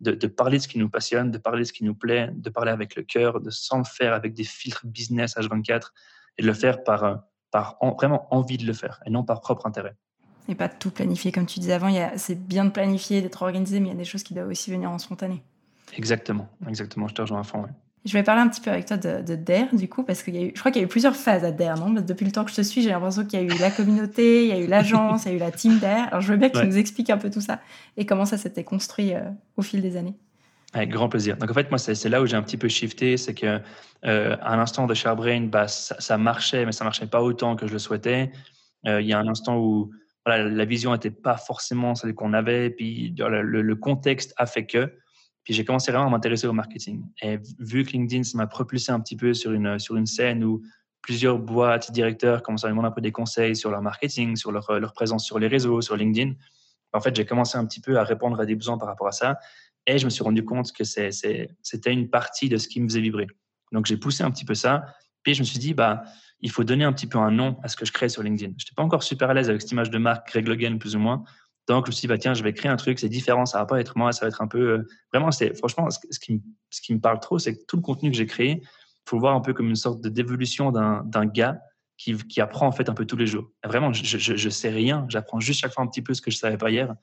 de, 0.00 0.12
de, 0.12 0.26
parler 0.28 0.58
de 0.58 0.62
ce 0.62 0.68
qui 0.68 0.78
nous 0.78 0.88
passionne, 0.88 1.30
de 1.30 1.38
parler 1.38 1.62
de 1.62 1.68
ce 1.68 1.72
qui 1.72 1.84
nous 1.84 1.94
plaît, 1.94 2.30
de 2.32 2.50
parler 2.50 2.70
avec 2.70 2.94
le 2.94 3.02
cœur, 3.02 3.40
de 3.40 3.50
s'en 3.50 3.82
faire 3.82 4.12
avec 4.12 4.34
des 4.34 4.44
filtres 4.44 4.86
business 4.86 5.36
H24 5.36 5.90
et 6.38 6.42
de 6.42 6.46
le 6.46 6.54
faire 6.54 6.84
par, 6.84 7.04
euh, 7.04 7.14
par 7.50 7.78
vraiment 7.80 8.32
envie 8.32 8.58
de 8.58 8.66
le 8.66 8.72
faire 8.72 9.00
et 9.06 9.10
non 9.10 9.24
par 9.24 9.40
propre 9.40 9.66
intérêt. 9.66 9.96
Et 10.48 10.54
pas 10.54 10.68
tout 10.68 10.90
planifier, 10.90 11.32
comme 11.32 11.46
tu 11.46 11.58
disais 11.58 11.72
avant, 11.72 11.90
c'est 12.16 12.34
bien 12.34 12.64
de 12.64 12.70
planifier, 12.70 13.22
d'être 13.22 13.42
organisé, 13.42 13.80
mais 13.80 13.88
il 13.88 13.92
y 13.92 13.94
a 13.94 13.98
des 13.98 14.04
choses 14.04 14.22
qui 14.22 14.34
doivent 14.34 14.48
aussi 14.48 14.70
venir 14.70 14.90
en 14.90 14.98
spontané. 14.98 15.42
Exactement, 15.96 16.48
exactement, 16.68 17.08
je 17.08 17.14
te 17.14 17.22
rejoins 17.22 17.40
à 17.40 17.44
fond. 17.44 17.64
Je 18.04 18.12
vais 18.12 18.22
parler 18.22 18.42
un 18.42 18.48
petit 18.48 18.60
peu 18.60 18.70
avec 18.70 18.84
toi 18.84 18.98
de, 18.98 19.22
de 19.22 19.34
DARE, 19.34 19.74
du 19.74 19.88
coup, 19.88 20.02
parce 20.02 20.22
qu'il 20.22 20.34
y 20.34 20.38
a 20.38 20.42
eu, 20.42 20.52
je 20.54 20.60
crois 20.60 20.70
qu'il 20.70 20.82
y 20.82 20.84
a 20.84 20.86
eu 20.86 20.90
plusieurs 20.90 21.16
phases 21.16 21.42
à 21.42 21.52
DARE, 21.52 21.78
non? 21.78 21.90
Depuis 21.90 22.26
le 22.26 22.32
temps 22.32 22.44
que 22.44 22.50
je 22.50 22.56
te 22.56 22.60
suis, 22.60 22.82
j'ai 22.82 22.90
l'impression 22.90 23.24
qu'il 23.24 23.40
y 23.40 23.42
a 23.42 23.46
eu 23.46 23.58
la 23.58 23.70
communauté, 23.70 24.44
il 24.44 24.48
y 24.48 24.52
a 24.52 24.58
eu 24.58 24.66
l'agence, 24.66 25.24
il 25.24 25.30
y 25.30 25.32
a 25.32 25.36
eu 25.36 25.40
la 25.40 25.50
team 25.50 25.78
DARE. 25.78 26.08
Alors, 26.08 26.20
je 26.20 26.30
veux 26.30 26.36
bien 26.36 26.50
que 26.50 26.58
tu 26.58 26.66
nous 26.66 26.76
expliques 26.76 27.08
un 27.08 27.16
peu 27.16 27.30
tout 27.30 27.40
ça 27.40 27.60
et 27.96 28.04
comment 28.04 28.26
ça 28.26 28.36
s'était 28.36 28.64
construit 28.64 29.14
euh, 29.14 29.22
au 29.56 29.62
fil 29.62 29.80
des 29.80 29.96
années. 29.96 30.14
Avec 30.74 30.90
grand 30.90 31.08
plaisir. 31.08 31.38
Donc, 31.38 31.50
en 31.50 31.54
fait, 31.54 31.70
moi, 31.70 31.78
c'est 31.78 32.08
là 32.08 32.20
où 32.20 32.26
j'ai 32.26 32.36
un 32.36 32.42
petit 32.42 32.58
peu 32.58 32.68
shifté, 32.68 33.16
c'est 33.16 33.32
que 33.32 33.60
euh, 34.04 34.36
à 34.42 34.56
l'instant 34.56 34.86
de 34.86 34.92
ShareBrain, 34.92 35.46
bah, 35.46 35.68
ça, 35.68 36.18
marchait, 36.18 36.66
mais 36.66 36.72
ça 36.72 36.84
marchait 36.84 37.06
pas 37.06 37.22
autant 37.22 37.56
que 37.56 37.66
je 37.66 37.72
le 37.72 37.78
souhaitais. 37.78 38.32
Euh, 38.86 39.00
il 39.00 39.06
y 39.06 39.14
a 39.14 39.18
un 39.18 39.28
instant 39.28 39.56
où 39.56 39.92
voilà, 40.26 40.44
la 40.44 40.64
vision 40.66 40.92
n'était 40.92 41.10
pas 41.10 41.38
forcément 41.38 41.94
celle 41.94 42.14
qu'on 42.14 42.34
avait, 42.34 42.70
puis 42.70 43.14
le, 43.16 43.42
le, 43.42 43.76
contexte 43.76 44.34
a 44.36 44.46
fait 44.46 44.66
que. 44.66 44.92
Puis 45.44 45.54
j'ai 45.54 45.64
commencé 45.64 45.92
vraiment 45.92 46.06
à 46.06 46.10
m'intéresser 46.10 46.46
au 46.46 46.52
marketing. 46.52 47.04
Et 47.22 47.38
vu 47.58 47.84
que 47.84 47.92
LinkedIn, 47.92 48.22
ça 48.24 48.38
m'a 48.38 48.46
propulsé 48.46 48.92
un 48.92 49.00
petit 49.00 49.16
peu 49.16 49.34
sur 49.34 49.52
une, 49.52 49.78
sur 49.78 49.96
une 49.96 50.06
scène 50.06 50.42
où 50.42 50.62
plusieurs 51.02 51.38
boîtes, 51.38 51.92
directeurs 51.92 52.42
commençaient 52.42 52.66
à 52.66 52.70
me 52.70 52.72
demander 52.72 52.88
un 52.88 52.92
peu 52.92 53.02
des 53.02 53.12
conseils 53.12 53.54
sur 53.54 53.70
leur 53.70 53.82
marketing, 53.82 54.36
sur 54.36 54.52
leur, 54.52 54.80
leur 54.80 54.94
présence 54.94 55.26
sur 55.26 55.38
les 55.38 55.46
réseaux, 55.46 55.82
sur 55.82 55.96
LinkedIn. 55.96 56.32
En 56.94 57.00
fait, 57.00 57.14
j'ai 57.14 57.26
commencé 57.26 57.58
un 57.58 57.66
petit 57.66 57.80
peu 57.80 57.98
à 57.98 58.04
répondre 58.04 58.40
à 58.40 58.46
des 58.46 58.54
besoins 58.54 58.78
par 58.78 58.88
rapport 58.88 59.08
à 59.08 59.12
ça. 59.12 59.38
Et 59.86 59.98
je 59.98 60.06
me 60.06 60.10
suis 60.10 60.24
rendu 60.24 60.44
compte 60.44 60.72
que 60.72 60.84
c'était 60.84 61.92
une 61.92 62.08
partie 62.08 62.48
de 62.48 62.56
ce 62.56 62.68
qui 62.68 62.80
me 62.80 62.88
faisait 62.88 63.00
vibrer. 63.00 63.26
Donc 63.72 63.84
j'ai 63.86 63.98
poussé 63.98 64.22
un 64.22 64.30
petit 64.30 64.44
peu 64.44 64.54
ça. 64.54 64.86
Puis 65.22 65.34
je 65.34 65.40
me 65.40 65.44
suis 65.44 65.58
dit, 65.58 65.74
bah, 65.74 66.04
il 66.40 66.50
faut 66.50 66.64
donner 66.64 66.84
un 66.84 66.92
petit 66.92 67.06
peu 67.06 67.18
un 67.18 67.30
nom 67.30 67.58
à 67.62 67.68
ce 67.68 67.76
que 67.76 67.84
je 67.84 67.92
crée 67.92 68.08
sur 68.08 68.22
LinkedIn. 68.22 68.52
Je 68.56 68.64
n'étais 68.64 68.74
pas 68.76 68.82
encore 68.82 69.02
super 69.02 69.30
à 69.30 69.34
l'aise 69.34 69.50
avec 69.50 69.60
cette 69.60 69.72
image 69.72 69.90
de 69.90 69.98
marque, 69.98 70.28
Greg 70.28 70.46
Logan, 70.46 70.78
plus 70.78 70.96
ou 70.96 71.00
moins. 71.00 71.24
Donc, 71.68 71.86
je 71.86 71.90
me 71.90 71.92
suis 71.92 72.02
dit, 72.02 72.06
bah, 72.08 72.18
tiens, 72.18 72.34
je 72.34 72.42
vais 72.42 72.52
créer 72.52 72.70
un 72.70 72.76
truc, 72.76 72.98
c'est 72.98 73.08
différent, 73.08 73.46
ça 73.46 73.58
va 73.58 73.66
pas 73.66 73.80
être 73.80 73.96
moi, 73.96 74.12
ça 74.12 74.26
va 74.26 74.28
être 74.28 74.42
un 74.42 74.48
peu. 74.48 74.72
Euh, 74.72 74.88
vraiment, 75.12 75.30
c'est 75.30 75.56
franchement, 75.56 75.88
ce, 75.90 75.98
qui, 76.18 76.42
ce 76.70 76.80
qui 76.82 76.94
me 76.94 77.00
parle 77.00 77.20
trop, 77.20 77.38
c'est 77.38 77.54
que 77.54 77.64
tout 77.66 77.76
le 77.76 77.82
contenu 77.82 78.10
que 78.10 78.16
j'ai 78.16 78.26
créé, 78.26 78.60
il 78.62 79.08
faut 79.08 79.16
le 79.16 79.20
voir 79.20 79.34
un 79.34 79.40
peu 79.40 79.54
comme 79.54 79.68
une 79.68 79.76
sorte 79.76 80.02
de 80.02 80.08
d'évolution 80.08 80.70
d'un 80.70 81.26
gars 81.26 81.58
qui, 81.96 82.16
qui, 82.16 82.40
apprend 82.40 82.66
en 82.66 82.72
fait 82.72 82.88
un 82.88 82.94
peu 82.94 83.06
tous 83.06 83.16
les 83.16 83.26
jours. 83.26 83.50
vraiment, 83.64 83.92
je, 83.92 84.18
je, 84.18 84.48
sais 84.48 84.70
rien, 84.70 85.06
j'apprends 85.08 85.40
juste 85.40 85.60
chaque 85.60 85.72
fois 85.72 85.84
un 85.84 85.86
petit 85.86 86.02
peu 86.02 86.12
ce 86.12 86.20
que 86.20 86.30
je 86.30 86.36
savais 86.36 86.58
pas 86.58 86.70
hier. 86.70 86.94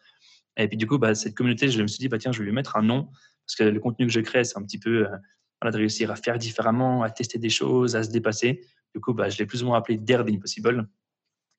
Et 0.57 0.67
puis, 0.67 0.77
du 0.77 0.85
coup, 0.85 0.97
bah, 0.97 1.15
cette 1.15 1.35
communauté, 1.35 1.69
je 1.69 1.81
me 1.81 1.87
suis 1.87 1.99
dit, 1.99 2.07
bah, 2.07 2.17
tiens, 2.17 2.31
je 2.31 2.39
vais 2.39 2.45
lui 2.45 2.51
mettre 2.51 2.75
un 2.75 2.81
nom, 2.81 3.09
parce 3.45 3.55
que 3.57 3.63
le 3.63 3.79
contenu 3.79 4.05
que 4.07 4.11
je 4.11 4.19
crée, 4.19 4.43
c'est 4.43 4.57
un 4.57 4.63
petit 4.63 4.79
peu 4.79 5.07
euh, 5.07 5.17
voilà, 5.61 5.71
de 5.71 5.77
réussir 5.77 6.11
à 6.11 6.15
faire 6.15 6.37
différemment, 6.37 7.03
à 7.03 7.09
tester 7.09 7.39
des 7.39 7.49
choses, 7.49 7.95
à 7.95 8.03
se 8.03 8.09
dépasser. 8.09 8.61
Du 8.93 9.01
coup, 9.01 9.13
bah, 9.13 9.29
je 9.29 9.37
l'ai 9.37 9.45
plus 9.45 9.63
ou 9.63 9.67
moins 9.67 9.77
appelé 9.77 9.97
Dare 9.97 10.25
Impossible. 10.27 10.87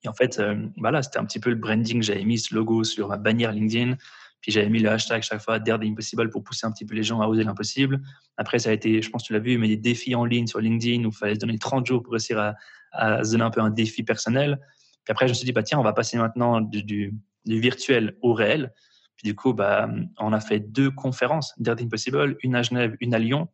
Et 0.03 0.07
en 0.07 0.13
fait, 0.13 0.39
euh, 0.39 0.67
voilà, 0.77 1.01
c'était 1.01 1.19
un 1.19 1.25
petit 1.25 1.39
peu 1.39 1.49
le 1.49 1.55
branding. 1.55 2.01
J'avais 2.01 2.23
mis 2.23 2.37
ce 2.37 2.53
logo 2.53 2.83
sur 2.83 3.09
ma 3.09 3.17
bannière 3.17 3.51
LinkedIn. 3.51 3.95
Puis 4.41 4.51
j'avais 4.51 4.69
mis 4.69 4.79
le 4.79 4.89
hashtag 4.89 5.23
chaque 5.23 5.41
fois 5.41 5.57
Dare 5.59 5.79
the 5.79 5.83
Impossible 5.83 6.29
pour 6.29 6.43
pousser 6.43 6.67
un 6.67 6.71
petit 6.71 6.85
peu 6.85 6.95
les 6.95 7.03
gens 7.03 7.21
à 7.21 7.27
oser 7.27 7.45
l'impossible. 7.45 8.01
Après, 8.35 8.59
ça 8.59 8.71
a 8.71 8.73
été, 8.73 9.01
je 9.01 9.09
pense 9.09 9.23
que 9.23 9.27
tu 9.27 9.33
l'as 9.33 9.39
vu, 9.39 9.57
mais 9.57 9.69
des 9.69 9.77
défis 9.77 10.15
en 10.15 10.25
ligne 10.25 10.47
sur 10.47 10.59
LinkedIn 10.59 11.05
où 11.05 11.09
il 11.09 11.15
fallait 11.15 11.35
se 11.35 11.39
donner 11.39 11.57
30 11.57 11.85
jours 11.85 12.03
pour 12.03 12.11
réussir 12.11 12.37
à, 12.37 12.55
à, 12.91 13.23
se 13.23 13.31
donner 13.31 13.45
un 13.45 13.49
peu 13.51 13.61
un 13.61 13.69
défi 13.69 14.03
personnel. 14.03 14.59
Puis 15.05 15.11
après, 15.11 15.27
je 15.27 15.31
me 15.31 15.35
suis 15.35 15.45
dit, 15.45 15.53
bah, 15.53 15.63
tiens, 15.63 15.79
on 15.79 15.83
va 15.83 15.93
passer 15.93 16.17
maintenant 16.17 16.59
du, 16.59 16.83
du, 16.83 17.13
du 17.45 17.59
virtuel 17.61 18.17
au 18.21 18.33
réel. 18.33 18.73
Puis 19.15 19.29
du 19.29 19.35
coup, 19.35 19.53
bah, 19.53 19.89
on 20.19 20.33
a 20.33 20.39
fait 20.41 20.59
deux 20.59 20.91
conférences, 20.91 21.53
Dare 21.57 21.77
the 21.77 21.83
Impossible, 21.83 22.35
une 22.43 22.55
à 22.55 22.63
Genève, 22.63 22.97
une 22.99 23.13
à 23.13 23.19
Lyon. 23.19 23.47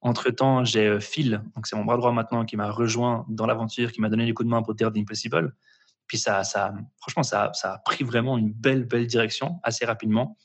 Entre-temps, 0.00 0.64
j'ai 0.64 0.86
euh, 0.86 1.00
Phil, 1.00 1.42
donc 1.56 1.66
c'est 1.66 1.74
mon 1.74 1.84
bras 1.84 1.96
droit 1.96 2.12
maintenant, 2.12 2.44
qui 2.44 2.56
m'a 2.56 2.70
rejoint 2.70 3.24
dans 3.28 3.46
l'aventure, 3.46 3.92
qui 3.92 4.00
m'a 4.00 4.08
donné 4.08 4.26
les 4.26 4.34
coups 4.34 4.46
de 4.46 4.50
main 4.50 4.62
pour 4.62 4.74
Dare 4.74 4.92
the 4.92 4.98
Impossible. 4.98 5.54
Puis 6.08 6.18
ça, 6.18 6.42
franchement, 7.00 7.22
ça, 7.22 7.52
a 7.62 7.78
pris 7.84 8.02
vraiment 8.02 8.36
une 8.38 8.50
belle, 8.50 8.84
belle 8.84 9.06
direction 9.06 9.60
assez 9.62 9.84
rapidement. 9.84 10.36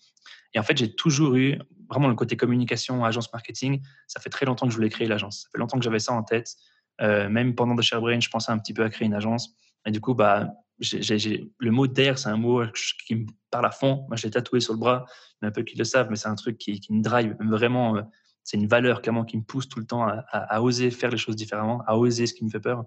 Et 0.53 0.59
en 0.59 0.63
fait, 0.63 0.77
j'ai 0.77 0.93
toujours 0.93 1.35
eu 1.35 1.59
vraiment 1.89 2.09
le 2.09 2.15
côté 2.15 2.37
communication, 2.37 3.03
agence 3.03 3.31
marketing. 3.33 3.81
Ça 4.07 4.19
fait 4.19 4.29
très 4.29 4.45
longtemps 4.45 4.67
que 4.67 4.71
je 4.71 4.75
voulais 4.75 4.89
créer 4.89 5.07
l'agence. 5.07 5.43
Ça 5.43 5.49
fait 5.51 5.57
longtemps 5.57 5.77
que 5.77 5.83
j'avais 5.83 5.99
ça 5.99 6.13
en 6.13 6.23
tête. 6.23 6.53
Euh, 7.01 7.27
même 7.29 7.55
pendant 7.55 7.75
The 7.75 7.81
ShareBrain, 7.81 8.19
je 8.19 8.29
pensais 8.29 8.51
un 8.51 8.59
petit 8.59 8.73
peu 8.73 8.83
à 8.83 8.89
créer 8.89 9.07
une 9.07 9.15
agence. 9.15 9.55
Et 9.85 9.91
du 9.91 9.99
coup, 9.99 10.13
bah, 10.13 10.51
le 10.79 11.71
mot 11.71 11.87
d'air, 11.87 12.17
c'est 12.17 12.29
un 12.29 12.37
mot 12.37 12.63
qui 13.05 13.15
me 13.15 13.25
parle 13.49 13.65
à 13.65 13.71
fond. 13.71 14.05
Moi, 14.07 14.17
je 14.17 14.23
l'ai 14.23 14.31
tatoué 14.31 14.59
sur 14.59 14.73
le 14.73 14.79
bras. 14.79 15.05
Il 15.41 15.45
y 15.45 15.47
en 15.47 15.49
a 15.49 15.51
peu 15.51 15.63
qui 15.63 15.77
le 15.77 15.83
savent, 15.83 16.07
mais 16.09 16.15
c'est 16.15 16.29
un 16.29 16.35
truc 16.35 16.57
qui, 16.57 16.81
me 16.89 17.01
drive 17.01 17.35
vraiment. 17.39 17.97
Euh, 17.97 18.01
c'est 18.43 18.57
une 18.57 18.67
valeur 18.67 19.01
clairement 19.01 19.23
qui 19.23 19.37
me 19.37 19.43
pousse 19.43 19.69
tout 19.69 19.79
le 19.79 19.85
temps 19.85 20.05
à, 20.05 20.61
oser 20.61 20.91
faire 20.91 21.09
les 21.09 21.17
choses 21.17 21.37
différemment, 21.37 21.81
à 21.87 21.97
oser 21.97 22.27
ce 22.27 22.33
qui 22.33 22.43
me 22.43 22.49
fait 22.49 22.59
peur. 22.59 22.83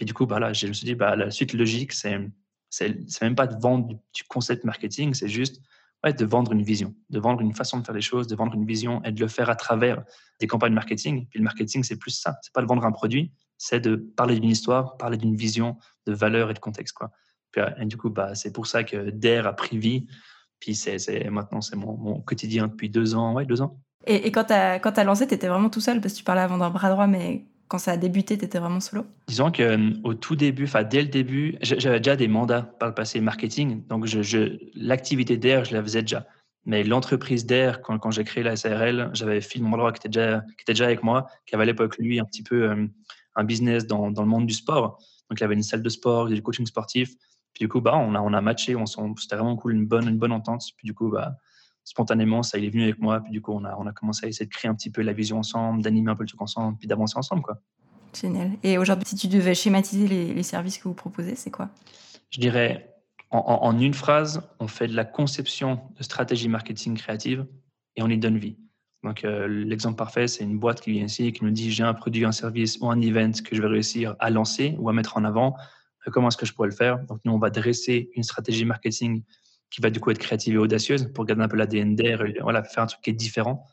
Et 0.00 0.04
du 0.04 0.14
coup, 0.14 0.26
bah 0.26 0.52
je 0.52 0.66
me 0.66 0.72
suis 0.72 0.84
dit, 0.84 0.94
bah, 0.94 1.16
la 1.16 1.30
suite 1.30 1.52
logique, 1.52 1.92
c'est, 1.92 2.18
c'est, 2.70 3.22
même 3.22 3.34
pas 3.34 3.46
de 3.46 3.60
vendre 3.60 3.88
du 3.88 4.24
concept 4.28 4.64
marketing, 4.64 5.14
c'est 5.14 5.28
juste 5.28 5.60
ouais, 6.04 6.12
de 6.12 6.24
vendre 6.24 6.52
une 6.52 6.62
vision, 6.62 6.94
de 7.10 7.18
vendre 7.18 7.40
une 7.40 7.54
façon 7.54 7.78
de 7.78 7.84
faire 7.84 7.94
les 7.94 8.00
choses, 8.00 8.26
de 8.26 8.36
vendre 8.36 8.54
une 8.54 8.66
vision 8.66 9.02
et 9.04 9.12
de 9.12 9.20
le 9.20 9.28
faire 9.28 9.50
à 9.50 9.56
travers 9.56 10.04
des 10.40 10.46
campagnes 10.46 10.74
marketing. 10.74 11.26
Puis 11.28 11.38
le 11.38 11.44
marketing, 11.44 11.82
c'est 11.82 11.96
plus 11.96 12.12
ça. 12.12 12.38
C'est 12.42 12.52
pas 12.52 12.62
de 12.62 12.66
vendre 12.66 12.84
un 12.84 12.92
produit, 12.92 13.32
c'est 13.56 13.80
de 13.80 13.96
parler 13.96 14.38
d'une 14.38 14.50
histoire, 14.50 14.96
parler 14.96 15.16
d'une 15.16 15.34
vision, 15.34 15.76
de 16.06 16.12
valeur 16.12 16.50
et 16.50 16.54
de 16.54 16.58
contexte. 16.60 16.94
Quoi. 16.94 17.10
Euh, 17.56 17.70
et 17.80 17.86
du 17.86 17.96
coup, 17.96 18.10
bah, 18.10 18.34
c'est 18.34 18.52
pour 18.52 18.66
ça 18.66 18.84
que 18.84 19.10
DARE 19.10 19.46
a 19.46 19.52
pris 19.54 19.78
vie. 19.78 20.06
Puis 20.60 20.74
c'est, 20.74 21.30
maintenant, 21.30 21.60
c'est 21.60 21.76
mon, 21.76 22.20
quotidien 22.20 22.66
depuis 22.66 22.90
deux 22.90 23.14
ans. 23.14 23.34
Ouais, 23.34 23.46
deux 23.46 23.62
ans. 23.62 23.80
Et, 24.06 24.32
quand 24.32 24.44
tu 24.44 24.52
as, 24.52 25.04
lancé, 25.04 25.26
tu 25.26 25.34
étais 25.34 25.48
vraiment 25.48 25.70
tout 25.70 25.80
seul 25.80 26.00
parce 26.00 26.14
que 26.14 26.18
tu 26.18 26.24
parlais 26.24 26.40
avant 26.40 26.58
d'un 26.58 26.70
bras 26.70 26.90
droit, 26.90 27.06
mais 27.06 27.44
quand 27.68 27.78
ça 27.78 27.92
a 27.92 27.96
débuté, 27.96 28.38
tu 28.38 28.44
étais 28.44 28.58
vraiment 28.58 28.80
solo? 28.80 29.06
Disons 29.28 29.52
qu'au 29.52 29.62
euh, 29.62 30.14
tout 30.14 30.36
début, 30.36 30.64
enfin 30.64 30.82
dès 30.82 31.02
le 31.02 31.08
début, 31.08 31.56
j'avais 31.60 32.00
déjà 32.00 32.16
des 32.16 32.28
mandats 32.28 32.62
par 32.62 32.88
le 32.88 32.94
passé 32.94 33.20
marketing, 33.20 33.86
donc 33.86 34.06
l'activité 34.74 35.36
d'air, 35.36 35.64
je 35.64 35.74
la 35.74 35.82
faisais 35.82 36.02
déjà. 36.02 36.26
Mais 36.64 36.82
l'entreprise 36.84 37.46
d'air, 37.46 37.80
quand, 37.82 38.10
j'ai 38.10 38.24
créé 38.24 38.42
la 38.42 38.56
SARL, 38.56 39.10
j'avais 39.14 39.40
Phil 39.40 39.62
Mondroit 39.62 39.92
qui 39.92 40.00
était, 40.00 40.08
déjà, 40.08 40.40
qui 40.40 40.62
était 40.62 40.72
déjà 40.72 40.84
avec 40.84 41.02
moi, 41.02 41.26
qui 41.46 41.54
avait 41.54 41.62
à 41.62 41.66
l'époque, 41.66 41.96
lui, 41.98 42.20
un 42.20 42.24
petit 42.24 42.42
peu 42.42 42.70
euh, 42.70 42.86
un 43.36 43.44
business 43.44 43.86
dans, 43.86 44.10
dans, 44.10 44.22
le 44.22 44.28
monde 44.28 44.46
du 44.46 44.52
sport. 44.52 44.98
Donc, 45.30 45.40
il 45.40 45.44
avait 45.44 45.54
une 45.54 45.62
salle 45.62 45.82
de 45.82 45.88
sport, 45.88 46.26
du 46.28 46.42
coaching 46.42 46.66
sportif. 46.66 47.14
Puis 47.54 47.64
du 47.64 47.68
coup, 47.68 47.80
bah, 47.80 47.96
on, 47.96 48.14
a, 48.14 48.20
on 48.20 48.34
a 48.34 48.40
matché, 48.40 48.76
on, 48.76 48.84
c'était 48.86 49.36
vraiment 49.36 49.56
cool, 49.56 49.72
une 49.72 49.86
bonne, 49.86 50.08
une 50.08 50.18
bonne 50.18 50.32
entente. 50.32 50.62
Puis 50.76 50.84
du 50.84 50.94
coup, 50.94 51.08
bah, 51.08 51.36
spontanément, 51.88 52.42
ça, 52.42 52.58
il 52.58 52.64
est 52.64 52.70
venu 52.70 52.82
avec 52.82 52.98
moi. 52.98 53.20
Puis 53.20 53.32
du 53.32 53.40
coup, 53.40 53.52
on 53.52 53.64
a, 53.64 53.74
on 53.78 53.86
a 53.86 53.92
commencé 53.92 54.26
à 54.26 54.28
essayer 54.28 54.46
de 54.46 54.50
créer 54.50 54.70
un 54.70 54.74
petit 54.74 54.90
peu 54.90 55.00
la 55.02 55.14
vision 55.14 55.38
ensemble, 55.38 55.82
d'animer 55.82 56.10
un 56.10 56.14
peu 56.14 56.22
le 56.22 56.28
truc 56.28 56.42
ensemble, 56.42 56.76
puis 56.78 56.86
d'avancer 56.86 57.16
ensemble. 57.16 57.42
Quoi. 57.42 57.58
Génial. 58.18 58.52
Et 58.62 58.76
aujourd'hui, 58.76 59.06
si 59.06 59.16
tu 59.16 59.26
devais 59.28 59.54
schématiser 59.54 60.06
les, 60.06 60.34
les 60.34 60.42
services 60.42 60.78
que 60.78 60.84
vous 60.84 60.94
proposez, 60.94 61.34
c'est 61.34 61.50
quoi? 61.50 61.70
Je 62.30 62.40
dirais, 62.40 62.94
en, 63.30 63.38
en, 63.38 63.78
une 63.78 63.94
phrase, 63.94 64.42
on 64.60 64.68
fait 64.68 64.86
de 64.86 64.94
la 64.94 65.04
conception 65.04 65.80
de 65.96 66.02
stratégie 66.02 66.48
marketing 66.48 66.96
créative 66.96 67.46
et 67.96 68.02
on 68.02 68.08
y 68.08 68.18
donne 68.18 68.36
vie. 68.36 68.58
Donc, 69.02 69.24
euh, 69.24 69.46
l'exemple 69.48 69.96
parfait, 69.96 70.28
c'est 70.28 70.44
une 70.44 70.58
boîte 70.58 70.80
qui 70.80 70.92
vient 70.92 71.04
ici, 71.04 71.32
qui 71.32 71.44
nous 71.44 71.50
dit 71.50 71.70
j'ai 71.70 71.84
un 71.84 71.94
produit, 71.94 72.24
un 72.24 72.32
service 72.32 72.78
ou 72.80 72.90
un 72.90 73.00
event 73.00 73.32
que 73.32 73.54
je 73.56 73.62
vais 73.62 73.68
réussir 73.68 74.14
à 74.18 74.28
lancer 74.28 74.76
ou 74.78 74.90
à 74.90 74.92
mettre 74.92 75.16
en 75.16 75.24
avant. 75.24 75.56
Euh, 76.06 76.10
comment 76.10 76.28
est-ce 76.28 76.36
que 76.36 76.46
je 76.46 76.52
pourrais 76.52 76.68
le 76.68 76.74
faire? 76.74 76.98
Donc, 77.06 77.20
nous, 77.24 77.32
on 77.32 77.38
va 77.38 77.48
dresser 77.48 78.10
une 78.14 78.24
stratégie 78.24 78.64
marketing 78.64 79.22
qui 79.70 79.80
va 79.80 79.90
du 79.90 80.00
coup 80.00 80.10
être 80.10 80.18
créative 80.18 80.54
et 80.54 80.58
audacieuse 80.58 81.12
pour 81.12 81.24
garder 81.24 81.42
un 81.42 81.48
peu 81.48 81.56
l'ADN 81.56 81.94
d'air, 81.94 82.24
voilà, 82.40 82.62
faire 82.62 82.84
un 82.84 82.86
truc 82.86 83.02
qui 83.02 83.10
est 83.10 83.14
différent. 83.14 83.64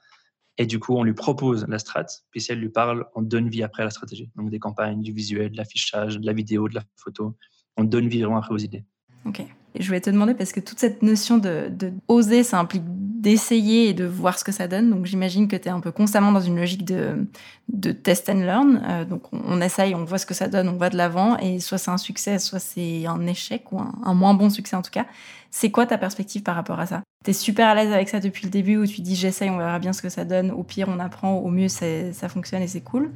Et 0.58 0.66
du 0.66 0.80
coup, 0.80 0.96
on 0.96 1.04
lui 1.04 1.14
propose 1.14 1.66
la 1.68 1.80
strat, 1.80 2.06
puis 2.32 2.40
si 2.40 2.52
elle 2.52 2.60
lui 2.60 2.70
parle, 2.70 3.06
on 3.16 3.22
donne 3.22 3.50
vie 3.50 3.64
après 3.64 3.84
à 3.84 3.86
la 3.86 3.92
stratégie. 3.92 4.32
Donc 4.36 4.50
des 4.50 4.60
campagnes, 4.60 5.02
du 5.02 5.12
visuel, 5.12 5.52
de 5.52 5.58
l'affichage, 5.58 6.18
de 6.18 6.26
la 6.26 6.34
vidéo, 6.34 6.70
de 6.70 6.76
la 6.76 6.84
photo. 6.96 7.38
On 7.76 7.84
donne 7.84 8.08
vie 8.08 8.22
vraiment 8.22 8.38
après 8.38 8.54
aux 8.54 8.58
idées. 8.58 8.86
Ok. 9.26 9.44
Je 9.80 9.88
voulais 9.88 10.02
te 10.02 10.10
demander, 10.10 10.34
parce 10.34 10.52
que 10.52 10.60
toute 10.60 10.80
cette 10.80 11.02
notion 11.02 11.38
de, 11.38 11.72
oser, 12.08 12.44
ça 12.44 12.60
implique 12.60 12.84
d'essayer 12.86 13.90
et 13.90 13.94
de 13.94 14.06
voir 14.06 14.38
ce 14.38 14.44
que 14.44 14.52
ça 14.52 14.68
donne. 14.68 14.92
Donc 14.92 15.06
j'imagine 15.06 15.48
que 15.48 15.56
tu 15.56 15.68
es 15.68 15.72
un 15.72 15.80
peu 15.80 15.92
constamment 15.92 16.32
dans 16.32 16.42
une 16.42 16.58
logique 16.58 16.86
de, 16.86 17.92
test 17.92 18.30
and 18.30 18.42
learn. 18.42 18.82
Euh, 18.88 19.06
donc 19.06 19.24
on, 19.34 19.60
essaye, 19.62 19.96
on 19.96 20.06
voit 20.06 20.20
ce 20.20 20.26
que 20.26 20.36
ça 20.36 20.48
donne, 20.48 20.70
on 20.70 20.78
va 20.78 20.90
de 20.90 20.98
l'avant, 20.98 21.38
et 21.38 21.60
soit 21.60 21.78
c'est 21.78 21.92
un 21.92 21.98
succès, 21.98 22.38
soit 22.38 22.60
c'est 22.60 23.08
un 23.08 23.26
échec 23.26 23.72
ou 23.72 23.80
un, 23.80 24.14
moins 24.14 24.36
bon 24.36 24.50
succès 24.50 24.76
en 24.76 24.82
tout 24.82 24.92
cas. 24.92 25.06
C'est 25.50 25.72
quoi 25.72 25.86
ta 25.86 25.98
perspective 25.98 26.44
par 26.44 26.56
rapport 26.56 26.80
à 26.80 26.86
ça? 26.86 27.02
Tu 27.24 27.32
es 27.32 27.34
super 27.34 27.68
à 27.68 27.76
l'aise 27.76 27.92
avec 27.92 28.10
ça 28.10 28.20
depuis 28.20 28.46
le 28.46 28.52
début, 28.52 28.78
où 28.78 28.86
tu 28.86 29.02
dis 29.02 29.16
j'essaye, 29.16 29.50
on 29.50 29.58
verra 29.58 29.80
bien 29.80 29.94
ce 29.94 30.02
que 30.02 30.10
ça 30.10 30.26
donne, 30.26 30.52
au 30.52 30.64
pire 30.64 30.88
on 30.90 31.00
apprend, 31.00 31.38
au 31.38 31.50
mieux 31.50 31.70
ça 31.70 32.30
fonctionne 32.30 32.62
et 32.62 32.68
c'est 32.68 32.82
cool 32.82 33.12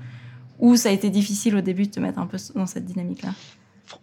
Ou 0.58 0.76
ça 0.76 0.90
a 0.90 0.92
été 0.92 1.10
difficile 1.10 1.56
au 1.56 1.62
début 1.62 1.84
de 1.84 1.92
te 1.92 2.00
mettre 2.00 2.18
un 2.18 2.26
peu 2.26 2.38
dans 2.56 2.66
cette 2.66 2.86
dynamique-là? 2.86 3.34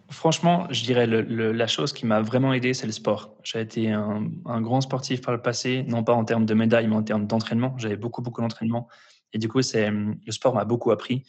Franchement, 0.09 0.67
je 0.69 0.83
dirais 0.83 1.07
le, 1.07 1.51
la 1.51 1.67
chose 1.67 1.93
qui 1.93 2.05
m'a 2.05 2.21
vraiment 2.21 2.53
aidé, 2.53 2.73
c'est 2.73 2.85
le 2.85 2.91
sport. 2.91 3.35
J'ai 3.43 3.61
été 3.61 3.91
un, 3.91 4.21
grand 4.61 4.81
sportif 4.81 5.21
par 5.21 5.33
le 5.33 5.41
passé, 5.41 5.83
non 5.87 6.03
pas 6.03 6.13
en 6.13 6.25
termes 6.25 6.45
de 6.45 6.53
médailles, 6.53 6.87
mais 6.87 6.95
en 6.95 7.03
termes 7.03 7.27
d'entraînement. 7.27 7.75
J'avais 7.77 7.97
beaucoup, 7.97 8.21
beaucoup 8.21 8.41
d'entraînement. 8.41 8.87
Et 9.33 9.37
du 9.37 9.47
coup, 9.47 9.61
c'est, 9.61 9.89
le 9.89 10.31
sport 10.31 10.55
m'a 10.55 10.65
beaucoup 10.65 10.91
appris. 10.91 11.23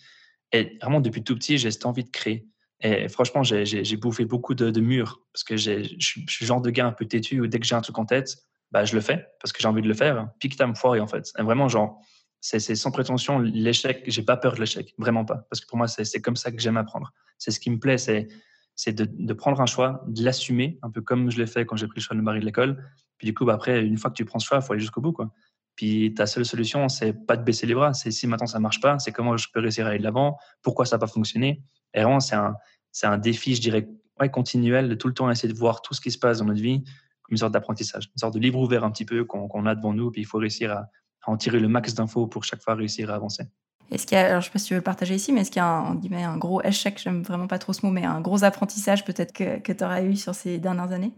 Et 0.52 0.78
vraiment, 0.80 1.00
depuis 1.00 1.22
tout 1.22 1.34
petit, 1.34 1.58
j'ai 1.58 1.70
cette 1.70 1.86
envie 1.86 2.04
de 2.04 2.10
créer. 2.10 2.46
Et 2.80 3.08
franchement, 3.08 3.42
j'ai, 3.42 3.96
bouffé 3.96 4.24
beaucoup 4.24 4.54
de, 4.54 4.80
murs 4.80 5.20
parce 5.32 5.44
que 5.44 5.56
je 5.56 5.82
suis 5.98 6.24
le 6.40 6.46
genre 6.46 6.60
de 6.60 6.70
gars 6.70 6.86
un 6.86 6.92
peu 6.92 7.06
têtu 7.06 7.40
où 7.40 7.46
dès 7.46 7.58
que 7.58 7.66
j'ai 7.66 7.74
un 7.74 7.80
truc 7.80 7.98
en 7.98 8.06
tête, 8.06 8.36
bah, 8.70 8.84
je 8.84 8.94
le 8.94 9.00
fais 9.00 9.26
parce 9.40 9.52
que 9.52 9.60
j'ai 9.60 9.68
envie 9.68 9.82
de 9.82 9.88
le 9.88 9.94
faire. 9.94 10.28
Puis 10.38 10.48
que 10.48 10.64
me 10.64 11.00
en 11.00 11.06
fait. 11.06 11.32
Et 11.38 11.42
vraiment, 11.42 11.68
genre, 11.68 12.00
c'est, 12.40 12.60
sans 12.60 12.90
prétention, 12.92 13.38
l'échec, 13.40 14.04
j'ai 14.06 14.22
pas 14.22 14.36
peur 14.36 14.54
de 14.54 14.60
l'échec. 14.60 14.94
Vraiment 14.98 15.24
pas. 15.24 15.46
Parce 15.50 15.60
que 15.60 15.66
pour 15.66 15.76
moi, 15.76 15.88
c'est 15.88 16.20
comme 16.20 16.36
ça 16.36 16.52
que 16.52 16.60
j'aime 16.60 16.76
apprendre. 16.76 17.12
C'est 17.36 17.50
ce 17.50 17.58
qui 17.58 17.70
me 17.70 17.78
plaît. 17.78 17.98
C'est 17.98 18.28
c'est 18.78 18.92
de, 18.92 19.32
prendre 19.32 19.60
un 19.60 19.66
choix, 19.66 20.04
de 20.06 20.22
l'assumer, 20.22 20.78
un 20.82 20.90
peu 20.90 21.00
comme 21.00 21.32
je 21.32 21.38
l'ai 21.38 21.48
fait 21.48 21.66
quand 21.66 21.74
j'ai 21.74 21.88
pris 21.88 21.98
le 21.98 22.00
choix 22.00 22.14
de 22.14 22.20
me 22.20 22.24
marier 22.24 22.38
de 22.38 22.46
l'école. 22.46 22.80
Puis 23.18 23.26
du 23.26 23.34
coup, 23.34 23.44
bah, 23.44 23.54
après, 23.54 23.84
une 23.84 23.98
fois 23.98 24.08
que 24.08 24.14
tu 24.14 24.24
prends 24.24 24.38
ce 24.38 24.46
choix, 24.46 24.58
il 24.58 24.62
faut 24.62 24.72
aller 24.72 24.80
jusqu'au 24.80 25.00
bout. 25.00 25.10
Quoi. 25.10 25.32
Puis 25.74 26.14
ta 26.14 26.26
seule 26.26 26.44
solution, 26.44 26.88
c'est 26.88 27.12
pas 27.12 27.36
de 27.36 27.42
baisser 27.42 27.66
les 27.66 27.74
bras. 27.74 27.92
C'est 27.92 28.12
si 28.12 28.28
maintenant 28.28 28.46
ça 28.46 28.60
marche 28.60 28.80
pas, 28.80 28.96
c'est 29.00 29.10
comment 29.10 29.36
je 29.36 29.48
peux 29.52 29.58
réussir 29.58 29.84
à 29.84 29.88
aller 29.88 29.98
de 29.98 30.04
l'avant, 30.04 30.38
pourquoi 30.62 30.86
ça 30.86 30.94
n'a 30.94 31.00
pas 31.00 31.08
fonctionné. 31.08 31.60
Et 31.92 32.02
vraiment, 32.02 32.20
c'est 32.20 32.36
un, 32.36 32.54
c'est 32.92 33.08
un 33.08 33.18
défi, 33.18 33.56
je 33.56 33.60
dirais, 33.60 33.88
continuel, 34.30 34.88
de 34.88 34.94
tout 34.94 35.08
le 35.08 35.14
temps 35.14 35.28
essayer 35.28 35.52
de 35.52 35.58
voir 35.58 35.82
tout 35.82 35.92
ce 35.92 36.00
qui 36.00 36.12
se 36.12 36.18
passe 36.18 36.38
dans 36.38 36.44
notre 36.44 36.60
vie 36.60 36.84
comme 37.22 37.32
une 37.32 37.38
sorte 37.38 37.52
d'apprentissage, 37.52 38.04
une 38.14 38.18
sorte 38.18 38.34
de 38.34 38.38
livre 38.38 38.60
ouvert 38.60 38.84
un 38.84 38.92
petit 38.92 39.04
peu 39.04 39.24
qu'on, 39.24 39.66
a 39.66 39.74
devant 39.74 39.92
nous. 39.92 40.12
Puis 40.12 40.22
il 40.22 40.24
faut 40.24 40.38
réussir 40.38 40.70
à 40.70 40.86
en 41.26 41.36
tirer 41.36 41.58
le 41.58 41.66
max 41.66 41.94
d'infos 41.94 42.28
pour 42.28 42.44
chaque 42.44 42.62
fois 42.62 42.76
réussir 42.76 43.10
à 43.10 43.16
avancer. 43.16 43.42
Est-ce 43.90 44.06
qu'il 44.06 44.16
y 44.16 44.20
a, 44.20 44.26
alors 44.26 44.40
je 44.40 44.46
sais 44.46 44.52
pas 44.52 44.58
si 44.58 44.66
tu 44.66 44.74
veux 44.74 44.78
le 44.78 44.84
partager 44.84 45.14
ici, 45.14 45.32
mais 45.32 45.40
est-ce 45.40 45.50
qu'il 45.50 45.60
y 45.60 45.64
a 45.64 45.66
un, 45.66 45.98
un 46.12 46.36
gros 46.36 46.62
échec, 46.62 47.00
j'aime 47.02 47.22
vraiment 47.22 47.46
pas 47.46 47.58
trop 47.58 47.72
ce 47.72 47.84
mot, 47.86 47.92
mais 47.92 48.04
un 48.04 48.20
gros 48.20 48.44
apprentissage 48.44 49.04
peut-être 49.04 49.32
que, 49.32 49.58
que 49.60 49.72
tu 49.72 49.84
auras 49.84 50.02
eu 50.02 50.16
sur 50.16 50.34
ces 50.34 50.58
dernières 50.58 50.92
années? 50.92 51.12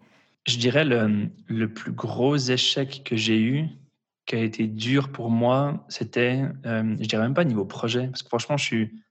Je 0.46 0.56
dirais 0.56 0.84
le, 0.84 1.28
le 1.48 1.72
plus 1.72 1.92
gros 1.92 2.36
échec 2.36 3.02
que 3.04 3.16
j'ai 3.16 3.40
eu, 3.40 3.68
qui 4.26 4.36
a 4.36 4.38
été 4.38 4.66
dur 4.68 5.10
pour 5.10 5.30
moi, 5.30 5.84
c'était, 5.88 6.44
euh, 6.64 6.96
je 7.00 7.06
dirais 7.08 7.22
même 7.22 7.34
pas 7.34 7.44
niveau 7.44 7.64
projet, 7.64 8.06
parce 8.06 8.22
que 8.22 8.28
franchement, 8.28 8.56
je 8.56 8.64
suis, 8.64 9.02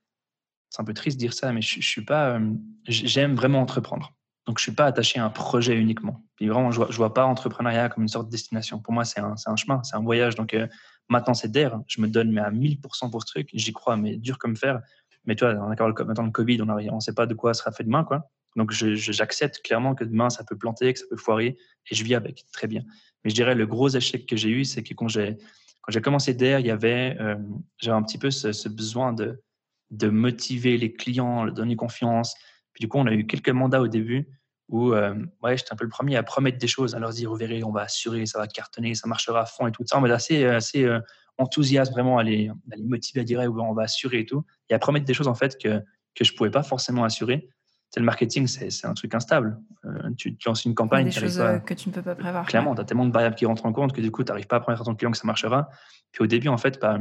c'est 0.70 0.80
un 0.80 0.84
peu 0.84 0.94
triste 0.94 1.18
de 1.18 1.20
dire 1.20 1.34
ça, 1.34 1.52
mais 1.52 1.60
je, 1.60 1.80
je 1.80 1.86
suis 1.88 2.04
pas, 2.04 2.30
euh, 2.30 2.54
j'aime 2.86 3.34
vraiment 3.34 3.60
entreprendre. 3.60 4.14
Donc, 4.50 4.58
je 4.58 4.64
suis 4.64 4.72
pas 4.72 4.86
attaché 4.86 5.20
à 5.20 5.24
un 5.24 5.30
projet 5.30 5.76
uniquement. 5.76 6.24
Puis 6.34 6.48
vraiment, 6.48 6.72
je 6.72 6.78
vois, 6.78 6.88
vois 6.90 7.14
pas 7.14 7.24
entrepreneuriat 7.24 7.88
comme 7.88 8.02
une 8.02 8.08
sorte 8.08 8.26
de 8.26 8.32
destination. 8.32 8.80
Pour 8.80 8.92
moi, 8.92 9.04
c'est 9.04 9.20
un, 9.20 9.36
un, 9.46 9.54
chemin, 9.54 9.80
c'est 9.84 9.94
un 9.94 10.02
voyage. 10.02 10.34
Donc, 10.34 10.54
euh, 10.54 10.66
Maintenant, 11.10 11.34
c'est 11.34 11.50
d'air. 11.50 11.80
Je 11.88 12.00
me 12.00 12.06
donne 12.06 12.30
mais 12.30 12.40
à 12.40 12.50
1000% 12.50 13.10
pour 13.10 13.22
ce 13.22 13.26
truc. 13.26 13.50
J'y 13.52 13.72
crois, 13.72 13.96
mais 13.96 14.16
dur 14.16 14.38
comme 14.38 14.56
fer. 14.56 14.80
Mais 15.26 15.34
tu 15.34 15.44
vois, 15.44 15.54
on 15.54 15.68
maintenant 15.68 16.24
le 16.24 16.30
Covid, 16.30 16.62
on 16.62 16.94
ne 16.94 17.00
sait 17.00 17.12
pas 17.12 17.26
de 17.26 17.34
quoi 17.34 17.52
sera 17.52 17.72
fait 17.72 17.82
demain. 17.82 18.04
Quoi. 18.04 18.30
Donc, 18.56 18.70
j'accepte 18.70 19.60
clairement 19.62 19.96
que 19.96 20.04
demain, 20.04 20.30
ça 20.30 20.44
peut 20.44 20.56
planter, 20.56 20.92
que 20.92 21.00
ça 21.00 21.04
peut 21.10 21.16
foirer, 21.16 21.56
et 21.90 21.94
je 21.94 22.04
vis 22.04 22.14
avec. 22.14 22.44
Très 22.52 22.68
bien. 22.68 22.82
Mais 23.24 23.30
je 23.30 23.34
dirais, 23.34 23.56
le 23.56 23.66
gros 23.66 23.88
échec 23.88 24.24
que 24.24 24.36
j'ai 24.36 24.50
eu, 24.50 24.64
c'est 24.64 24.84
que 24.84 24.94
quand 24.94 25.08
j'ai 25.08 25.36
quand 25.82 25.92
j'ai 25.92 26.02
commencé 26.02 26.34
d'air, 26.34 26.60
il 26.60 26.66
y 26.66 26.70
avait, 26.70 27.16
euh, 27.20 27.36
j'avais 27.78 27.96
un 27.96 28.02
petit 28.02 28.18
peu 28.18 28.30
ce, 28.30 28.68
besoin 28.68 29.14
de, 29.14 29.42
de 29.90 30.08
motiver 30.10 30.76
les 30.76 30.92
clients, 30.92 31.44
leur 31.44 31.54
donner 31.54 31.74
confiance. 31.74 32.34
Puis 32.74 32.82
du 32.82 32.88
coup, 32.88 32.98
on 32.98 33.06
a 33.06 33.12
eu 33.12 33.26
quelques 33.26 33.48
mandats 33.48 33.80
au 33.80 33.88
début 33.88 34.28
où 34.70 34.94
euh, 34.94 35.14
ouais, 35.42 35.56
j'étais 35.56 35.72
un 35.72 35.76
peu 35.76 35.84
le 35.84 35.90
premier 35.90 36.16
à 36.16 36.22
promettre 36.22 36.58
des 36.58 36.68
choses, 36.68 36.94
à 36.94 36.98
leur 37.00 37.10
dire, 37.10 37.28
vous 37.28 37.36
verrez, 37.36 37.62
on 37.64 37.72
va 37.72 37.82
assurer, 37.82 38.24
ça 38.24 38.38
va 38.38 38.46
cartonner, 38.46 38.94
ça 38.94 39.08
marchera 39.08 39.40
à 39.40 39.44
fond 39.44 39.66
et 39.66 39.72
tout 39.72 39.84
ça. 39.84 39.98
On 39.98 40.00
va 40.00 40.14
assez, 40.14 40.44
assez 40.46 40.84
euh, 40.84 41.00
enthousiaste 41.38 41.92
vraiment 41.92 42.18
à 42.18 42.22
les, 42.22 42.48
à 42.48 42.76
les, 42.76 42.84
motiver 42.84 43.20
à 43.20 43.24
dire, 43.24 43.40
on 43.40 43.74
va 43.74 43.82
assurer 43.82 44.20
et 44.20 44.26
tout. 44.26 44.44
Et 44.68 44.74
à 44.74 44.78
promettre 44.78 45.04
des 45.04 45.14
choses 45.14 45.28
en 45.28 45.34
fait 45.34 45.60
que, 45.60 45.80
que 46.14 46.24
je 46.24 46.32
ne 46.32 46.36
pouvais 46.36 46.50
pas 46.50 46.62
forcément 46.62 47.02
assurer. 47.02 47.48
C'est 47.90 47.98
le 47.98 48.06
marketing, 48.06 48.46
c'est 48.46 48.86
un 48.86 48.94
truc 48.94 49.12
instable. 49.16 49.58
Euh, 49.84 50.10
tu, 50.16 50.38
lances 50.46 50.64
une 50.64 50.76
campagne. 50.76 51.06
Des 51.06 51.10
choses 51.10 51.42
que 51.66 51.74
tu 51.74 51.88
ne 51.88 51.94
peux 51.94 52.02
pas 52.02 52.14
prévoir. 52.14 52.46
Clairement, 52.46 52.76
tu 52.76 52.80
as 52.80 52.84
tellement 52.84 53.06
de 53.06 53.12
variables 53.12 53.34
qui 53.34 53.46
rentrent 53.46 53.66
en 53.66 53.72
compte 53.72 53.92
que 53.92 54.00
du 54.00 54.12
coup, 54.12 54.22
tu 54.22 54.30
n'arrives 54.30 54.46
pas 54.46 54.56
à 54.56 54.60
promettre 54.60 54.82
à 54.82 54.84
ton 54.84 54.94
client 54.94 55.10
que 55.10 55.18
ça 55.18 55.26
marchera. 55.26 55.68
Puis 56.12 56.22
au 56.22 56.28
début, 56.28 56.46
en 56.46 56.56
fait, 56.56 56.78
bah, 56.80 57.00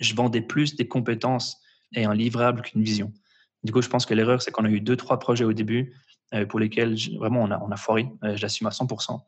je 0.00 0.14
vendais 0.14 0.42
plus 0.42 0.76
des 0.76 0.86
compétences 0.86 1.56
et 1.94 2.04
un 2.04 2.12
livrable 2.12 2.60
qu'une 2.60 2.82
vision. 2.82 3.14
Du 3.62 3.72
coup, 3.72 3.80
je 3.80 3.88
pense 3.88 4.04
que 4.04 4.12
l'erreur, 4.12 4.42
c'est 4.42 4.50
qu'on 4.50 4.66
a 4.66 4.68
eu 4.68 4.82
deux, 4.82 4.96
trois 4.96 5.18
projets 5.18 5.44
au 5.44 5.54
début 5.54 5.90
euh, 5.90 5.98
pour 6.48 6.58
lesquels 6.58 6.96
vraiment 7.18 7.42
on 7.42 7.70
a, 7.70 7.76
foiré. 7.76 8.08
Euh, 8.24 8.36
j'assume 8.36 8.66
à 8.66 8.70
100%. 8.70 9.20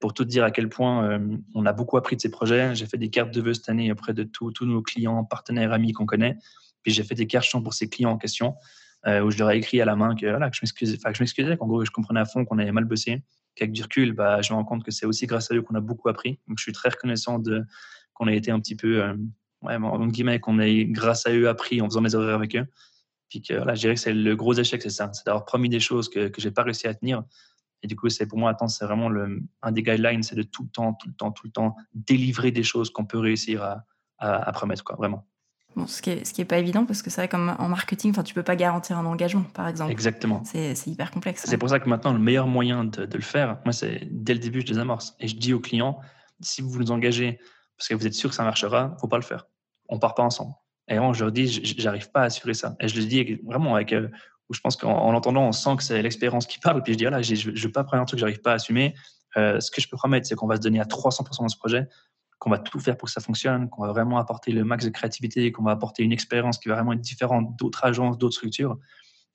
Pour 0.00 0.12
tout 0.12 0.24
dire 0.24 0.44
à 0.44 0.50
quel 0.50 0.68
point 0.68 1.08
euh, 1.08 1.36
on 1.54 1.66
a 1.66 1.72
beaucoup 1.72 1.96
appris 1.96 2.16
de 2.16 2.20
ces 2.20 2.30
projets. 2.30 2.74
J'ai 2.74 2.86
fait 2.86 2.98
des 2.98 3.10
cartes 3.10 3.32
de 3.32 3.40
vœux 3.40 3.54
cette 3.54 3.68
année 3.68 3.90
auprès 3.92 4.12
de 4.12 4.24
tous 4.24 4.52
nos 4.62 4.82
clients, 4.82 5.24
partenaires, 5.24 5.72
amis 5.72 5.92
qu'on 5.92 6.06
connaît. 6.06 6.36
Puis 6.82 6.92
j'ai 6.92 7.04
fait 7.04 7.14
des 7.14 7.26
cartes 7.26 7.50
pour 7.62 7.74
ces 7.74 7.88
clients 7.88 8.10
en 8.10 8.18
question 8.18 8.54
où 9.06 9.30
je 9.30 9.36
leur 9.36 9.50
ai 9.50 9.58
écrit 9.58 9.82
à 9.82 9.84
la 9.84 9.96
main 9.96 10.14
que, 10.14 10.24
voilà, 10.24 10.48
je 10.50 10.60
m'excusais, 10.62 10.96
que 10.96 11.12
je 11.12 11.54
qu'en 11.56 11.66
gros 11.66 11.84
je 11.84 11.90
comprenais 11.90 12.20
à 12.20 12.24
fond 12.24 12.46
qu'on 12.46 12.58
avait 12.58 12.72
mal 12.72 12.86
bossé, 12.86 13.22
qu'avec 13.54 13.72
du 13.72 13.82
recul, 13.82 14.12
bah, 14.14 14.40
je 14.40 14.50
me 14.50 14.56
rends 14.56 14.64
compte 14.64 14.82
que 14.82 14.90
c'est 14.90 15.04
aussi 15.04 15.26
grâce 15.26 15.50
à 15.50 15.54
eux 15.54 15.60
qu'on 15.60 15.74
a 15.74 15.82
beaucoup 15.82 16.08
appris. 16.08 16.38
Donc 16.48 16.56
je 16.56 16.62
suis 16.62 16.72
très 16.72 16.88
reconnaissant 16.88 17.38
de 17.38 17.64
qu'on 18.14 18.28
ait 18.28 18.36
été 18.36 18.50
un 18.50 18.60
petit 18.60 18.76
peu, 18.76 19.02
ouais, 19.60 19.74
en 19.76 20.06
guillemets, 20.06 20.40
qu'on 20.40 20.58
ait 20.58 20.86
grâce 20.86 21.26
à 21.26 21.34
eux 21.34 21.50
appris 21.50 21.82
en 21.82 21.84
faisant 21.84 22.00
mes 22.00 22.14
erreurs 22.14 22.34
avec 22.34 22.56
eux. 22.56 22.66
Puis 23.34 23.42
que, 23.42 23.54
je 23.54 23.80
dirais 23.80 23.94
que 23.94 24.00
c'est 24.00 24.12
le 24.12 24.36
gros 24.36 24.54
échec, 24.54 24.80
c'est 24.80 24.90
ça, 24.90 25.10
c'est 25.12 25.26
d'avoir 25.26 25.44
promis 25.44 25.68
des 25.68 25.80
choses 25.80 26.08
que 26.08 26.30
je 26.38 26.44
n'ai 26.46 26.54
pas 26.54 26.62
réussi 26.62 26.86
à 26.86 26.94
tenir. 26.94 27.24
Et 27.82 27.88
du 27.88 27.96
coup, 27.96 28.08
c'est 28.08 28.26
pour 28.26 28.38
moi, 28.38 28.50
attends, 28.50 28.68
c'est 28.68 28.84
vraiment 28.84 29.08
le, 29.08 29.42
un 29.60 29.72
des 29.72 29.82
guidelines, 29.82 30.22
c'est 30.22 30.36
de 30.36 30.44
tout 30.44 30.62
le 30.62 30.68
temps, 30.68 30.92
tout 30.94 31.08
le 31.08 31.14
temps, 31.14 31.32
tout 31.32 31.48
le 31.48 31.50
temps 31.50 31.74
délivrer 31.94 32.52
des 32.52 32.62
choses 32.62 32.90
qu'on 32.90 33.04
peut 33.04 33.18
réussir 33.18 33.60
à, 33.64 33.84
à, 34.18 34.52
promettre, 34.52 34.84
quoi, 34.84 34.94
vraiment. 34.94 35.26
Bon, 35.74 35.88
ce 35.88 36.00
qui 36.00 36.10
est, 36.10 36.24
ce 36.24 36.32
qui 36.32 36.42
est 36.42 36.44
pas 36.44 36.58
évident 36.58 36.86
parce 36.86 37.02
que 37.02 37.10
c'est 37.10 37.22
vrai 37.22 37.28
comme 37.28 37.56
en 37.58 37.68
marketing, 37.68 38.12
enfin, 38.12 38.22
tu 38.22 38.34
peux 38.34 38.44
pas 38.44 38.54
garantir 38.54 38.96
un 38.96 39.04
engagement, 39.04 39.42
par 39.52 39.66
exemple. 39.66 39.90
Exactement. 39.90 40.44
C'est 40.44 40.86
hyper 40.86 41.10
complexe. 41.10 41.42
C'est 41.44 41.58
pour 41.58 41.70
ça 41.70 41.80
que 41.80 41.88
maintenant, 41.88 42.12
le 42.12 42.20
meilleur 42.20 42.46
moyen 42.46 42.84
de, 42.84 43.04
de 43.04 43.16
le 43.16 43.22
faire, 43.24 43.58
moi, 43.64 43.72
c'est 43.72 44.06
dès 44.12 44.34
le 44.34 44.38
début, 44.38 44.60
je 44.60 44.66
désamorce 44.66 45.16
et 45.18 45.26
je 45.26 45.34
dis 45.34 45.52
aux 45.52 45.60
clients, 45.60 45.98
si 46.38 46.62
vous 46.62 46.78
nous 46.78 46.92
engagez 46.92 47.40
parce 47.76 47.88
que 47.88 47.94
vous 47.94 48.06
êtes 48.06 48.14
sûr 48.14 48.30
que 48.30 48.36
ça 48.36 48.44
marchera, 48.44 48.96
faut 49.00 49.08
pas 49.08 49.16
le 49.16 49.24
faire. 49.24 49.48
On 49.88 49.98
part 49.98 50.14
pas 50.14 50.22
ensemble. 50.22 50.54
Et 50.88 50.96
vraiment, 50.96 51.12
dis, 51.30 51.76
j'arrive 51.78 52.10
pas 52.10 52.22
à 52.22 52.24
assurer 52.24 52.54
ça. 52.54 52.76
Et 52.80 52.88
je 52.88 52.98
le 52.98 53.06
dis 53.06 53.40
vraiment 53.44 53.74
avec, 53.74 53.92
euh, 53.92 54.08
où 54.48 54.54
je 54.54 54.60
pense 54.60 54.76
qu'en 54.76 55.12
l'entendant, 55.12 55.42
on 55.42 55.52
sent 55.52 55.76
que 55.76 55.82
c'est 55.82 56.02
l'expérience 56.02 56.46
qui 56.46 56.58
parle. 56.58 56.82
Puis 56.82 56.92
je 56.92 56.98
dis, 56.98 57.04
voilà, 57.04 57.22
je 57.22 57.50
ne 57.50 57.58
veux 57.58 57.72
pas 57.72 57.84
prendre 57.84 58.02
un 58.02 58.06
truc 58.06 58.18
que 58.18 58.20
j'arrive 58.20 58.40
pas 58.40 58.52
à 58.52 58.54
assumer. 58.54 58.94
Euh, 59.36 59.60
ce 59.60 59.70
que 59.70 59.80
je 59.80 59.88
peux 59.88 59.96
promettre, 59.96 60.26
c'est 60.26 60.34
qu'on 60.34 60.46
va 60.46 60.56
se 60.56 60.60
donner 60.60 60.80
à 60.80 60.84
300% 60.84 61.40
dans 61.40 61.48
ce 61.48 61.56
projet, 61.56 61.88
qu'on 62.38 62.50
va 62.50 62.58
tout 62.58 62.78
faire 62.78 62.96
pour 62.96 63.06
que 63.06 63.12
ça 63.12 63.20
fonctionne, 63.20 63.70
qu'on 63.70 63.82
va 63.82 63.92
vraiment 63.92 64.18
apporter 64.18 64.52
le 64.52 64.64
max 64.64 64.84
de 64.84 64.90
créativité, 64.90 65.50
qu'on 65.52 65.62
va 65.62 65.72
apporter 65.72 66.02
une 66.02 66.12
expérience 66.12 66.58
qui 66.58 66.68
va 66.68 66.74
vraiment 66.74 66.92
être 66.92 67.00
différente 67.00 67.56
d'autres 67.56 67.84
agences, 67.84 68.18
d'autres 68.18 68.36
structures, 68.36 68.78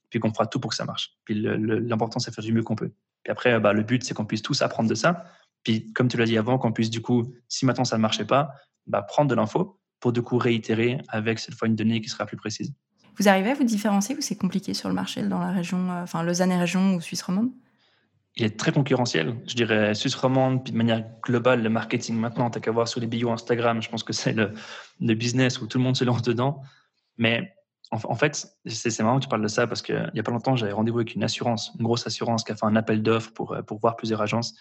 puis 0.08 0.20
qu'on 0.20 0.32
fera 0.32 0.46
tout 0.46 0.60
pour 0.60 0.70
que 0.70 0.76
ça 0.76 0.84
marche. 0.84 1.16
Puis 1.24 1.34
l'important, 1.34 2.20
c'est 2.20 2.32
faire 2.32 2.44
du 2.44 2.52
mieux 2.52 2.62
qu'on 2.62 2.76
peut. 2.76 2.92
Puis 3.24 3.32
après, 3.32 3.58
bah, 3.58 3.72
le 3.72 3.82
but, 3.82 4.04
c'est 4.04 4.14
qu'on 4.14 4.24
puisse 4.24 4.42
tous 4.42 4.62
apprendre 4.62 4.88
de 4.88 4.94
ça. 4.94 5.24
Puis, 5.64 5.92
comme 5.92 6.08
tu 6.08 6.16
l'as 6.16 6.24
dit 6.24 6.38
avant, 6.38 6.58
qu'on 6.58 6.72
puisse 6.72 6.90
du 6.90 7.02
coup, 7.02 7.34
si 7.48 7.66
maintenant 7.66 7.84
ça 7.84 7.96
ne 7.96 8.02
marchait 8.02 8.24
pas, 8.24 8.54
bah, 8.86 9.02
prendre 9.02 9.28
de 9.28 9.34
l'info 9.34 9.79
pour 10.00 10.12
du 10.12 10.22
coup 10.22 10.38
réitérer 10.38 10.98
avec 11.08 11.38
cette 11.38 11.54
fois 11.54 11.68
une 11.68 11.76
donnée 11.76 12.00
qui 12.00 12.08
sera 12.08 12.26
plus 12.26 12.36
précise. 12.36 12.72
Vous 13.18 13.28
arrivez 13.28 13.50
à 13.50 13.54
vous 13.54 13.64
différencier 13.64 14.16
ou 14.16 14.20
c'est 14.20 14.36
compliqué 14.36 14.72
sur 14.74 14.88
le 14.88 14.94
marché 14.94 15.22
dans 15.22 15.38
la 15.38 15.50
région, 15.50 15.90
euh, 15.90 16.02
enfin 16.02 16.22
Lausanne 16.22 16.52
et 16.52 16.58
région 16.58 16.94
ou 16.94 17.00
Suisse 17.00 17.22
romande? 17.22 17.50
Il 18.36 18.44
est 18.44 18.58
très 18.58 18.72
concurrentiel. 18.72 19.36
Je 19.46 19.54
dirais 19.54 19.94
Suisse 19.94 20.14
romande, 20.14 20.64
puis 20.64 20.72
de 20.72 20.78
manière 20.78 21.04
globale, 21.22 21.62
le 21.62 21.68
marketing 21.68 22.16
maintenant, 22.16 22.48
t'as 22.48 22.60
qu'à 22.60 22.70
voir 22.70 22.88
sur 22.88 23.00
les 23.00 23.06
bio 23.06 23.30
Instagram, 23.30 23.82
je 23.82 23.90
pense 23.90 24.04
que 24.04 24.12
c'est 24.12 24.32
le, 24.32 24.52
le, 25.00 25.14
business 25.14 25.60
où 25.60 25.66
tout 25.66 25.78
le 25.78 25.84
monde 25.84 25.96
se 25.96 26.04
lance 26.04 26.22
dedans. 26.22 26.62
Mais 27.18 27.52
en, 27.90 28.14
fait, 28.14 28.46
c'est 28.66 29.02
marrant 29.02 29.18
que 29.18 29.24
tu 29.24 29.28
parles 29.28 29.42
de 29.42 29.48
ça 29.48 29.66
parce 29.66 29.82
qu'il 29.82 30.10
n'y 30.14 30.20
a 30.20 30.22
pas 30.22 30.30
longtemps, 30.30 30.54
j'avais 30.54 30.72
rendez-vous 30.72 30.98
avec 30.98 31.14
une 31.16 31.24
assurance, 31.24 31.72
une 31.78 31.84
grosse 31.84 32.06
assurance 32.06 32.44
qui 32.44 32.52
a 32.52 32.56
fait 32.56 32.66
un 32.66 32.76
appel 32.76 33.02
d'offres 33.02 33.32
pour, 33.32 33.56
pour 33.66 33.80
voir 33.80 33.96
plusieurs 33.96 34.22
agences. 34.22 34.54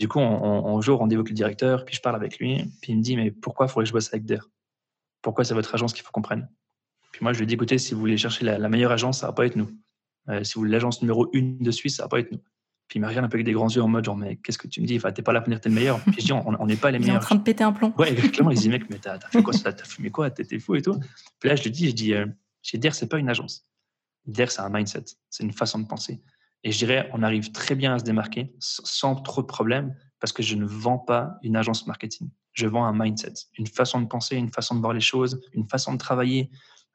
Du 0.00 0.08
coup, 0.08 0.18
on, 0.18 0.24
on 0.24 0.80
joue 0.80 0.92
au 0.92 0.96
rendez-vous 0.96 1.20
avec 1.20 1.30
le 1.30 1.34
directeur, 1.34 1.84
puis 1.84 1.94
je 1.94 2.00
parle 2.00 2.16
avec 2.16 2.38
lui, 2.38 2.64
puis 2.80 2.92
il 2.92 2.96
me 2.96 3.02
dit 3.02 3.16
Mais 3.16 3.30
pourquoi 3.30 3.66
il 3.66 3.68
faudrait 3.68 3.84
que 3.84 3.90
je 3.90 3.92
bosse 3.92 4.08
avec 4.08 4.24
DER? 4.24 4.40
Pourquoi 5.20 5.44
c'est 5.44 5.52
votre 5.52 5.74
agence 5.74 5.92
qu'il 5.92 6.02
faut 6.02 6.10
qu'on 6.10 6.22
prenne? 6.22 6.48
Puis 7.12 7.22
moi, 7.22 7.34
je 7.34 7.38
lui 7.38 7.46
dis 7.46 7.52
Écoutez, 7.52 7.76
si 7.76 7.92
vous 7.92 8.00
voulez 8.00 8.16
chercher 8.16 8.46
la, 8.46 8.68
meilleure 8.70 8.92
agence, 8.92 9.20
ça 9.20 9.26
va 9.26 9.34
pas 9.34 9.44
être 9.44 9.56
nous. 9.56 9.70
Euh, 10.30 10.42
si 10.42 10.54
vous 10.54 10.62
voulez 10.62 10.72
l'agence 10.72 11.02
numéro 11.02 11.28
une 11.34 11.58
de 11.58 11.70
Suisse, 11.70 11.96
ça 11.96 12.04
va 12.04 12.08
pas 12.08 12.20
être 12.20 12.32
nous. 12.32 12.40
Puis 12.88 12.98
il 12.98 13.02
m'a 13.02 13.08
regardé 13.08 13.26
un 13.26 13.28
peu 13.28 13.36
avec 13.36 13.44
des 13.44 13.52
grands 13.52 13.68
yeux 13.68 13.82
en 13.82 13.88
mode 13.88 14.04
genre, 14.04 14.16
mais 14.16 14.36
qu'est-ce 14.36 14.56
que 14.56 14.68
tu 14.68 14.80
me 14.80 14.86
dis? 14.86 14.96
Enfin, 14.96 15.12
t'es 15.12 15.20
pas 15.20 15.34
là 15.34 15.42
pour 15.42 15.50
dire 15.50 15.60
t'es 15.60 15.68
le 15.68 15.74
meilleur. 15.74 16.00
Puis 16.04 16.16
je 16.20 16.24
dis, 16.24 16.32
on 16.32 16.66
n'est 16.66 16.76
pas 16.76 16.90
les 16.90 16.98
meilleurs. 16.98 17.14
Il 17.14 17.16
est 17.16 17.18
en 17.18 17.20
train 17.20 17.34
de 17.36 17.42
péter 17.42 17.62
un 17.62 17.72
plomb. 17.72 17.92
Ouais, 17.98 18.10
exactement. 18.10 18.50
Il 18.50 18.58
dit, 18.58 18.68
mec, 18.70 18.84
mais 18.90 18.98
t'as 18.98 19.18
fait 19.18 19.42
quoi 19.42 19.52
T'as 19.52 19.84
fumé 19.84 20.10
quoi? 20.10 20.30
T'étais 20.30 20.58
fou 20.58 20.74
et 20.76 20.82
tout. 20.82 20.98
Puis 21.38 21.50
là, 21.50 21.56
je 21.56 21.62
lui 21.62 21.70
dis, 21.70 21.88
je 21.88 21.94
dis, 21.94 22.14
euh, 22.14 22.26
DER, 22.74 22.94
c'est 22.94 23.06
pas 23.06 23.18
une 23.18 23.28
agence. 23.28 23.66
DER, 24.26 24.50
c'est 24.50 24.62
un 24.62 24.70
mindset. 24.70 25.04
C'est 25.28 25.44
une 25.44 25.52
façon 25.52 25.78
de 25.78 25.86
penser. 25.86 26.20
Et 26.64 26.72
je 26.72 26.78
dirais, 26.78 27.08
on 27.12 27.22
arrive 27.22 27.52
très 27.52 27.74
bien 27.74 27.94
à 27.94 27.98
se 27.98 28.04
démarquer 28.04 28.54
sans 28.58 29.16
trop 29.16 29.42
de 29.42 29.46
problèmes 29.46 29.96
parce 30.20 30.32
que 30.32 30.42
je 30.42 30.54
ne 30.54 30.66
vends 30.66 30.98
pas 30.98 31.38
une 31.42 31.56
agence 31.56 31.86
marketing. 31.86 32.30
Je 32.52 32.66
vends 32.66 32.84
un 32.84 32.92
mindset, 32.92 33.32
une 33.56 33.66
façon 33.66 34.00
de 34.00 34.06
penser, 34.06 34.36
une 34.36 34.52
façon 34.52 34.74
de 34.74 34.80
voir 34.80 34.92
les 34.92 35.00
choses, 35.00 35.40
une 35.54 35.66
façon 35.68 35.92
de 35.92 35.98
travailler 35.98 36.50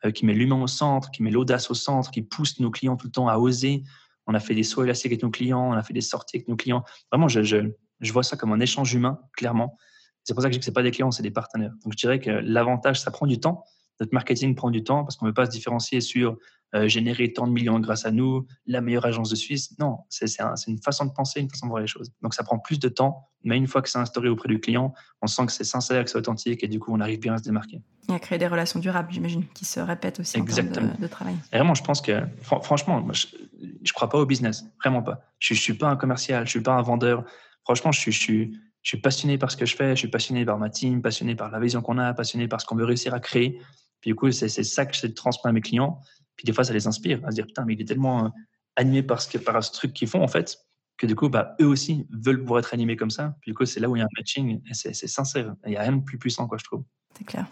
euh, 0.05 0.11
qui 0.11 0.25
met 0.25 0.33
l'humain 0.33 0.61
au 0.61 0.67
centre, 0.67 1.09
qui 1.09 1.23
met 1.23 1.31
l'audace 1.31 1.71
au 1.71 1.73
centre, 1.73 2.11
qui 2.11 2.21
pousse 2.21 2.59
nos 2.59 2.69
clients 2.69 2.97
tout 2.97 3.07
le 3.07 3.11
temps 3.11 3.27
à 3.27 3.37
oser, 3.37 3.83
on 4.27 4.33
a 4.33 4.39
fait 4.39 4.55
des 4.55 4.63
sauts 4.63 4.83
élastiques 4.83 5.11
avec 5.11 5.23
nos 5.23 5.29
clients, 5.29 5.69
on 5.69 5.73
a 5.73 5.83
fait 5.83 5.93
des 5.93 6.01
sorties 6.01 6.37
avec 6.37 6.47
nos 6.47 6.55
clients. 6.55 6.83
Vraiment, 7.11 7.27
je, 7.27 7.43
je, 7.43 8.13
vois 8.13 8.23
ça 8.23 8.37
comme 8.37 8.51
un 8.51 8.59
échange 8.59 8.93
humain, 8.93 9.19
clairement. 9.35 9.77
C'est 10.23 10.33
pour 10.33 10.41
ça 10.41 10.49
que 10.49 10.53
je 10.53 10.57
dis 10.57 10.61
que 10.61 10.65
ce 10.65 10.71
pas 10.71 10.83
des 10.83 10.91
clients, 10.91 11.11
c'est 11.11 11.23
des 11.23 11.31
partenaires. 11.31 11.71
Donc, 11.83 11.93
je 11.93 11.97
dirais 11.97 12.19
que 12.19 12.31
l'avantage, 12.31 12.99
ça 12.99 13.11
prend 13.11 13.27
du 13.27 13.39
temps. 13.39 13.63
Notre 13.99 14.13
marketing 14.13 14.55
prend 14.55 14.71
du 14.71 14.83
temps 14.83 15.03
parce 15.03 15.15
qu'on 15.15 15.25
ne 15.25 15.29
veut 15.29 15.35
pas 15.35 15.45
se 15.45 15.51
différencier 15.51 16.01
sur 16.01 16.37
euh, 16.75 16.89
générer 16.89 17.31
tant 17.31 17.47
de 17.47 17.53
millions 17.53 17.79
grâce 17.79 18.05
à 18.05 18.11
nous, 18.11 18.45
la 18.65 18.81
meilleure 18.81 19.05
agence 19.05 19.29
de 19.29 19.35
Suisse. 19.35 19.77
Non, 19.79 19.99
c'est 20.09 20.27
une 20.67 20.81
façon 20.81 21.05
de 21.05 21.11
penser, 21.11 21.39
une 21.39 21.49
façon 21.49 21.67
de 21.67 21.69
voir 21.69 21.81
les 21.81 21.87
choses. 21.87 22.11
Donc, 22.21 22.33
ça 22.33 22.43
prend 22.43 22.59
plus 22.59 22.79
de 22.79 22.89
temps, 22.89 23.29
mais 23.43 23.55
une 23.55 23.67
fois 23.67 23.81
que 23.81 23.87
c'est 23.87 23.97
instauré 23.97 24.27
auprès 24.27 24.49
du 24.49 24.59
client, 24.59 24.93
on 25.21 25.27
sent 25.27 25.45
que 25.45 25.53
c'est 25.53 25.63
sincère, 25.63 26.03
que 26.03 26.09
c'est 26.09 26.17
authentique 26.17 26.63
et 26.65 26.67
du 26.67 26.79
coup, 26.79 26.91
on 26.93 26.99
arrive 26.99 27.19
bien 27.19 27.33
à 27.33 27.37
se 27.37 27.43
démarquer. 27.43 27.81
Et 28.09 28.13
à 28.13 28.19
créer 28.19 28.37
des 28.37 28.47
relations 28.47 28.79
durables, 28.79 29.09
j'imagine, 29.09 29.45
qui 29.53 29.63
se 29.63 29.79
répètent 29.79 30.19
aussi 30.19 30.37
Exactement. 30.37 30.87
en 30.87 30.89
termes 30.89 31.01
de, 31.01 31.07
travail. 31.07 31.35
vraiment, 31.53 31.75
je 31.75 31.83
pense 31.83 32.01
que, 32.01 32.23
franchement, 32.41 33.07
je 33.13 33.27
ne 33.63 33.93
crois 33.93 34.09
pas 34.09 34.17
au 34.17 34.25
business, 34.25 34.65
vraiment 34.83 35.01
pas. 35.01 35.21
Je 35.39 35.53
ne 35.53 35.59
suis 35.59 35.75
pas 35.75 35.87
un 35.87 35.95
commercial, 35.95 36.39
je 36.39 36.49
ne 36.49 36.51
suis 36.51 36.61
pas 36.61 36.73
un 36.73 36.81
vendeur. 36.81 37.23
Franchement, 37.63 37.93
je 37.93 37.99
suis, 38.01 38.11
je 38.11 38.19
suis, 38.19 38.59
je 38.81 38.89
suis 38.89 38.99
passionné 38.99 39.37
par 39.37 39.49
ce 39.49 39.55
que 39.55 39.65
je 39.65 39.77
fais, 39.77 39.91
je 39.91 39.99
suis 39.99 40.09
passionné 40.09 40.43
par 40.43 40.57
ma 40.57 40.69
team, 40.69 41.01
passionné 41.01 41.35
par 41.35 41.51
la 41.51 41.59
vision 41.59 41.81
qu'on 41.81 41.97
a, 41.99 42.13
passionné 42.13 42.49
par 42.49 42.59
ce 42.59 42.65
qu'on 42.65 42.75
veut 42.75 42.85
réussir 42.85 43.13
à 43.13 43.21
créer. 43.21 43.61
Puis 44.01 44.11
du 44.11 44.15
coup, 44.15 44.29
c'est 44.31 44.49
ça 44.49 44.85
que 44.85 44.93
j'essaie 44.93 45.07
de 45.07 45.13
transmettre 45.13 45.47
à 45.47 45.51
mes 45.51 45.61
clients. 45.61 45.99
Puis 46.35 46.45
des 46.45 46.53
fois, 46.53 46.63
ça 46.63 46.73
les 46.73 46.87
inspire 46.87 47.19
à 47.25 47.31
se 47.31 47.35
dire 47.35 47.45
putain, 47.45 47.65
mais 47.65 47.73
il 47.73 47.81
est 47.81 47.85
tellement 47.85 48.25
euh, 48.25 48.29
animé 48.75 49.03
par 49.03 49.21
ce, 49.21 49.37
par 49.37 49.63
ce 49.63 49.71
truc 49.71 49.93
qu'ils 49.93 50.07
font 50.07 50.21
en 50.21 50.27
fait, 50.27 50.57
que 50.97 51.07
du 51.07 51.15
coup, 51.15 51.29
bah, 51.29 51.55
eux 51.61 51.67
aussi 51.67 52.07
veulent 52.11 52.41
pouvoir 52.41 52.59
être 52.59 52.73
animés 52.73 52.95
comme 52.95 53.11
ça. 53.11 53.35
Puis 53.41 53.51
du 53.51 53.55
coup, 53.55 53.65
c'est 53.65 53.79
là 53.79 53.89
où 53.89 53.95
il 53.95 53.99
y 53.99 54.01
a 54.01 54.05
un 54.05 54.15
matching 54.17 54.61
et 54.69 54.73
c'est 54.73 55.07
sincère. 55.07 55.55
Il 55.65 55.71
n'y 55.71 55.77
a 55.77 55.81
rien 55.81 55.93
de 55.93 56.03
plus 56.03 56.17
puissant, 56.17 56.47
quoi, 56.47 56.57
je 56.57 56.63
trouve. 56.63 56.83
C'est 57.17 57.25
clair. 57.25 57.45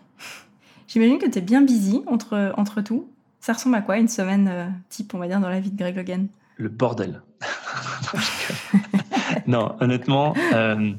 J'imagine 0.87 1.17
que 1.17 1.29
tu 1.29 1.37
es 1.37 1.41
bien 1.41 1.61
busy 1.61 2.01
entre, 2.07 2.53
entre 2.57 2.81
tout. 2.81 3.09
Ça 3.39 3.53
ressemble 3.53 3.75
à 3.75 3.81
quoi 3.81 3.97
une 3.97 4.07
semaine 4.07 4.47
euh, 4.47 4.67
type, 4.89 5.13
on 5.13 5.17
va 5.17 5.27
dire, 5.27 5.39
dans 5.39 5.49
la 5.49 5.59
vie 5.59 5.71
de 5.71 5.77
Greg 5.77 5.95
Logan? 5.95 6.27
Le 6.57 6.69
bordel. 6.69 7.21
non, 9.47 9.75
honnêtement, 9.79 10.33
euh, 10.53 10.93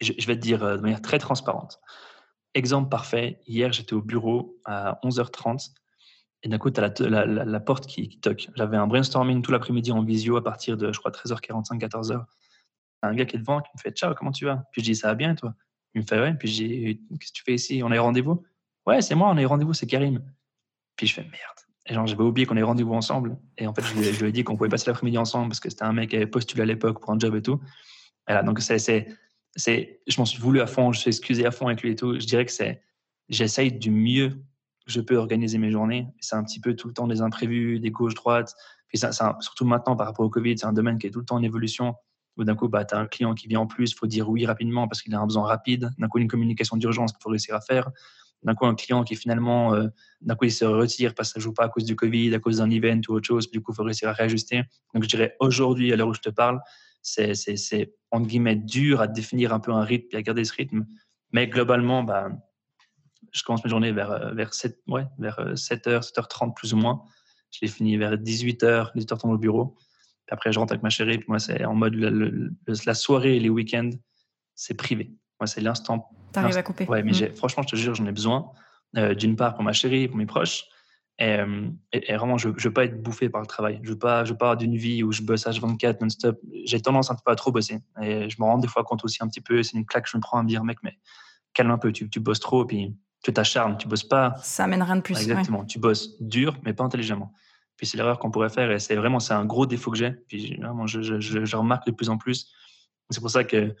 je, 0.00 0.12
je, 0.18 0.26
vais 0.26 0.34
te 0.34 0.40
dire 0.40 0.60
de 0.60 0.80
manière 0.80 1.02
très 1.02 1.18
transparente. 1.18 1.80
Exemple 2.54 2.88
parfait, 2.88 3.40
hier 3.46 3.72
j'étais 3.72 3.94
au 3.94 4.02
bureau 4.02 4.58
à 4.64 4.98
11h30 5.04 5.72
et 6.42 6.48
d'un 6.48 6.58
coup, 6.58 6.70
tu 6.70 6.80
as 6.80 6.92
la, 6.98 7.60
porte 7.60 7.86
qui, 7.86 8.18
toque. 8.18 8.48
J'avais 8.56 8.76
un 8.76 8.86
brainstorming 8.86 9.42
tout 9.42 9.52
l'après-midi 9.52 9.92
en 9.92 10.02
visio 10.02 10.36
à 10.36 10.42
partir 10.42 10.76
de, 10.76 10.92
je 10.92 10.98
crois, 10.98 11.12
13h45, 11.12 11.78
14h. 11.78 12.24
Un 13.02 13.14
gars 13.14 13.24
qui 13.24 13.36
est 13.36 13.38
devant 13.38 13.60
qui 13.60 13.70
me 13.74 13.80
fait 13.80 13.96
Ciao, 13.96 14.14
comment 14.14 14.32
tu 14.32 14.44
vas? 14.44 14.64
Puis 14.72 14.82
je 14.82 14.86
dis 14.90 14.96
Ça 14.96 15.08
va 15.08 15.14
bien, 15.14 15.34
toi? 15.34 15.54
Il 15.94 16.02
me 16.02 16.06
fait 16.06 16.20
Ouais. 16.20 16.34
Puis 16.34 16.48
je 16.48 16.64
dis 16.64 17.00
Qu'est-ce 17.18 17.32
que 17.32 17.36
tu 17.36 17.42
fais 17.44 17.54
ici? 17.54 17.82
On 17.84 17.90
a 17.92 17.96
eu 17.96 18.00
rendez-vous? 18.00 18.42
Ouais, 18.86 19.00
c'est 19.02 19.14
moi, 19.14 19.28
on 19.30 19.36
a 19.36 19.42
eu 19.42 19.46
rendez-vous, 19.46 19.72
c'est 19.72 19.86
Karim. 19.86 20.22
Puis 20.96 21.06
je 21.06 21.14
fais 21.14 21.22
Merde. 21.22 21.62
Et 21.86 21.94
genre, 21.94 22.06
j'avais 22.06 22.22
oublié 22.22 22.46
qu'on 22.46 22.56
ait 22.56 22.62
rendez-vous 22.62 22.94
ensemble. 22.94 23.36
Et 23.58 23.66
en 23.66 23.74
fait, 23.74 23.82
je 23.82 23.94
lui, 23.94 24.28
ai 24.28 24.32
dit 24.32 24.44
qu'on 24.44 24.56
pouvait 24.56 24.68
passer 24.68 24.88
l'après-midi 24.88 25.18
ensemble 25.18 25.48
parce 25.48 25.60
que 25.60 25.70
c'était 25.70 25.84
un 25.84 25.92
mec 25.92 26.10
qui 26.10 26.16
avait 26.16 26.26
postulé 26.26 26.62
à 26.62 26.66
l'époque 26.66 27.00
pour 27.00 27.10
un 27.10 27.18
job 27.18 27.34
et 27.34 27.42
tout. 27.42 27.60
Voilà, 28.26 28.42
donc 28.42 28.60
c'est, 28.60 29.08
je 29.56 30.18
m'en 30.18 30.24
suis 30.24 30.40
voulu 30.40 30.60
à 30.60 30.66
fond, 30.66 30.92
je 30.92 31.00
suis 31.00 31.08
excusé 31.08 31.44
à 31.44 31.50
fond 31.50 31.66
avec 31.66 31.82
lui 31.82 31.92
et 31.92 31.96
tout. 31.96 32.18
Je 32.18 32.26
dirais 32.26 32.46
que 32.46 32.52
c'est, 32.52 32.82
j'essaye 33.28 33.72
du 33.72 33.90
mieux 33.90 34.40
je 34.86 35.00
peux 35.00 35.16
organiser 35.16 35.58
mes 35.58 35.70
journées. 35.70 36.08
C'est 36.20 36.36
un 36.36 36.44
petit 36.44 36.60
peu 36.60 36.74
tout 36.74 36.88
le 36.88 36.94
temps 36.94 37.06
des 37.06 37.20
imprévus, 37.20 37.80
des 37.80 37.90
gauches-droites. 37.90 38.54
Puis 38.88 38.98
ça, 38.98 39.10
surtout 39.40 39.64
maintenant 39.64 39.96
par 39.96 40.06
rapport 40.06 40.26
au 40.26 40.30
Covid, 40.30 40.58
c'est 40.58 40.66
un 40.66 40.72
domaine 40.72 40.98
qui 40.98 41.06
est 41.06 41.10
tout 41.10 41.20
le 41.20 41.24
temps 41.24 41.36
en 41.36 41.42
évolution. 41.42 41.94
D'un 42.36 42.54
coup, 42.54 42.68
bah, 42.68 42.84
tu 42.84 42.94
as 42.94 42.98
un 42.98 43.06
client 43.06 43.34
qui 43.34 43.46
vient 43.46 43.60
en 43.60 43.66
plus, 43.66 43.90
il 43.90 43.94
faut 43.94 44.06
dire 44.06 44.28
oui 44.28 44.46
rapidement 44.46 44.88
parce 44.88 45.02
qu'il 45.02 45.14
a 45.14 45.20
un 45.20 45.26
besoin 45.26 45.46
rapide. 45.46 45.90
D'un 45.98 46.08
coup, 46.08 46.18
une 46.18 46.28
communication 46.28 46.76
d'urgence 46.76 47.12
qu'il 47.12 47.22
faut 47.22 47.30
réussir 47.30 47.54
à 47.54 47.60
faire. 47.60 47.90
D'un 48.42 48.54
coup, 48.54 48.66
un 48.66 48.74
client 48.74 49.04
qui 49.04 49.14
finalement, 49.14 49.74
euh, 49.74 49.88
d'un 50.20 50.34
coup, 50.34 50.46
il 50.46 50.52
se 50.52 50.64
retire 50.64 51.14
parce 51.14 51.28
que 51.28 51.34
ça 51.34 51.40
ne 51.40 51.42
joue 51.42 51.52
pas 51.52 51.64
à 51.64 51.68
cause 51.68 51.84
du 51.84 51.94
Covid, 51.94 52.34
à 52.34 52.38
cause 52.38 52.58
d'un 52.58 52.70
event 52.70 53.00
ou 53.08 53.12
autre 53.12 53.26
chose. 53.26 53.50
Du 53.50 53.60
coup, 53.60 53.72
il 53.72 53.76
faut 53.76 53.84
réussir 53.84 54.08
à 54.08 54.12
réajuster. 54.12 54.62
Donc, 54.94 55.04
je 55.04 55.08
dirais 55.08 55.36
aujourd'hui, 55.40 55.92
à 55.92 55.96
l'heure 55.96 56.08
où 56.08 56.14
je 56.14 56.20
te 56.20 56.30
parle, 56.30 56.60
c'est, 57.02 57.32
entre 58.10 58.26
guillemets 58.26 58.56
dur 58.56 59.00
à 59.00 59.06
définir 59.06 59.52
un 59.52 59.60
peu 59.60 59.72
un 59.72 59.84
rythme 59.84 60.08
et 60.12 60.16
à 60.16 60.22
garder 60.22 60.44
ce 60.44 60.54
rythme. 60.54 60.86
Mais 61.32 61.46
globalement, 61.46 62.02
bah, 62.02 62.30
je 63.32 63.42
commence 63.42 63.64
mes 63.64 63.70
journées 63.70 63.92
vers, 63.92 64.10
euh, 64.10 64.32
vers, 64.32 64.54
7, 64.54 64.78
ouais, 64.88 65.06
vers 65.18 65.38
7h, 65.54 65.88
euh, 65.88 66.00
7h30 66.00 66.54
plus 66.54 66.74
ou 66.74 66.76
moins. 66.76 67.02
Je 67.50 67.58
l'ai 67.62 67.68
fini 67.68 67.96
vers 67.96 68.16
18h, 68.16 68.92
18h 68.94 69.18
tombe 69.18 69.32
au 69.32 69.38
bureau. 69.38 69.76
Puis 70.26 70.34
après, 70.34 70.52
je 70.52 70.58
rentre 70.58 70.72
avec 70.72 70.82
ma 70.82 70.90
chérie. 70.90 71.18
Puis 71.18 71.26
moi, 71.28 71.38
c'est 71.38 71.64
en 71.64 71.74
mode 71.74 71.94
la 71.94 72.94
soirée 72.94 73.36
et 73.36 73.40
les 73.40 73.48
week-ends, 73.48 73.90
c'est 74.54 74.74
privé. 74.74 75.12
Moi, 75.40 75.46
c'est 75.46 75.60
l'instant. 75.60 76.10
T'arrives 76.32 76.56
à 76.56 76.62
couper. 76.62 76.86
Ouais, 76.86 77.02
mais 77.02 77.12
mm. 77.12 77.34
franchement, 77.34 77.62
je 77.62 77.68
te 77.68 77.76
jure, 77.76 77.94
j'en 77.94 78.06
ai 78.06 78.12
besoin. 78.12 78.50
Euh, 78.96 79.14
d'une 79.14 79.36
part, 79.36 79.54
pour 79.54 79.64
ma 79.64 79.72
chérie, 79.72 80.08
pour 80.08 80.16
mes 80.16 80.26
proches. 80.26 80.64
Et, 81.18 81.38
et, 81.92 82.16
vraiment, 82.16 82.36
je 82.36 82.48
ne 82.48 82.54
veux 82.54 82.72
pas 82.72 82.84
être 82.84 83.00
bouffé 83.00 83.28
par 83.28 83.40
le 83.40 83.46
travail. 83.46 83.78
Je 83.82 83.88
ne 83.88 83.92
veux 83.92 83.98
pas, 83.98 84.24
je 84.24 84.32
veux 84.32 84.38
pas 84.38 84.56
d'une 84.56 84.76
vie 84.76 85.02
où 85.02 85.12
je 85.12 85.22
bosse 85.22 85.44
H24 85.46 85.98
non-stop. 86.00 86.40
J'ai 86.64 86.80
tendance 86.80 87.10
un 87.10 87.14
peu 87.14 87.30
à 87.30 87.36
trop 87.36 87.52
bosser. 87.52 87.78
Et 88.00 88.28
je 88.28 88.36
me 88.40 88.44
rends 88.44 88.58
des 88.58 88.66
fois 88.66 88.82
compte 88.82 89.04
aussi 89.04 89.18
un 89.20 89.28
petit 89.28 89.40
peu. 89.40 89.62
C'est 89.62 89.76
une 89.76 89.86
claque 89.86 90.04
que 90.04 90.10
je 90.10 90.16
me 90.16 90.22
prends 90.22 90.38
à 90.38 90.42
me 90.42 90.48
dire, 90.48 90.64
mec, 90.64 90.78
mais 90.82 90.98
calme 91.52 91.70
un 91.70 91.78
peu, 91.78 91.92
tu, 91.92 92.08
tu 92.10 92.18
bosses 92.18 92.40
trop. 92.40 92.64
Puis 92.64 92.96
tu 93.22 93.32
t'acharnes, 93.32 93.76
tu 93.78 93.88
bosses 93.88 94.04
pas. 94.04 94.34
Ça 94.42 94.64
amène 94.64 94.82
rien 94.82 94.96
de 94.96 95.00
plus. 95.00 95.20
Exactement. 95.20 95.64
Tu 95.64 95.78
bosses 95.78 96.20
dur, 96.20 96.56
mais 96.64 96.72
pas 96.72 96.84
intelligemment. 96.84 97.32
Puis 97.76 97.86
c'est 97.86 97.96
l'erreur 97.96 98.18
qu'on 98.18 98.30
pourrait 98.30 98.50
faire 98.50 98.70
et 98.70 98.78
c'est 98.78 98.96
vraiment 98.96 99.20
c'est 99.20 99.34
un 99.34 99.44
gros 99.44 99.66
défaut 99.66 99.90
que 99.90 99.96
j'ai. 99.96 100.12
Puis 100.28 100.56
vraiment, 100.56 100.86
je, 100.86 101.02
je, 101.02 101.20
je, 101.20 101.56
remarque 101.56 101.86
de 101.86 101.92
plus 101.92 102.10
en 102.10 102.18
plus. 102.18 102.52
C'est 103.10 103.20
pour 103.20 103.30
ça 103.30 103.44
que 103.44 103.74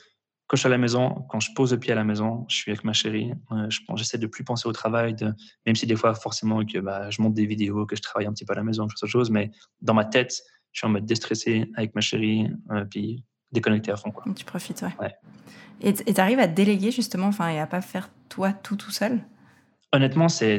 quand 0.46 0.56
je 0.56 0.60
suis 0.60 0.66
à 0.66 0.70
la 0.70 0.78
maison, 0.78 1.24
quand 1.28 1.40
je 1.40 1.50
pose 1.54 1.72
le 1.72 1.78
pied 1.78 1.92
à 1.92 1.94
la 1.94 2.04
maison, 2.04 2.44
je 2.48 2.56
suis 2.56 2.70
avec 2.70 2.84
ma 2.84 2.92
chérie. 2.92 3.32
Euh, 3.52 3.68
J'essaie 3.94 4.18
de 4.18 4.26
plus 4.26 4.44
penser 4.44 4.68
au 4.68 4.72
travail, 4.72 5.14
de, 5.14 5.32
même 5.66 5.74
si 5.74 5.86
des 5.86 5.96
fois 5.96 6.14
forcément 6.14 6.64
que 6.64 6.78
bah, 6.78 7.10
je 7.10 7.22
monte 7.22 7.34
des 7.34 7.46
vidéos, 7.46 7.86
que 7.86 7.96
je 7.96 8.02
travaille 8.02 8.26
un 8.26 8.32
petit 8.32 8.44
peu 8.44 8.52
à 8.52 8.56
la 8.56 8.62
maison, 8.62 8.86
que 8.86 8.92
je 8.92 8.96
fais 8.98 9.04
autre 9.04 9.12
chose, 9.12 9.30
mais 9.30 9.50
dans 9.80 9.94
ma 9.94 10.04
tête, 10.04 10.42
je 10.72 10.80
suis 10.80 10.86
en 10.86 10.90
mode 10.90 11.06
déstressé 11.06 11.70
avec 11.76 11.94
ma 11.94 12.00
chérie, 12.00 12.50
euh, 12.70 12.84
puis 12.84 13.24
déconnecté 13.50 13.92
à 13.92 13.96
fond. 13.96 14.10
Quoi. 14.10 14.24
Tu 14.34 14.44
profites, 14.44 14.82
ouais. 14.82 14.94
ouais. 15.00 15.14
Et 15.80 15.94
tu 15.94 16.20
arrives 16.20 16.38
à 16.38 16.46
déléguer 16.46 16.90
justement, 16.90 17.26
enfin, 17.26 17.48
et 17.48 17.58
à 17.58 17.66
pas 17.66 17.80
faire 17.80 18.10
toi 18.32 18.52
tout 18.52 18.90
seul? 18.90 19.22
Honnêtement, 19.92 20.28
c'est 20.28 20.56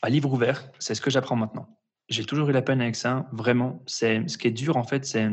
à 0.00 0.08
livre 0.08 0.32
ouvert, 0.32 0.70
c'est 0.78 0.94
ce 0.94 1.00
que 1.00 1.10
j'apprends 1.10 1.34
maintenant. 1.34 1.68
J'ai 2.08 2.24
toujours 2.24 2.48
eu 2.48 2.52
la 2.52 2.62
peine 2.62 2.80
avec 2.80 2.94
ça, 2.94 3.28
vraiment. 3.32 3.82
C'est 3.86 4.28
ce 4.28 4.38
qui 4.38 4.46
est 4.46 4.52
dur 4.52 4.76
en 4.76 4.84
fait, 4.84 5.04
c'est 5.04 5.28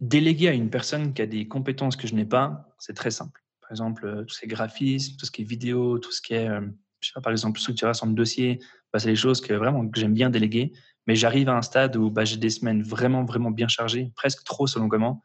déléguer 0.00 0.48
à 0.48 0.52
une 0.52 0.70
personne 0.70 1.14
qui 1.14 1.22
a 1.22 1.26
des 1.26 1.48
compétences 1.48 1.96
que 1.96 2.06
je 2.06 2.14
n'ai 2.14 2.24
pas. 2.24 2.68
C'est 2.78 2.94
très 2.94 3.10
simple. 3.10 3.42
Par 3.60 3.72
exemple, 3.72 4.06
euh, 4.06 4.24
tout 4.24 4.34
ce 4.34 4.40
qui 4.40 4.44
est 4.44 4.48
graphisme, 4.48 5.16
tout 5.16 5.26
ce 5.26 5.32
qui 5.32 5.42
est 5.42 5.44
vidéo, 5.44 5.98
tout 5.98 6.12
ce 6.12 6.22
qui 6.22 6.34
est, 6.34 6.48
euh, 6.48 6.60
je 7.00 7.08
sais 7.08 7.12
pas, 7.14 7.20
par 7.20 7.32
exemple, 7.32 7.58
structuration 7.58 8.06
de 8.06 8.14
dossier, 8.14 8.60
bah, 8.92 9.00
c'est 9.00 9.08
des 9.08 9.16
choses 9.16 9.40
que 9.40 9.52
vraiment 9.54 9.88
que 9.88 9.98
j'aime 9.98 10.14
bien 10.14 10.30
déléguer. 10.30 10.72
Mais 11.08 11.16
j'arrive 11.16 11.48
à 11.48 11.56
un 11.56 11.62
stade 11.62 11.96
où 11.96 12.10
bah, 12.10 12.24
j'ai 12.24 12.36
des 12.36 12.50
semaines 12.50 12.82
vraiment, 12.82 13.24
vraiment 13.24 13.50
bien 13.50 13.68
chargées, 13.68 14.12
presque 14.14 14.44
trop 14.44 14.68
selon 14.68 14.88
comment. 14.88 15.22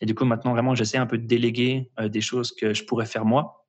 Et 0.00 0.06
du 0.06 0.14
coup, 0.16 0.24
maintenant, 0.24 0.52
vraiment, 0.52 0.74
j'essaie 0.74 0.98
un 0.98 1.06
peu 1.06 1.18
de 1.18 1.26
déléguer 1.26 1.90
euh, 2.00 2.08
des 2.08 2.20
choses 2.20 2.52
que 2.52 2.74
je 2.74 2.84
pourrais 2.84 3.06
faire 3.06 3.24
moi, 3.24 3.61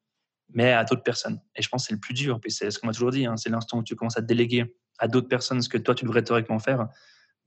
mais 0.50 0.72
à 0.72 0.84
d'autres 0.84 1.04
personnes. 1.04 1.40
Et 1.56 1.62
je 1.62 1.70
pense 1.70 1.84
que 1.84 1.88
c'est 1.88 1.94
le 1.94 2.00
plus 2.00 2.14
dur. 2.14 2.40
Puis 2.40 2.52
c'est 2.52 2.72
ce 2.72 2.80
qu'on 2.80 2.88
m'a 2.88 2.94
toujours 2.94 3.12
dit, 3.12 3.26
hein, 3.26 3.38
c'est 3.38 3.50
l'instant 3.50 3.80
où 3.80 3.84
tu 3.84 3.96
commences 3.96 4.18
à 4.18 4.22
déléguer 4.22 4.76
à 5.00 5.08
d'autres 5.08 5.28
personnes 5.28 5.62
ce 5.62 5.70
que 5.70 5.78
toi, 5.78 5.96
tu 5.96 6.06
devrais 6.06 6.24
théoriquement 6.24 6.60
faire, 6.60 6.88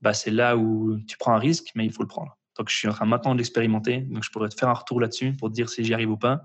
bah, 0.01 0.13
c'est 0.13 0.31
là 0.31 0.57
où 0.57 0.97
tu 1.07 1.17
prends 1.17 1.33
un 1.33 1.39
risque, 1.39 1.71
mais 1.75 1.85
il 1.85 1.91
faut 1.91 2.03
le 2.03 2.07
prendre. 2.07 2.37
Donc, 2.57 2.69
je 2.69 2.75
suis 2.75 2.87
en 2.87 2.91
train 2.91 3.05
maintenant 3.05 3.33
de 3.33 3.37
l'expérimenter. 3.37 3.99
Donc, 4.01 4.23
je 4.23 4.31
pourrais 4.31 4.49
te 4.49 4.55
faire 4.55 4.69
un 4.69 4.73
retour 4.73 4.99
là-dessus 4.99 5.33
pour 5.33 5.49
te 5.49 5.53
dire 5.53 5.69
si 5.69 5.83
j'y 5.83 5.93
arrive 5.93 6.11
ou 6.11 6.17
pas. 6.17 6.41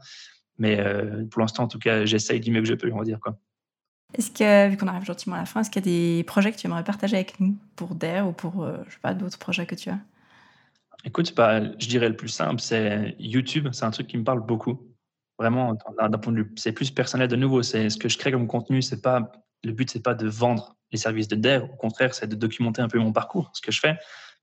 Mais 0.59 0.79
euh, 0.79 1.25
pour 1.27 1.41
l'instant, 1.41 1.65
en 1.65 1.69
tout 1.69 1.79
cas, 1.79 2.05
j'essaye 2.05 2.41
du 2.41 2.51
mieux 2.51 2.61
que 2.61 2.69
je 2.69 2.75
peux, 2.75 2.91
on 2.93 2.99
va 2.99 3.05
dire. 3.05 3.19
quoi. 3.21 3.39
Est-ce 4.15 4.31
que, 4.31 4.69
vu 4.69 4.77
qu'on 4.77 4.89
arrive 4.89 5.05
gentiment 5.05 5.37
à 5.37 5.41
la 5.41 5.47
fin, 5.47 5.61
est-ce 5.61 5.71
qu'il 5.71 5.87
y 5.87 5.89
a 5.89 6.19
des 6.19 6.25
projets 6.25 6.53
que 6.53 6.59
tu 6.59 6.67
aimerais 6.67 6.85
partager 6.85 7.17
avec 7.17 7.41
nous 7.41 7.57
pour 7.77 7.95
DARE 7.95 8.29
ou 8.29 8.33
pour, 8.33 8.63
euh, 8.63 8.77
je 8.87 8.93
sais 8.93 9.01
pas, 9.01 9.15
d'autres 9.15 9.39
projets 9.39 9.65
que 9.65 9.75
tu 9.75 9.89
as? 9.89 9.99
Écoute, 11.05 11.35
bah, 11.35 11.63
je 11.79 11.89
dirais 11.89 12.09
le 12.09 12.17
plus 12.17 12.29
simple, 12.29 12.61
c'est 12.61 13.17
YouTube. 13.19 13.69
C'est 13.73 13.85
un 13.85 13.91
truc 13.91 14.07
qui 14.07 14.19
me 14.19 14.25
parle 14.25 14.45
beaucoup. 14.45 14.79
Vraiment, 15.43 15.77
d'un 15.99 16.19
point 16.19 16.33
de 16.33 16.43
vue, 16.43 16.53
c'est 16.55 16.71
plus 16.71 16.93
personnel 16.93 17.27
de 17.27 17.35
nouveau. 17.35 17.65
C'est 17.65 17.91
ce 17.91 17.97
que 17.97 18.09
je 18.09 18.17
crée 18.17 18.31
comme 18.31 18.47
contenu. 18.47 18.81
C'est 18.81 19.03
pas 19.03 19.33
le 19.65 19.73
but, 19.73 19.91
c'est 19.91 20.03
pas 20.03 20.15
de 20.15 20.29
vendre 20.29 20.77
les 20.93 20.99
services 20.99 21.27
de 21.27 21.35
DARE. 21.35 21.65
Au 21.65 21.77
contraire, 21.77 22.15
c'est 22.15 22.29
de 22.29 22.37
documenter 22.37 22.81
un 22.81 22.87
peu 22.87 23.01
mon 23.01 23.13
parcours, 23.13 23.51
ce 23.53 23.61
que 23.61 23.73
je 23.73 23.81
fais. 23.81 23.97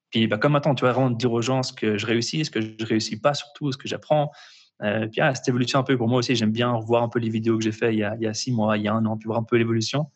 Puis, 0.10 0.28
bah, 0.28 0.38
comme 0.38 0.52
maintenant, 0.52 0.76
tu 0.76 0.84
vas 0.84 0.92
vraiment 0.92 1.10
dire 1.10 1.32
aux 1.32 1.42
gens 1.42 1.64
ce 1.64 1.72
que 1.72 1.98
je 1.98 2.06
réussis, 2.06 2.44
ce 2.44 2.52
que 2.52 2.60
je 2.60 2.86
réussis 2.86 3.18
pas, 3.18 3.34
surtout 3.34 3.72
ce 3.72 3.78
que 3.78 3.88
j'apprends. 3.88 4.30
Euh, 4.82 5.08
puis, 5.08 5.22
ah, 5.22 5.34
cette 5.34 5.48
évolution 5.48 5.80
un 5.80 5.84
peu, 5.84 5.98
pour 5.98 6.10
moi 6.10 6.20
aussi, 6.20 6.36
j'aime 6.36 6.52
bien 6.52 6.78
voir 6.80 7.02
un 7.04 7.10
peu 7.10 7.20
les 7.20 7.30
vidéos 7.30 7.58
que 7.58 7.64
j'ai 7.64 7.72
fait 7.72 7.94
il 7.94 8.00
y, 8.00 8.04
a, 8.04 8.34
six 8.34 8.52
mois, 8.52 8.78
il 8.78 8.84
y 8.84 8.88
a 8.90 8.94
un 8.94 9.06
an, 9.06 9.18
puis 9.18 9.28
voir 9.28 9.40
un 9.40 9.44
peu 9.44 9.56
l'évolution. 9.56 10.08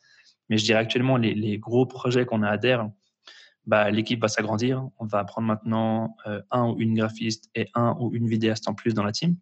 Mais 0.50 0.58
je 0.58 0.66
dirais 0.66 0.80
actuellement, 0.80 1.16
les, 1.16 1.58
gros 1.60 1.86
projets 1.86 2.26
qu'on 2.26 2.44
a 2.44 2.50
à 2.50 2.58
DARE, 2.58 2.90
bah, 3.66 3.90
l'équipe 3.92 4.20
va 4.20 4.28
s'agrandir. 4.28 4.86
On 5.00 5.06
va 5.06 5.24
prendre 5.24 5.48
maintenant 5.48 6.18
euh, 6.28 6.42
un 6.52 6.70
ou 6.70 6.80
une 6.80 6.96
graphiste 6.96 7.50
et 7.56 7.70
un 7.76 7.96
ou 8.00 8.14
une 8.14 8.28
vidéaste 8.28 8.68
en 8.68 8.74
plus 8.74 8.94
dans 8.94 9.04
la 9.04 9.12
team. 9.12 9.38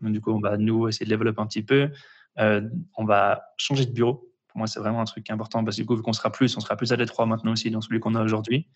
Donc, 0.00 0.12
du 0.12 0.20
coup, 0.20 0.30
on 0.30 0.40
va 0.40 0.56
nous 0.56 0.88
essayer 0.88 1.06
de 1.06 1.10
développer 1.10 1.40
un 1.40 1.46
petit 1.46 1.62
peu. 1.62 1.90
Euh, 2.38 2.62
on 2.96 3.04
va 3.04 3.42
changer 3.56 3.86
de 3.86 3.92
bureau. 3.92 4.32
Pour 4.48 4.58
moi, 4.58 4.66
c'est 4.66 4.80
vraiment 4.80 5.00
un 5.00 5.04
truc 5.04 5.30
important 5.30 5.64
parce 5.64 5.76
que 5.76 5.82
du 5.82 5.86
coup, 5.86 5.96
vu 5.96 6.02
qu'on 6.02 6.12
sera 6.12 6.30
plus, 6.30 6.56
on 6.56 6.60
sera 6.60 6.76
plus 6.76 6.92
à 6.92 6.96
l'étroit 6.96 7.26
maintenant 7.26 7.52
aussi 7.52 7.70
dans 7.70 7.80
celui 7.80 8.00
qu'on 8.00 8.14
a 8.14 8.22
aujourd'hui. 8.22 8.68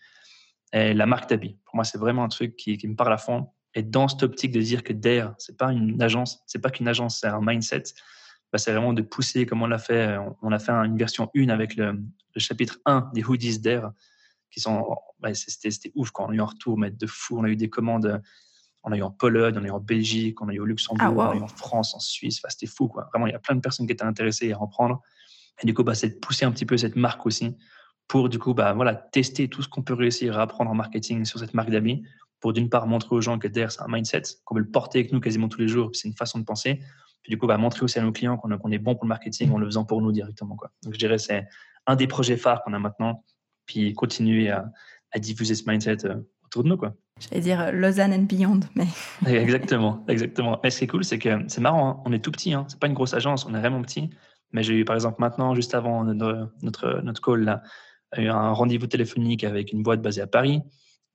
Et 0.73 0.93
la 0.93 1.05
marque 1.05 1.29
d'habits, 1.29 1.57
pour 1.65 1.75
moi, 1.75 1.83
c'est 1.83 1.97
vraiment 1.97 2.23
un 2.23 2.29
truc 2.29 2.55
qui, 2.55 2.79
me 2.87 2.95
parle 2.95 3.13
à 3.13 3.17
fond. 3.17 3.49
Et 3.73 3.83
dans 3.83 4.07
cette 4.07 4.23
optique 4.23 4.51
de 4.51 4.61
dire 4.61 4.83
que 4.83 4.93
Dare, 4.93 5.35
c'est 5.37 5.57
pas 5.57 5.71
une 5.71 6.01
agence, 6.01 6.41
c'est 6.47 6.59
pas 6.59 6.69
qu'une 6.69 6.87
agence, 6.87 7.19
c'est 7.19 7.27
un 7.27 7.41
mindset. 7.41 7.83
Bah, 8.51 8.57
c'est 8.57 8.71
vraiment 8.71 8.93
de 8.93 9.01
pousser 9.01 9.45
comme 9.45 9.61
on 9.61 9.67
l'a 9.67 9.77
fait. 9.77 10.17
On 10.41 10.51
a 10.51 10.59
fait 10.59 10.71
une 10.71 10.97
version 10.97 11.29
1 11.35 11.49
avec 11.49 11.75
le, 11.75 12.01
chapitre 12.37 12.79
1 12.85 13.11
des 13.13 13.23
hoodies 13.23 13.59
Dare 13.59 13.91
qui 14.49 14.61
sont, 14.61 14.85
c'était 15.33 15.91
ouf 15.95 16.11
quand 16.11 16.27
on 16.27 16.29
a 16.29 16.35
eu 16.35 16.41
un 16.41 16.45
retour, 16.45 16.77
mais 16.77 16.91
de 16.91 17.07
fou. 17.07 17.37
On 17.37 17.43
a 17.43 17.49
eu 17.49 17.57
des 17.57 17.69
commandes, 17.69 18.21
on 18.85 18.91
a 18.91 18.97
eu 18.97 19.01
en 19.01 19.11
Pologne, 19.11 19.55
on 19.57 19.63
a 19.63 19.67
eu 19.67 19.71
en 19.71 19.79
Belgique, 19.79 20.41
on 20.41 20.47
a 20.47 20.53
eu 20.53 20.59
au 20.59 20.65
Luxembourg, 20.65 21.21
ah, 21.21 21.29
on 21.29 21.31
a 21.31 21.35
eu 21.35 21.41
en 21.41 21.47
France, 21.47 21.95
en 21.95 21.99
Suisse. 21.99 22.39
Enfin, 22.39 22.49
c'était 22.49 22.71
fou, 22.71 22.87
quoi. 22.87 23.09
Vraiment, 23.11 23.27
il 23.27 23.31
y 23.31 23.35
a 23.35 23.39
plein 23.39 23.55
de 23.55 23.61
personnes 23.61 23.87
qui 23.87 23.93
étaient 23.93 24.03
intéressées 24.03 24.51
à 24.53 24.61
en 24.61 24.67
prendre. 24.67 25.01
Et 25.61 25.65
du 25.65 25.73
coup, 25.73 25.83
bah, 25.83 25.95
c'est 25.95 26.09
de 26.09 26.15
pousser 26.15 26.45
un 26.45 26.51
petit 26.51 26.65
peu 26.65 26.77
cette 26.77 26.95
marque 26.95 27.25
aussi 27.25 27.55
pour, 28.07 28.29
du 28.29 28.37
coup, 28.37 28.53
bah, 28.53 28.73
voilà, 28.73 28.93
tester 28.93 29.47
tout 29.47 29.63
ce 29.63 29.67
qu'on 29.67 29.81
peut 29.81 29.95
réussir 29.95 30.37
à 30.37 30.43
apprendre 30.43 30.69
en 30.69 30.75
marketing 30.75 31.25
sur 31.25 31.39
cette 31.39 31.55
marque 31.55 31.71
d'amis 31.71 32.03
pour, 32.39 32.53
d'une 32.53 32.69
part, 32.69 32.85
montrer 32.85 33.15
aux 33.15 33.21
gens 33.21 33.39
que 33.39 33.47
derrière, 33.47 33.71
c'est 33.71 33.81
un 33.81 33.87
mindset, 33.87 34.21
qu'on 34.43 34.55
veut 34.55 34.61
le 34.61 34.69
porter 34.69 34.99
avec 34.99 35.11
nous 35.11 35.19
quasiment 35.19 35.47
tous 35.47 35.59
les 35.59 35.67
jours, 35.67 35.89
c'est 35.93 36.07
une 36.07 36.13
façon 36.13 36.37
de 36.37 36.43
penser. 36.43 36.79
Puis, 37.23 37.31
du 37.31 37.39
coup, 37.39 37.47
bah, 37.47 37.57
montrer 37.57 37.81
aussi 37.83 37.97
à 37.97 38.03
nos 38.03 38.11
clients 38.11 38.37
qu'on 38.37 38.71
est 38.71 38.77
bon 38.77 38.93
pour 38.93 39.05
le 39.05 39.09
marketing 39.09 39.51
en 39.51 39.57
le 39.57 39.65
faisant 39.65 39.85
pour 39.85 40.01
nous 40.01 40.11
directement, 40.11 40.55
quoi. 40.55 40.69
Donc, 40.83 40.93
je 40.93 40.99
dirais, 40.99 41.17
c'est 41.17 41.47
un 41.87 41.95
des 41.95 42.05
projets 42.05 42.37
phares 42.37 42.63
qu'on 42.63 42.73
a 42.73 42.79
maintenant. 42.79 43.23
Puis, 43.65 43.93
continuer 43.93 44.51
à, 44.51 44.71
à 45.11 45.17
diffuser 45.17 45.55
ce 45.55 45.67
mindset 45.67 46.05
euh, 46.05 46.17
autour 46.45 46.63
de 46.63 46.69
nous, 46.69 46.77
quoi. 46.77 46.93
J'allais 47.19 47.41
dire 47.41 47.61
euh, 47.61 47.71
Lausanne 47.71 48.13
and 48.13 48.23
Beyond, 48.23 48.59
mais. 48.75 48.87
exactement, 49.27 50.03
exactement. 50.07 50.59
Mais 50.63 50.69
ce 50.69 50.79
qui 50.79 50.83
est 50.83 50.87
cool, 50.87 51.03
c'est 51.03 51.19
que 51.19 51.29
c'est 51.47 51.61
marrant, 51.61 51.89
hein. 51.89 52.03
on 52.05 52.11
est 52.11 52.19
tout 52.19 52.31
petit, 52.31 52.53
hein. 52.53 52.65
c'est 52.67 52.79
pas 52.79 52.87
une 52.87 52.93
grosse 52.93 53.13
agence, 53.13 53.45
on 53.45 53.53
est 53.53 53.59
vraiment 53.59 53.81
petit. 53.81 54.09
Mais 54.51 54.63
j'ai 54.63 54.73
eu, 54.75 54.85
par 54.85 54.95
exemple, 54.95 55.17
maintenant, 55.19 55.55
juste 55.55 55.75
avant 55.75 56.03
notre, 56.03 56.51
notre, 56.61 57.01
notre 57.03 57.21
call, 57.21 57.43
là, 57.43 57.63
eu 58.17 58.27
un 58.27 58.51
rendez-vous 58.51 58.87
téléphonique 58.87 59.43
avec 59.43 59.71
une 59.71 59.83
boîte 59.83 60.01
basée 60.01 60.21
à 60.21 60.27
Paris. 60.27 60.61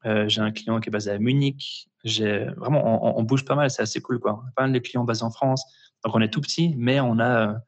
Euh, 0.07 0.29
j'ai 0.29 0.41
un 0.41 0.51
client 0.51 0.81
qui 0.81 0.89
est 0.89 0.93
basé 0.93 1.11
à 1.11 1.19
Munich. 1.19 1.89
J'ai 2.05 2.47
vraiment, 2.57 3.19
on, 3.19 3.23
bouge 3.23 3.45
pas 3.45 3.55
mal, 3.55 3.71
c'est 3.71 3.83
assez 3.83 4.01
cool, 4.01 4.19
quoi. 4.19 4.43
On 4.43 4.49
a 4.49 4.53
pas 4.57 4.63
mal 4.63 4.73
de 4.73 4.79
clients 4.79 5.05
basés 5.05 5.23
en 5.23 5.31
France. 5.31 5.65
Donc, 6.05 6.15
on 6.15 6.21
est 6.21 6.33
tout 6.33 6.41
petit, 6.41 6.75
mais 6.79 7.01
on 7.01 7.19
a 7.19 7.61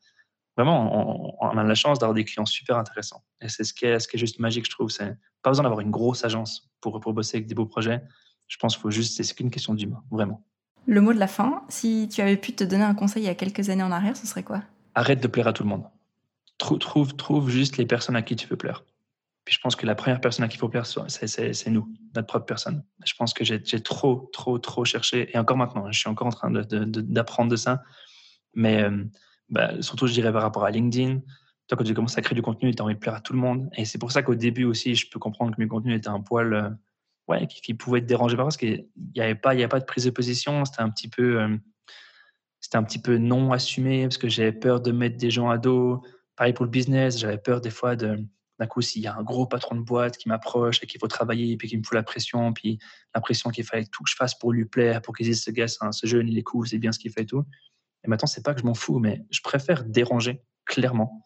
vraiment, 0.56 1.42
on, 1.42 1.56
a 1.56 1.62
la 1.62 1.74
chance 1.74 1.98
d'avoir 1.98 2.14
des 2.14 2.24
clients 2.24 2.46
super 2.46 2.76
intéressants. 2.76 3.24
Et 3.40 3.48
c'est 3.48 3.64
ce 3.64 3.72
qui 3.72 3.86
est, 3.86 3.98
ce 3.98 4.08
qui 4.08 4.16
est 4.16 4.20
juste 4.20 4.38
magique, 4.38 4.66
je 4.66 4.70
trouve. 4.70 4.90
C'est 4.90 5.16
pas 5.42 5.50
besoin 5.50 5.64
d'avoir 5.64 5.80
une 5.80 5.90
grosse 5.90 6.24
agence 6.24 6.70
pour, 6.80 7.00
pour 7.00 7.12
bosser 7.14 7.38
avec 7.38 7.46
des 7.46 7.54
beaux 7.54 7.66
projets. 7.66 8.02
Je 8.48 8.56
pense 8.58 8.74
qu'il 8.74 8.82
faut 8.82 8.90
juste, 8.90 9.22
c'est 9.22 9.34
qu'une 9.34 9.50
question 9.50 9.74
d'humain, 9.74 10.02
vraiment. 10.10 10.44
Le 10.86 11.00
mot 11.00 11.12
de 11.12 11.18
la 11.18 11.28
fin, 11.28 11.62
si 11.68 12.08
tu 12.08 12.20
avais 12.20 12.36
pu 12.36 12.52
te 12.52 12.64
donner 12.64 12.84
un 12.84 12.94
conseil 12.94 13.22
il 13.22 13.26
y 13.26 13.28
a 13.28 13.34
quelques 13.34 13.70
années 13.70 13.82
en 13.82 13.92
arrière, 13.92 14.16
ce 14.16 14.26
serait 14.26 14.42
quoi? 14.42 14.62
Arrête 14.94 15.22
de 15.22 15.28
plaire 15.28 15.46
à 15.46 15.52
tout 15.52 15.62
le 15.62 15.68
monde. 15.68 15.84
Trouve, 16.58 16.78
trouve, 16.78 17.16
trouve 17.16 17.50
juste 17.50 17.76
les 17.76 17.86
personnes 17.86 18.16
à 18.16 18.22
qui 18.22 18.36
tu 18.36 18.46
veux 18.46 18.56
plaire. 18.56 18.84
Puis 19.44 19.54
je 19.54 19.60
pense 19.60 19.74
que 19.74 19.86
la 19.86 19.94
première 19.94 20.20
personne 20.20 20.44
à 20.44 20.48
qui 20.48 20.56
il 20.56 20.60
faut 20.60 20.68
plaire, 20.68 20.86
c'est 20.86 21.70
nous, 21.70 21.92
notre 22.14 22.26
propre 22.26 22.46
personne. 22.46 22.84
Je 23.04 23.14
pense 23.18 23.34
que 23.34 23.44
j'ai 23.44 23.60
trop, 23.80 24.30
trop, 24.32 24.58
trop 24.58 24.84
cherché, 24.84 25.30
et 25.34 25.38
encore 25.38 25.56
maintenant, 25.56 25.90
je 25.90 25.98
suis 25.98 26.08
encore 26.08 26.28
en 26.28 26.30
train 26.30 26.50
d'apprendre 26.50 27.48
de, 27.48 27.54
de, 27.54 27.56
ça. 27.56 27.82
Mais 28.54 28.82
euh, 28.82 29.04
bah, 29.52 29.80
surtout, 29.82 30.06
je 30.06 30.14
dirais 30.14 30.32
par 30.32 30.42
rapport 30.42 30.64
à 30.64 30.70
LinkedIn. 30.70 31.20
Toi, 31.68 31.76
quand 31.78 31.84
tu 31.84 31.94
commences 31.94 32.18
à 32.18 32.22
créer 32.22 32.34
du 32.34 32.42
contenu, 32.42 32.74
tu 32.74 32.82
as 32.82 32.84
envie 32.84 32.94
de 32.94 32.98
plaire 32.98 33.14
à 33.14 33.20
tout 33.20 33.34
le 33.34 33.38
monde. 33.38 33.68
Et 33.76 33.84
c'est 33.84 33.98
pour 33.98 34.10
ça 34.10 34.22
qu'au 34.22 34.34
début 34.34 34.64
aussi, 34.64 34.94
je 34.94 35.08
peux 35.08 35.18
comprendre 35.18 35.54
que 35.54 35.60
mes 35.60 35.68
contenus 35.68 35.96
étaient 35.96 36.08
un 36.08 36.20
poil. 36.20 36.54
Euh, 36.54 36.70
ouais, 37.28 37.46
qui, 37.46 37.74
pouvaient 37.74 38.00
être 38.00 38.06
dérangés 38.06 38.36
par 38.36 38.46
parce 38.46 38.56
qu'il 38.56 38.88
n'y 39.14 39.20
avait, 39.20 39.34
pas, 39.34 39.50
avait 39.50 39.68
pas 39.68 39.78
de 39.78 39.84
prise 39.84 40.06
de 40.06 40.10
position. 40.10 40.64
C'était 40.64 40.82
un 40.82 40.90
petit 40.90 41.08
peu. 41.08 41.40
Euh, 41.40 41.56
un 42.74 42.82
petit 42.84 43.00
peu 43.00 43.18
non 43.18 43.52
assumé 43.52 44.04
parce 44.04 44.16
que 44.16 44.30
j'avais 44.30 44.52
peur 44.52 44.80
de 44.80 44.92
mettre 44.92 45.18
des 45.18 45.30
gens 45.30 45.50
à 45.50 45.58
dos. 45.58 46.02
Pareil 46.36 46.54
pour 46.54 46.64
le 46.64 46.70
business, 46.70 47.18
j'avais 47.18 47.36
peur 47.36 47.60
des 47.60 47.68
fois 47.68 47.96
de, 47.96 48.18
d'un 48.58 48.66
coup, 48.66 48.80
s'il 48.80 49.02
y 49.02 49.06
a 49.06 49.14
un 49.14 49.22
gros 49.22 49.46
patron 49.46 49.74
de 49.76 49.82
boîte 49.82 50.16
qui 50.16 50.28
m'approche 50.28 50.82
et 50.82 50.86
qu'il 50.86 51.00
faut 51.00 51.08
travailler, 51.08 51.56
puis 51.56 51.68
qui 51.68 51.76
me 51.76 51.82
fout 51.82 51.94
la 51.94 52.02
pression, 52.02 52.52
puis 52.52 52.78
l'impression 53.14 53.50
qu'il 53.50 53.64
fallait 53.64 53.84
tout 53.84 54.04
que 54.04 54.10
je 54.10 54.16
fasse 54.16 54.34
pour 54.38 54.52
lui 54.52 54.64
plaire, 54.64 55.02
pour 55.02 55.14
qu'il 55.14 55.26
dise 55.26 55.42
ce 55.42 55.50
gars, 55.50 55.66
ce 55.68 56.06
jeune, 56.06 56.28
il 56.28 56.38
est 56.38 56.42
cool, 56.42 56.66
c'est 56.66 56.78
bien 56.78 56.92
ce 56.92 56.98
qu'il 56.98 57.10
fait 57.10 57.22
et 57.22 57.26
tout. 57.26 57.44
Et 58.04 58.08
maintenant, 58.08 58.26
c'est 58.26 58.44
pas 58.44 58.54
que 58.54 58.60
je 58.60 58.66
m'en 58.66 58.74
fous, 58.74 58.98
mais 58.98 59.24
je 59.30 59.40
préfère 59.40 59.84
déranger 59.84 60.42
clairement 60.64 61.24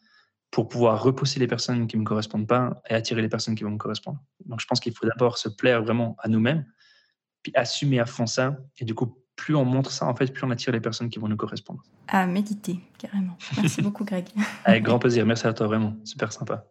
pour 0.51 0.69
pouvoir 0.69 1.03
repousser 1.03 1.41
les 1.41 1.47
personnes 1.47 1.87
qui 1.87 1.97
me 1.97 2.05
correspondent 2.05 2.47
pas 2.47 2.81
et 2.89 2.95
attirer 2.95 3.23
les 3.23 3.29
personnes 3.29 3.55
qui 3.55 3.65
vont 3.65 3.71
me 3.71 3.79
correspondre. 3.79 4.19
Donc, 4.45 4.61
je 4.61 4.67
pense 4.67 4.81
qu'il 4.81 4.95
faut 4.95 5.07
d'abord 5.07 5.39
se 5.39 5.49
plaire 5.49 5.83
vraiment 5.83 6.17
à 6.21 6.29
nous-mêmes, 6.29 6.65
puis 7.43 7.53
assumer 7.55 8.01
à 8.01 8.07
fond 8.07 8.27
ça. 8.27 8.57
Et 8.79 8.85
du 8.85 8.95
coup, 8.95 9.19
plus 9.37 9.55
on 9.55 9.65
montre 9.65 9.91
ça, 9.91 10.07
en 10.07 10.15
fait, 10.15 10.33
plus 10.33 10.45
on 10.45 10.51
attire 10.51 10.73
les 10.73 10.81
personnes 10.81 11.11
qui 11.11 11.19
vont 11.19 11.29
nous 11.29 11.37
correspondre. 11.37 11.83
À 12.09 12.27
méditer, 12.27 12.81
carrément. 12.99 13.37
Merci 13.57 13.83
beaucoup, 13.83 14.05
Greg. 14.05 14.27
Avec 14.65 14.83
grand 14.83 14.99
plaisir. 14.99 15.27
Merci 15.27 15.47
à 15.47 15.53
toi, 15.53 15.67
vraiment. 15.67 15.95
Super 16.05 16.33
sympa. 16.33 16.65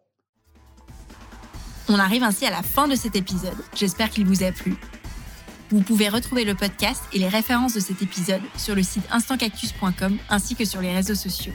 On 1.88 1.98
arrive 1.98 2.24
ainsi 2.24 2.44
à 2.44 2.50
la 2.50 2.62
fin 2.62 2.88
de 2.88 2.96
cet 2.96 3.14
épisode. 3.14 3.56
J'espère 3.74 4.10
qu'il 4.10 4.26
vous 4.26 4.42
a 4.42 4.50
plu. 4.50 4.76
Vous 5.70 5.80
pouvez 5.80 6.08
retrouver 6.08 6.44
le 6.44 6.54
podcast 6.54 7.02
et 7.12 7.18
les 7.18 7.28
références 7.28 7.74
de 7.74 7.80
cet 7.80 8.00
épisode 8.00 8.42
sur 8.56 8.74
le 8.74 8.82
site 8.82 9.02
instantcactus.com 9.10 10.18
ainsi 10.28 10.54
que 10.54 10.64
sur 10.64 10.80
les 10.80 10.92
réseaux 10.92 11.14
sociaux. 11.14 11.52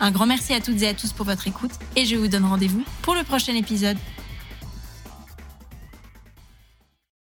Un 0.00 0.10
grand 0.10 0.26
merci 0.26 0.54
à 0.54 0.60
toutes 0.60 0.82
et 0.82 0.88
à 0.88 0.94
tous 0.94 1.12
pour 1.12 1.26
votre 1.26 1.46
écoute 1.46 1.72
et 1.94 2.04
je 2.04 2.16
vous 2.16 2.26
donne 2.26 2.44
rendez-vous 2.44 2.84
pour 3.02 3.14
le 3.14 3.22
prochain 3.22 3.54
épisode. 3.54 3.98